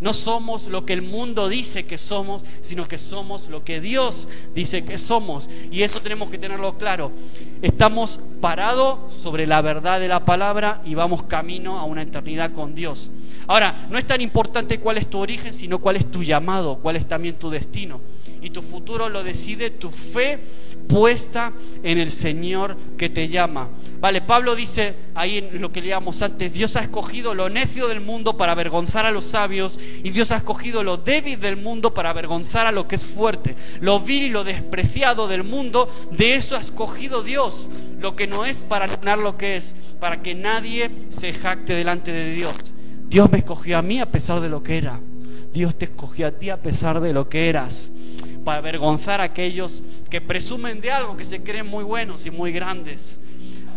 No 0.00 0.12
somos 0.12 0.68
lo 0.68 0.86
que 0.86 0.92
el 0.92 1.02
mundo 1.02 1.48
dice 1.48 1.84
que 1.84 1.98
somos, 1.98 2.42
sino 2.60 2.86
que 2.86 2.98
somos 2.98 3.48
lo 3.48 3.64
que 3.64 3.80
Dios 3.80 4.28
dice 4.54 4.84
que 4.84 4.96
somos. 4.96 5.50
Y 5.72 5.82
eso 5.82 6.00
tenemos 6.00 6.30
que 6.30 6.38
tenerlo 6.38 6.78
claro. 6.78 7.10
Estamos 7.62 8.20
parados 8.40 9.12
sobre 9.20 9.46
la 9.46 9.60
verdad 9.60 9.98
de 9.98 10.06
la 10.06 10.24
palabra 10.24 10.82
y 10.84 10.94
vamos 10.94 11.24
camino 11.24 11.78
a 11.78 11.84
una 11.84 12.02
eternidad 12.02 12.52
con 12.52 12.74
Dios. 12.74 13.10
Ahora, 13.48 13.86
no 13.90 13.98
es 13.98 14.06
tan 14.06 14.20
importante 14.20 14.78
cuál 14.78 14.98
es 14.98 15.08
tu 15.08 15.18
origen, 15.18 15.52
sino 15.52 15.78
cuál 15.78 15.96
es 15.96 16.10
tu 16.10 16.22
llamado, 16.22 16.78
cuál 16.78 16.96
es 16.96 17.08
también 17.08 17.34
tu 17.34 17.50
destino. 17.50 18.00
Y 18.40 18.50
tu 18.50 18.62
futuro 18.62 19.08
lo 19.08 19.22
decide 19.24 19.70
tu 19.70 19.90
fe 19.90 20.38
puesta 20.88 21.52
en 21.82 21.98
el 21.98 22.10
Señor 22.10 22.76
que 22.96 23.10
te 23.10 23.28
llama. 23.28 23.68
Vale, 24.00 24.22
Pablo 24.22 24.56
dice 24.56 24.94
ahí 25.14 25.38
en 25.38 25.60
lo 25.60 25.70
que 25.70 25.82
leíamos 25.82 26.22
antes, 26.22 26.52
Dios 26.52 26.76
ha 26.76 26.80
escogido 26.80 27.34
lo 27.34 27.48
necio 27.50 27.88
del 27.88 28.00
mundo 28.00 28.36
para 28.36 28.52
avergonzar 28.52 29.04
a 29.04 29.10
los 29.10 29.24
sabios 29.24 29.78
y 30.02 30.10
Dios 30.10 30.30
ha 30.30 30.38
escogido 30.38 30.82
lo 30.82 30.96
débil 30.96 31.38
del 31.38 31.56
mundo 31.56 31.94
para 31.94 32.10
avergonzar 32.10 32.66
a 32.66 32.72
lo 32.72 32.88
que 32.88 32.96
es 32.96 33.04
fuerte. 33.04 33.54
Lo 33.80 34.00
vil 34.00 34.24
y 34.24 34.30
lo 34.30 34.44
despreciado 34.44 35.28
del 35.28 35.44
mundo, 35.44 35.92
de 36.10 36.34
eso 36.34 36.56
ha 36.56 36.60
escogido 36.60 37.22
Dios, 37.22 37.68
lo 37.98 38.16
que 38.16 38.26
no 38.26 38.44
es 38.44 38.58
para 38.58 38.86
anular 38.86 39.18
lo 39.18 39.36
que 39.36 39.56
es, 39.56 39.76
para 40.00 40.22
que 40.22 40.34
nadie 40.34 40.90
se 41.10 41.32
jacte 41.32 41.74
delante 41.74 42.12
de 42.12 42.32
Dios. 42.32 42.56
Dios 43.08 43.30
me 43.30 43.38
escogió 43.38 43.78
a 43.78 43.82
mí 43.82 44.00
a 44.00 44.10
pesar 44.10 44.40
de 44.40 44.48
lo 44.48 44.62
que 44.62 44.78
era. 44.78 45.00
Dios 45.52 45.76
te 45.76 45.86
escogió 45.86 46.26
a 46.26 46.32
ti 46.32 46.50
a 46.50 46.60
pesar 46.60 47.00
de 47.00 47.12
lo 47.12 47.28
que 47.28 47.48
eras. 47.48 47.92
Para 48.48 48.60
avergonzar 48.60 49.20
a 49.20 49.24
aquellos 49.24 49.82
que 50.08 50.22
presumen 50.22 50.80
de 50.80 50.90
algo, 50.90 51.18
que 51.18 51.26
se 51.26 51.42
creen 51.42 51.66
muy 51.66 51.84
buenos 51.84 52.24
y 52.24 52.30
muy 52.30 52.50
grandes. 52.50 53.20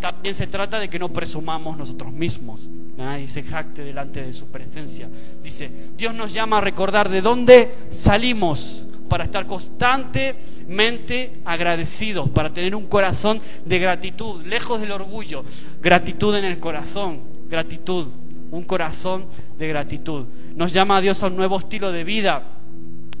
También 0.00 0.34
se 0.34 0.46
trata 0.46 0.80
de 0.80 0.88
que 0.88 0.98
no 0.98 1.10
presumamos 1.12 1.76
nosotros 1.76 2.10
mismos. 2.10 2.70
Nadie 2.96 3.28
se 3.28 3.42
jacte 3.42 3.82
delante 3.82 4.22
de 4.22 4.32
su 4.32 4.46
presencia. 4.46 5.10
Dice, 5.42 5.70
Dios 5.98 6.14
nos 6.14 6.32
llama 6.32 6.56
a 6.56 6.62
recordar 6.62 7.10
de 7.10 7.20
dónde 7.20 7.74
salimos 7.90 8.86
para 9.10 9.24
estar 9.24 9.44
constantemente 9.44 11.42
agradecidos, 11.44 12.30
para 12.30 12.48
tener 12.54 12.74
un 12.74 12.86
corazón 12.86 13.42
de 13.66 13.78
gratitud, 13.78 14.42
lejos 14.46 14.80
del 14.80 14.92
orgullo, 14.92 15.44
gratitud 15.82 16.34
en 16.34 16.46
el 16.46 16.58
corazón, 16.58 17.20
gratitud 17.50 18.06
un 18.52 18.64
corazón 18.64 19.26
de 19.58 19.68
gratitud. 19.68 20.26
Nos 20.54 20.72
llama 20.72 20.98
a 20.98 21.00
Dios 21.02 21.22
a 21.22 21.26
un 21.26 21.36
nuevo 21.36 21.58
estilo 21.58 21.90
de 21.90 22.04
vida. 22.04 22.61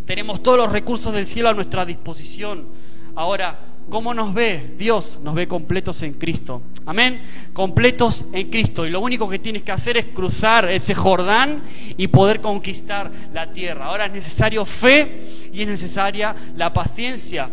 Tenemos 0.06 0.42
todos 0.42 0.58
los 0.58 0.72
recursos 0.72 1.12
del 1.12 1.26
cielo 1.26 1.48
a 1.48 1.54
nuestra 1.54 1.84
disposición. 1.84 2.66
Ahora, 3.14 3.58
¿cómo 3.88 4.12
nos 4.14 4.34
ve? 4.34 4.74
Dios 4.78 5.20
nos 5.22 5.34
ve 5.34 5.46
completos 5.46 6.02
en 6.02 6.14
Cristo. 6.14 6.62
Amén. 6.86 7.20
Completos 7.52 8.26
en 8.32 8.50
Cristo. 8.50 8.86
Y 8.86 8.90
lo 8.90 9.00
único 9.00 9.28
que 9.28 9.38
tienes 9.38 9.62
que 9.62 9.72
hacer 9.72 9.96
es 9.96 10.06
cruzar 10.06 10.68
ese 10.70 10.94
Jordán 10.94 11.62
y 11.96 12.08
poder 12.08 12.40
conquistar 12.40 13.10
la 13.32 13.52
tierra. 13.52 13.86
Ahora 13.86 14.06
es 14.06 14.12
necesario 14.12 14.64
fe 14.64 15.50
y 15.52 15.62
es 15.62 15.68
necesaria 15.68 16.34
la 16.56 16.72
paciencia. 16.72 17.50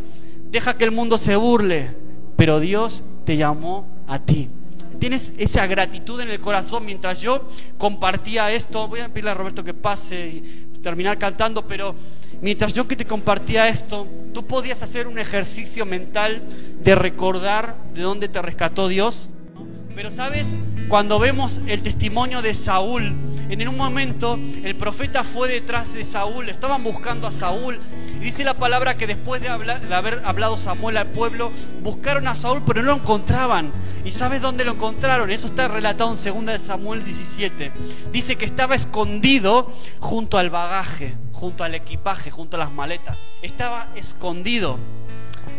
Deja 0.49 0.77
que 0.77 0.85
el 0.85 0.91
mundo 0.91 1.17
se 1.17 1.35
burle, 1.35 1.95
pero 2.35 2.59
Dios 2.59 3.05
te 3.25 3.37
llamó 3.37 3.87
a 4.07 4.19
ti 4.19 4.49
tienes 4.99 5.33
esa 5.37 5.65
gratitud 5.65 6.19
en 6.19 6.29
el 6.29 6.39
corazón 6.39 6.85
mientras 6.85 7.21
yo 7.21 7.47
compartía 7.77 8.51
esto. 8.51 8.87
Voy 8.87 8.99
a 8.99 9.07
pedirle 9.07 9.31
a 9.31 9.33
Roberto 9.33 9.63
que 9.63 9.73
pase 9.73 10.27
y 10.27 10.65
terminar 10.81 11.17
cantando, 11.17 11.65
pero 11.65 11.95
mientras 12.41 12.73
yo 12.73 12.87
que 12.87 12.95
te 12.95 13.05
compartía 13.05 13.67
esto, 13.67 14.07
tú 14.33 14.45
podías 14.45 14.81
hacer 14.83 15.07
un 15.07 15.19
ejercicio 15.19 15.85
mental 15.85 16.41
de 16.81 16.95
recordar 16.95 17.75
de 17.93 18.01
dónde 18.01 18.27
te 18.27 18.41
rescató 18.41 18.87
Dios. 18.87 19.29
Pero 19.95 20.11
sabes, 20.11 20.59
cuando 20.87 21.19
vemos 21.19 21.61
el 21.67 21.81
testimonio 21.81 22.41
de 22.41 22.53
Saúl, 22.53 23.13
en 23.49 23.67
un 23.67 23.75
momento 23.75 24.39
el 24.63 24.75
profeta 24.75 25.23
fue 25.23 25.49
detrás 25.49 25.93
de 25.93 26.05
Saúl, 26.05 26.49
estaban 26.49 26.83
buscando 26.83 27.27
a 27.27 27.31
Saúl. 27.31 27.79
Y 28.19 28.23
dice 28.23 28.43
la 28.43 28.57
palabra 28.57 28.97
que 28.97 29.07
después 29.07 29.41
de, 29.41 29.47
de 29.47 29.95
haber 29.95 30.21
hablado 30.25 30.57
Samuel 30.57 30.97
al 30.97 31.07
pueblo, 31.07 31.51
buscaron 31.81 32.27
a 32.27 32.35
Saúl, 32.35 32.63
pero 32.65 32.81
no 32.81 32.87
lo 32.87 32.95
encontraban. 32.95 33.71
¿Y 34.03 34.11
sabes 34.11 34.41
dónde 34.41 34.65
lo 34.65 34.73
encontraron? 34.73 35.31
Eso 35.31 35.47
está 35.47 35.67
relatado 35.67 36.13
en 36.13 36.45
2 36.45 36.45
de 36.45 36.59
Samuel 36.59 37.03
17. 37.03 37.71
Dice 38.11 38.37
que 38.37 38.45
estaba 38.45 38.75
escondido 38.75 39.71
junto 39.99 40.37
al 40.37 40.49
bagaje, 40.49 41.15
junto 41.33 41.63
al 41.63 41.75
equipaje, 41.75 42.31
junto 42.31 42.57
a 42.57 42.59
las 42.59 42.71
maletas. 42.71 43.17
Estaba 43.41 43.87
escondido. 43.95 44.77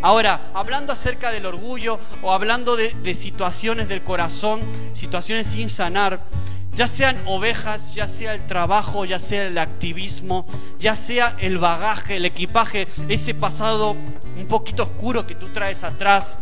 Ahora, 0.01 0.49
hablando 0.53 0.93
acerca 0.93 1.31
del 1.31 1.45
orgullo 1.45 1.99
o 2.23 2.31
hablando 2.31 2.75
de, 2.75 3.13
situaciones 3.13 3.87
del 3.87 4.03
corazón, 4.03 4.61
situaciones 4.93 5.47
sin 5.47 5.69
sanar, 5.69 6.21
ya 6.73 6.87
sean 6.87 7.17
ovejas, 7.25 7.95
ya 7.95 8.07
sea 8.07 8.33
el 8.33 8.45
trabajo, 8.47 9.05
ya 9.05 9.19
sea 9.19 9.47
el 9.47 9.57
activismo, 9.57 10.45
ya 10.79 10.95
sea 10.95 11.35
el 11.39 11.57
bagaje, 11.57 12.17
el 12.17 12.25
equipaje, 12.25 12.87
ese 13.09 13.33
pasado 13.33 13.91
un 13.91 14.45
poquito 14.47 14.83
oscuro 14.83 15.27
que 15.27 15.35
tú 15.35 15.47
traes 15.49 15.83
atrás, 15.83 16.37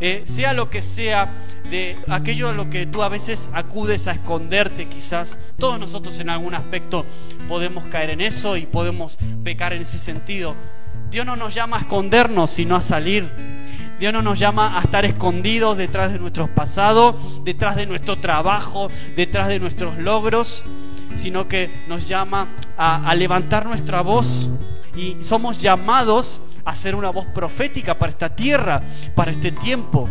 eh, 0.00 0.22
sea 0.24 0.52
lo 0.52 0.70
que 0.70 0.82
sea, 0.82 1.32
de 1.70 1.96
aquello 2.08 2.50
a 2.50 2.52
lo 2.52 2.68
que 2.68 2.86
tú 2.86 3.02
a 3.02 3.08
veces 3.08 3.48
acudes 3.54 4.06
a 4.06 4.12
esconderte 4.12 4.86
quizás, 4.86 5.38
todos 5.58 5.80
nosotros 5.80 6.20
en 6.20 6.28
algún 6.28 6.54
aspecto 6.54 7.06
podemos 7.48 7.84
caer 7.84 8.10
en 8.10 8.20
eso 8.20 8.56
y 8.56 8.66
podemos 8.66 9.16
pecar 9.42 9.72
en 9.72 9.82
ese 9.82 9.98
sentido. 9.98 10.54
Dios 11.10 11.26
no 11.26 11.36
nos 11.36 11.54
llama 11.54 11.76
a 11.78 11.80
escondernos, 11.80 12.50
sino 12.50 12.76
a 12.76 12.80
salir. 12.80 13.30
Dios 14.02 14.12
no 14.12 14.20
nos 14.20 14.36
llama 14.36 14.76
a 14.76 14.82
estar 14.82 15.04
escondidos 15.04 15.76
detrás 15.76 16.12
de 16.12 16.18
nuestros 16.18 16.50
pasados, 16.50 17.14
detrás 17.44 17.76
de 17.76 17.86
nuestro 17.86 18.18
trabajo, 18.18 18.88
detrás 19.14 19.46
de 19.46 19.60
nuestros 19.60 19.96
logros, 19.96 20.64
sino 21.14 21.46
que 21.46 21.70
nos 21.86 22.08
llama 22.08 22.48
a, 22.76 23.14
levantar 23.14 23.64
nuestra 23.64 24.00
voz 24.00 24.48
y 24.96 25.18
somos 25.20 25.58
llamados 25.58 26.42
a 26.64 26.74
ser 26.74 26.96
una 26.96 27.10
voz 27.10 27.26
profética 27.26 27.96
para 27.96 28.10
esta 28.10 28.34
tierra, 28.34 28.82
para 29.14 29.30
este 29.30 29.52
tiempo, 29.52 30.08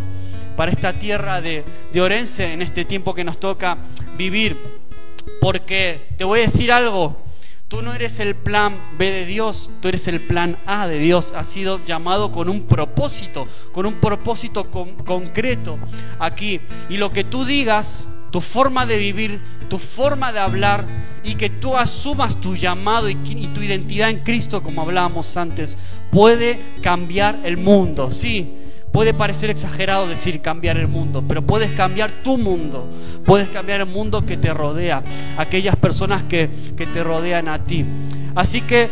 para 0.55 0.71
esta 0.71 0.93
tierra 0.93 1.41
de, 1.41 1.65
de 1.91 2.01
Orense, 2.01 2.53
en 2.53 2.61
este 2.61 2.85
tiempo 2.85 3.13
que 3.13 3.25
nos 3.25 3.41
toca 3.41 3.77
vivir. 4.17 4.55
Porque 5.41 6.13
te 6.17 6.23
voy 6.23 6.39
a 6.39 6.43
decir 6.43 6.71
algo, 6.71 7.17
Tú 7.71 7.81
no 7.81 7.93
eres 7.93 8.19
el 8.19 8.35
plan 8.35 8.77
B 8.97 9.09
de 9.09 9.25
Dios, 9.25 9.69
tú 9.81 9.87
eres 9.87 10.05
el 10.09 10.19
plan 10.19 10.57
A 10.65 10.89
de 10.89 10.99
Dios. 10.99 11.31
Has 11.31 11.47
sido 11.47 11.81
llamado 11.85 12.33
con 12.33 12.49
un 12.49 12.63
propósito, 12.63 13.47
con 13.71 13.85
un 13.85 13.93
propósito 13.93 14.69
concreto 14.69 15.79
aquí. 16.19 16.59
Y 16.89 16.97
lo 16.97 17.13
que 17.13 17.23
tú 17.23 17.45
digas, 17.45 18.09
tu 18.29 18.41
forma 18.41 18.85
de 18.85 18.97
vivir, 18.97 19.39
tu 19.69 19.79
forma 19.79 20.33
de 20.33 20.39
hablar 20.39 20.85
y 21.23 21.35
que 21.35 21.49
tú 21.49 21.77
asumas 21.77 22.41
tu 22.41 22.57
llamado 22.57 23.09
y, 23.09 23.13
y 23.13 23.47
tu 23.53 23.61
identidad 23.61 24.09
en 24.09 24.19
Cristo, 24.19 24.61
como 24.61 24.81
hablábamos 24.81 25.37
antes, 25.37 25.77
puede 26.11 26.59
cambiar 26.81 27.39
el 27.45 27.55
mundo. 27.55 28.11
Sí, 28.11 28.53
Puede 28.91 29.13
parecer 29.13 29.49
exagerado 29.49 30.07
decir 30.07 30.41
cambiar 30.41 30.77
el 30.77 30.87
mundo, 30.87 31.23
pero 31.25 31.41
puedes 31.41 31.71
cambiar 31.71 32.11
tu 32.23 32.37
mundo, 32.37 32.89
puedes 33.25 33.47
cambiar 33.47 33.79
el 33.81 33.85
mundo 33.85 34.25
que 34.25 34.35
te 34.35 34.53
rodea, 34.53 35.01
aquellas 35.37 35.77
personas 35.77 36.23
que, 36.23 36.49
te 36.75 37.03
rodean 37.03 37.47
a 37.47 37.63
ti. 37.63 37.85
Así 38.35 38.61
que 38.61 38.89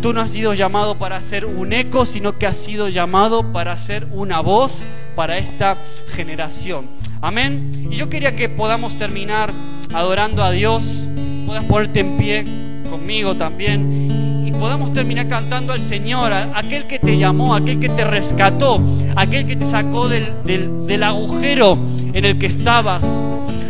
tú 0.00 0.14
no 0.14 0.22
has 0.22 0.30
sido 0.30 0.54
llamado 0.54 0.98
para 0.98 1.20
ser 1.20 1.44
un 1.44 1.74
eco, 1.74 2.06
sino 2.06 2.38
que 2.38 2.46
has 2.46 2.56
sido 2.56 2.88
llamado 2.88 3.52
para 3.52 3.76
ser 3.76 4.08
una 4.12 4.40
voz 4.40 4.86
para 5.14 5.36
esta 5.36 5.76
generación. 6.14 6.86
Amén. 7.20 7.88
Y 7.90 7.96
yo 7.96 8.08
quería 8.08 8.34
que 8.34 8.48
podamos 8.48 8.96
terminar 8.96 9.52
adorando 9.92 10.42
a 10.42 10.52
Dios, 10.52 11.04
puedas 11.46 11.64
ponerte 11.64 12.00
en 12.00 12.16
pie 12.16 12.67
conmigo 12.88 13.36
también 13.36 14.52
podamos 14.58 14.92
terminar 14.92 15.28
cantando 15.28 15.72
al 15.72 15.80
Señor, 15.80 16.32
aquel 16.32 16.86
que 16.86 16.98
te 16.98 17.16
llamó, 17.16 17.54
aquel 17.54 17.78
que 17.78 17.88
te 17.88 18.04
rescató, 18.04 18.82
aquel 19.14 19.46
que 19.46 19.56
te 19.56 19.64
sacó 19.64 20.08
del, 20.08 20.86
del 20.86 21.02
agujero 21.02 21.78
en 22.12 22.24
el 22.24 22.38
que 22.38 22.46
estabas 22.46 23.22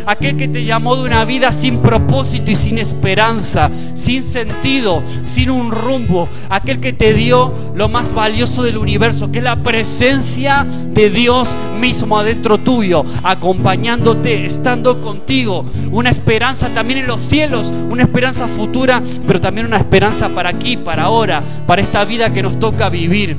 aquel 0.09 0.37
que 0.37 0.47
te 0.47 0.65
llamó 0.65 0.95
de 0.95 1.03
una 1.03 1.23
vida 1.23 1.51
sin 1.51 1.77
propósito 1.83 2.49
y 2.49 2.55
sin 2.55 2.79
esperanza, 2.79 3.69
sin 3.93 4.23
sentido, 4.23 5.03
sin 5.25 5.51
un 5.51 5.69
rumbo, 5.69 6.27
aquel 6.49 6.79
que 6.79 6.93
te 6.93 7.13
dio 7.13 7.53
lo 7.75 7.89
más 7.89 8.15
valioso 8.15 8.63
del 8.63 8.79
universo, 8.79 9.31
que 9.31 9.37
es 9.37 9.43
la 9.43 9.61
presencia 9.61 10.65
de 10.65 11.11
Dios 11.11 11.55
mismo 11.79 12.17
adentro 12.17 12.57
tuyo, 12.57 13.05
acompañándote, 13.21 14.47
estando 14.47 14.99
contigo, 14.99 15.63
una 15.91 16.09
esperanza 16.09 16.69
también 16.69 17.01
en 17.01 17.07
los 17.07 17.21
cielos, 17.21 17.71
una 17.91 18.01
esperanza 18.01 18.47
futura, 18.47 19.03
pero 19.27 19.39
también 19.39 19.67
una 19.67 19.77
esperanza 19.77 20.29
para 20.29 20.49
aquí, 20.49 20.75
para 20.75 21.03
ahora, 21.03 21.43
para 21.67 21.83
esta 21.83 22.03
vida 22.03 22.33
que 22.33 22.41
nos 22.41 22.57
toca 22.57 22.89
vivir. 22.89 23.37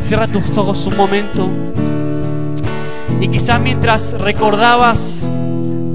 Cierra 0.00 0.28
tus 0.28 0.56
ojos 0.56 0.86
un 0.86 0.96
momento. 0.96 1.46
Y 3.20 3.28
quizás 3.28 3.60
mientras 3.60 4.12
recordabas 4.18 5.24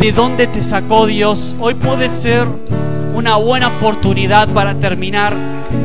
de 0.04 0.12
dónde 0.12 0.48
te 0.48 0.62
sacó 0.66 1.06
Dios, 1.06 1.56
hoy 1.62 1.76
puede 1.76 2.10
ser 2.10 2.46
una 3.16 3.38
buena 3.38 3.70
oportunidad 3.70 4.50
para 4.50 4.78
terminar 4.78 5.34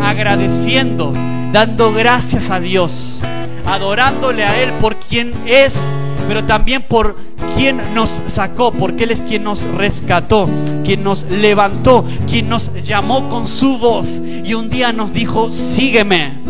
agradeciendo, 0.03 1.13
dando 1.53 1.93
gracias 1.93 2.51
a 2.51 2.59
Dios, 2.59 3.21
adorándole 3.65 4.43
a 4.43 4.61
Él 4.61 4.73
por 4.81 4.97
quien 4.97 5.33
es, 5.47 5.95
pero 6.27 6.43
también 6.43 6.83
por 6.83 7.15
quien 7.55 7.81
nos 7.95 8.25
sacó, 8.27 8.73
porque 8.73 9.05
Él 9.05 9.13
es 9.13 9.23
quien 9.23 9.45
nos 9.45 9.63
rescató, 9.63 10.51
quien 10.85 11.05
nos 11.05 11.23
levantó, 11.27 12.05
quien 12.29 12.49
nos 12.49 12.73
llamó 12.83 13.29
con 13.29 13.47
su 13.47 13.79
voz 13.79 14.09
y 14.43 14.53
un 14.53 14.69
día 14.69 14.93
nos 14.93 15.13
dijo, 15.13 15.53
sígueme. 15.53 16.41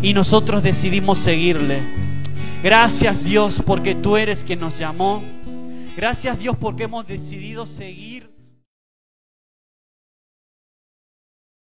Y 0.00 0.14
nosotros 0.14 0.62
decidimos 0.62 1.18
seguirle. 1.18 1.82
Gracias 2.62 3.24
Dios 3.24 3.60
porque 3.66 3.94
tú 3.94 4.16
eres 4.16 4.44
quien 4.44 4.60
nos 4.60 4.78
llamó 4.78 5.22
Gracias 5.96 6.38
Dios 6.38 6.56
porque 6.58 6.84
hemos 6.84 7.06
decidido 7.06 7.66
seguir 7.66 8.31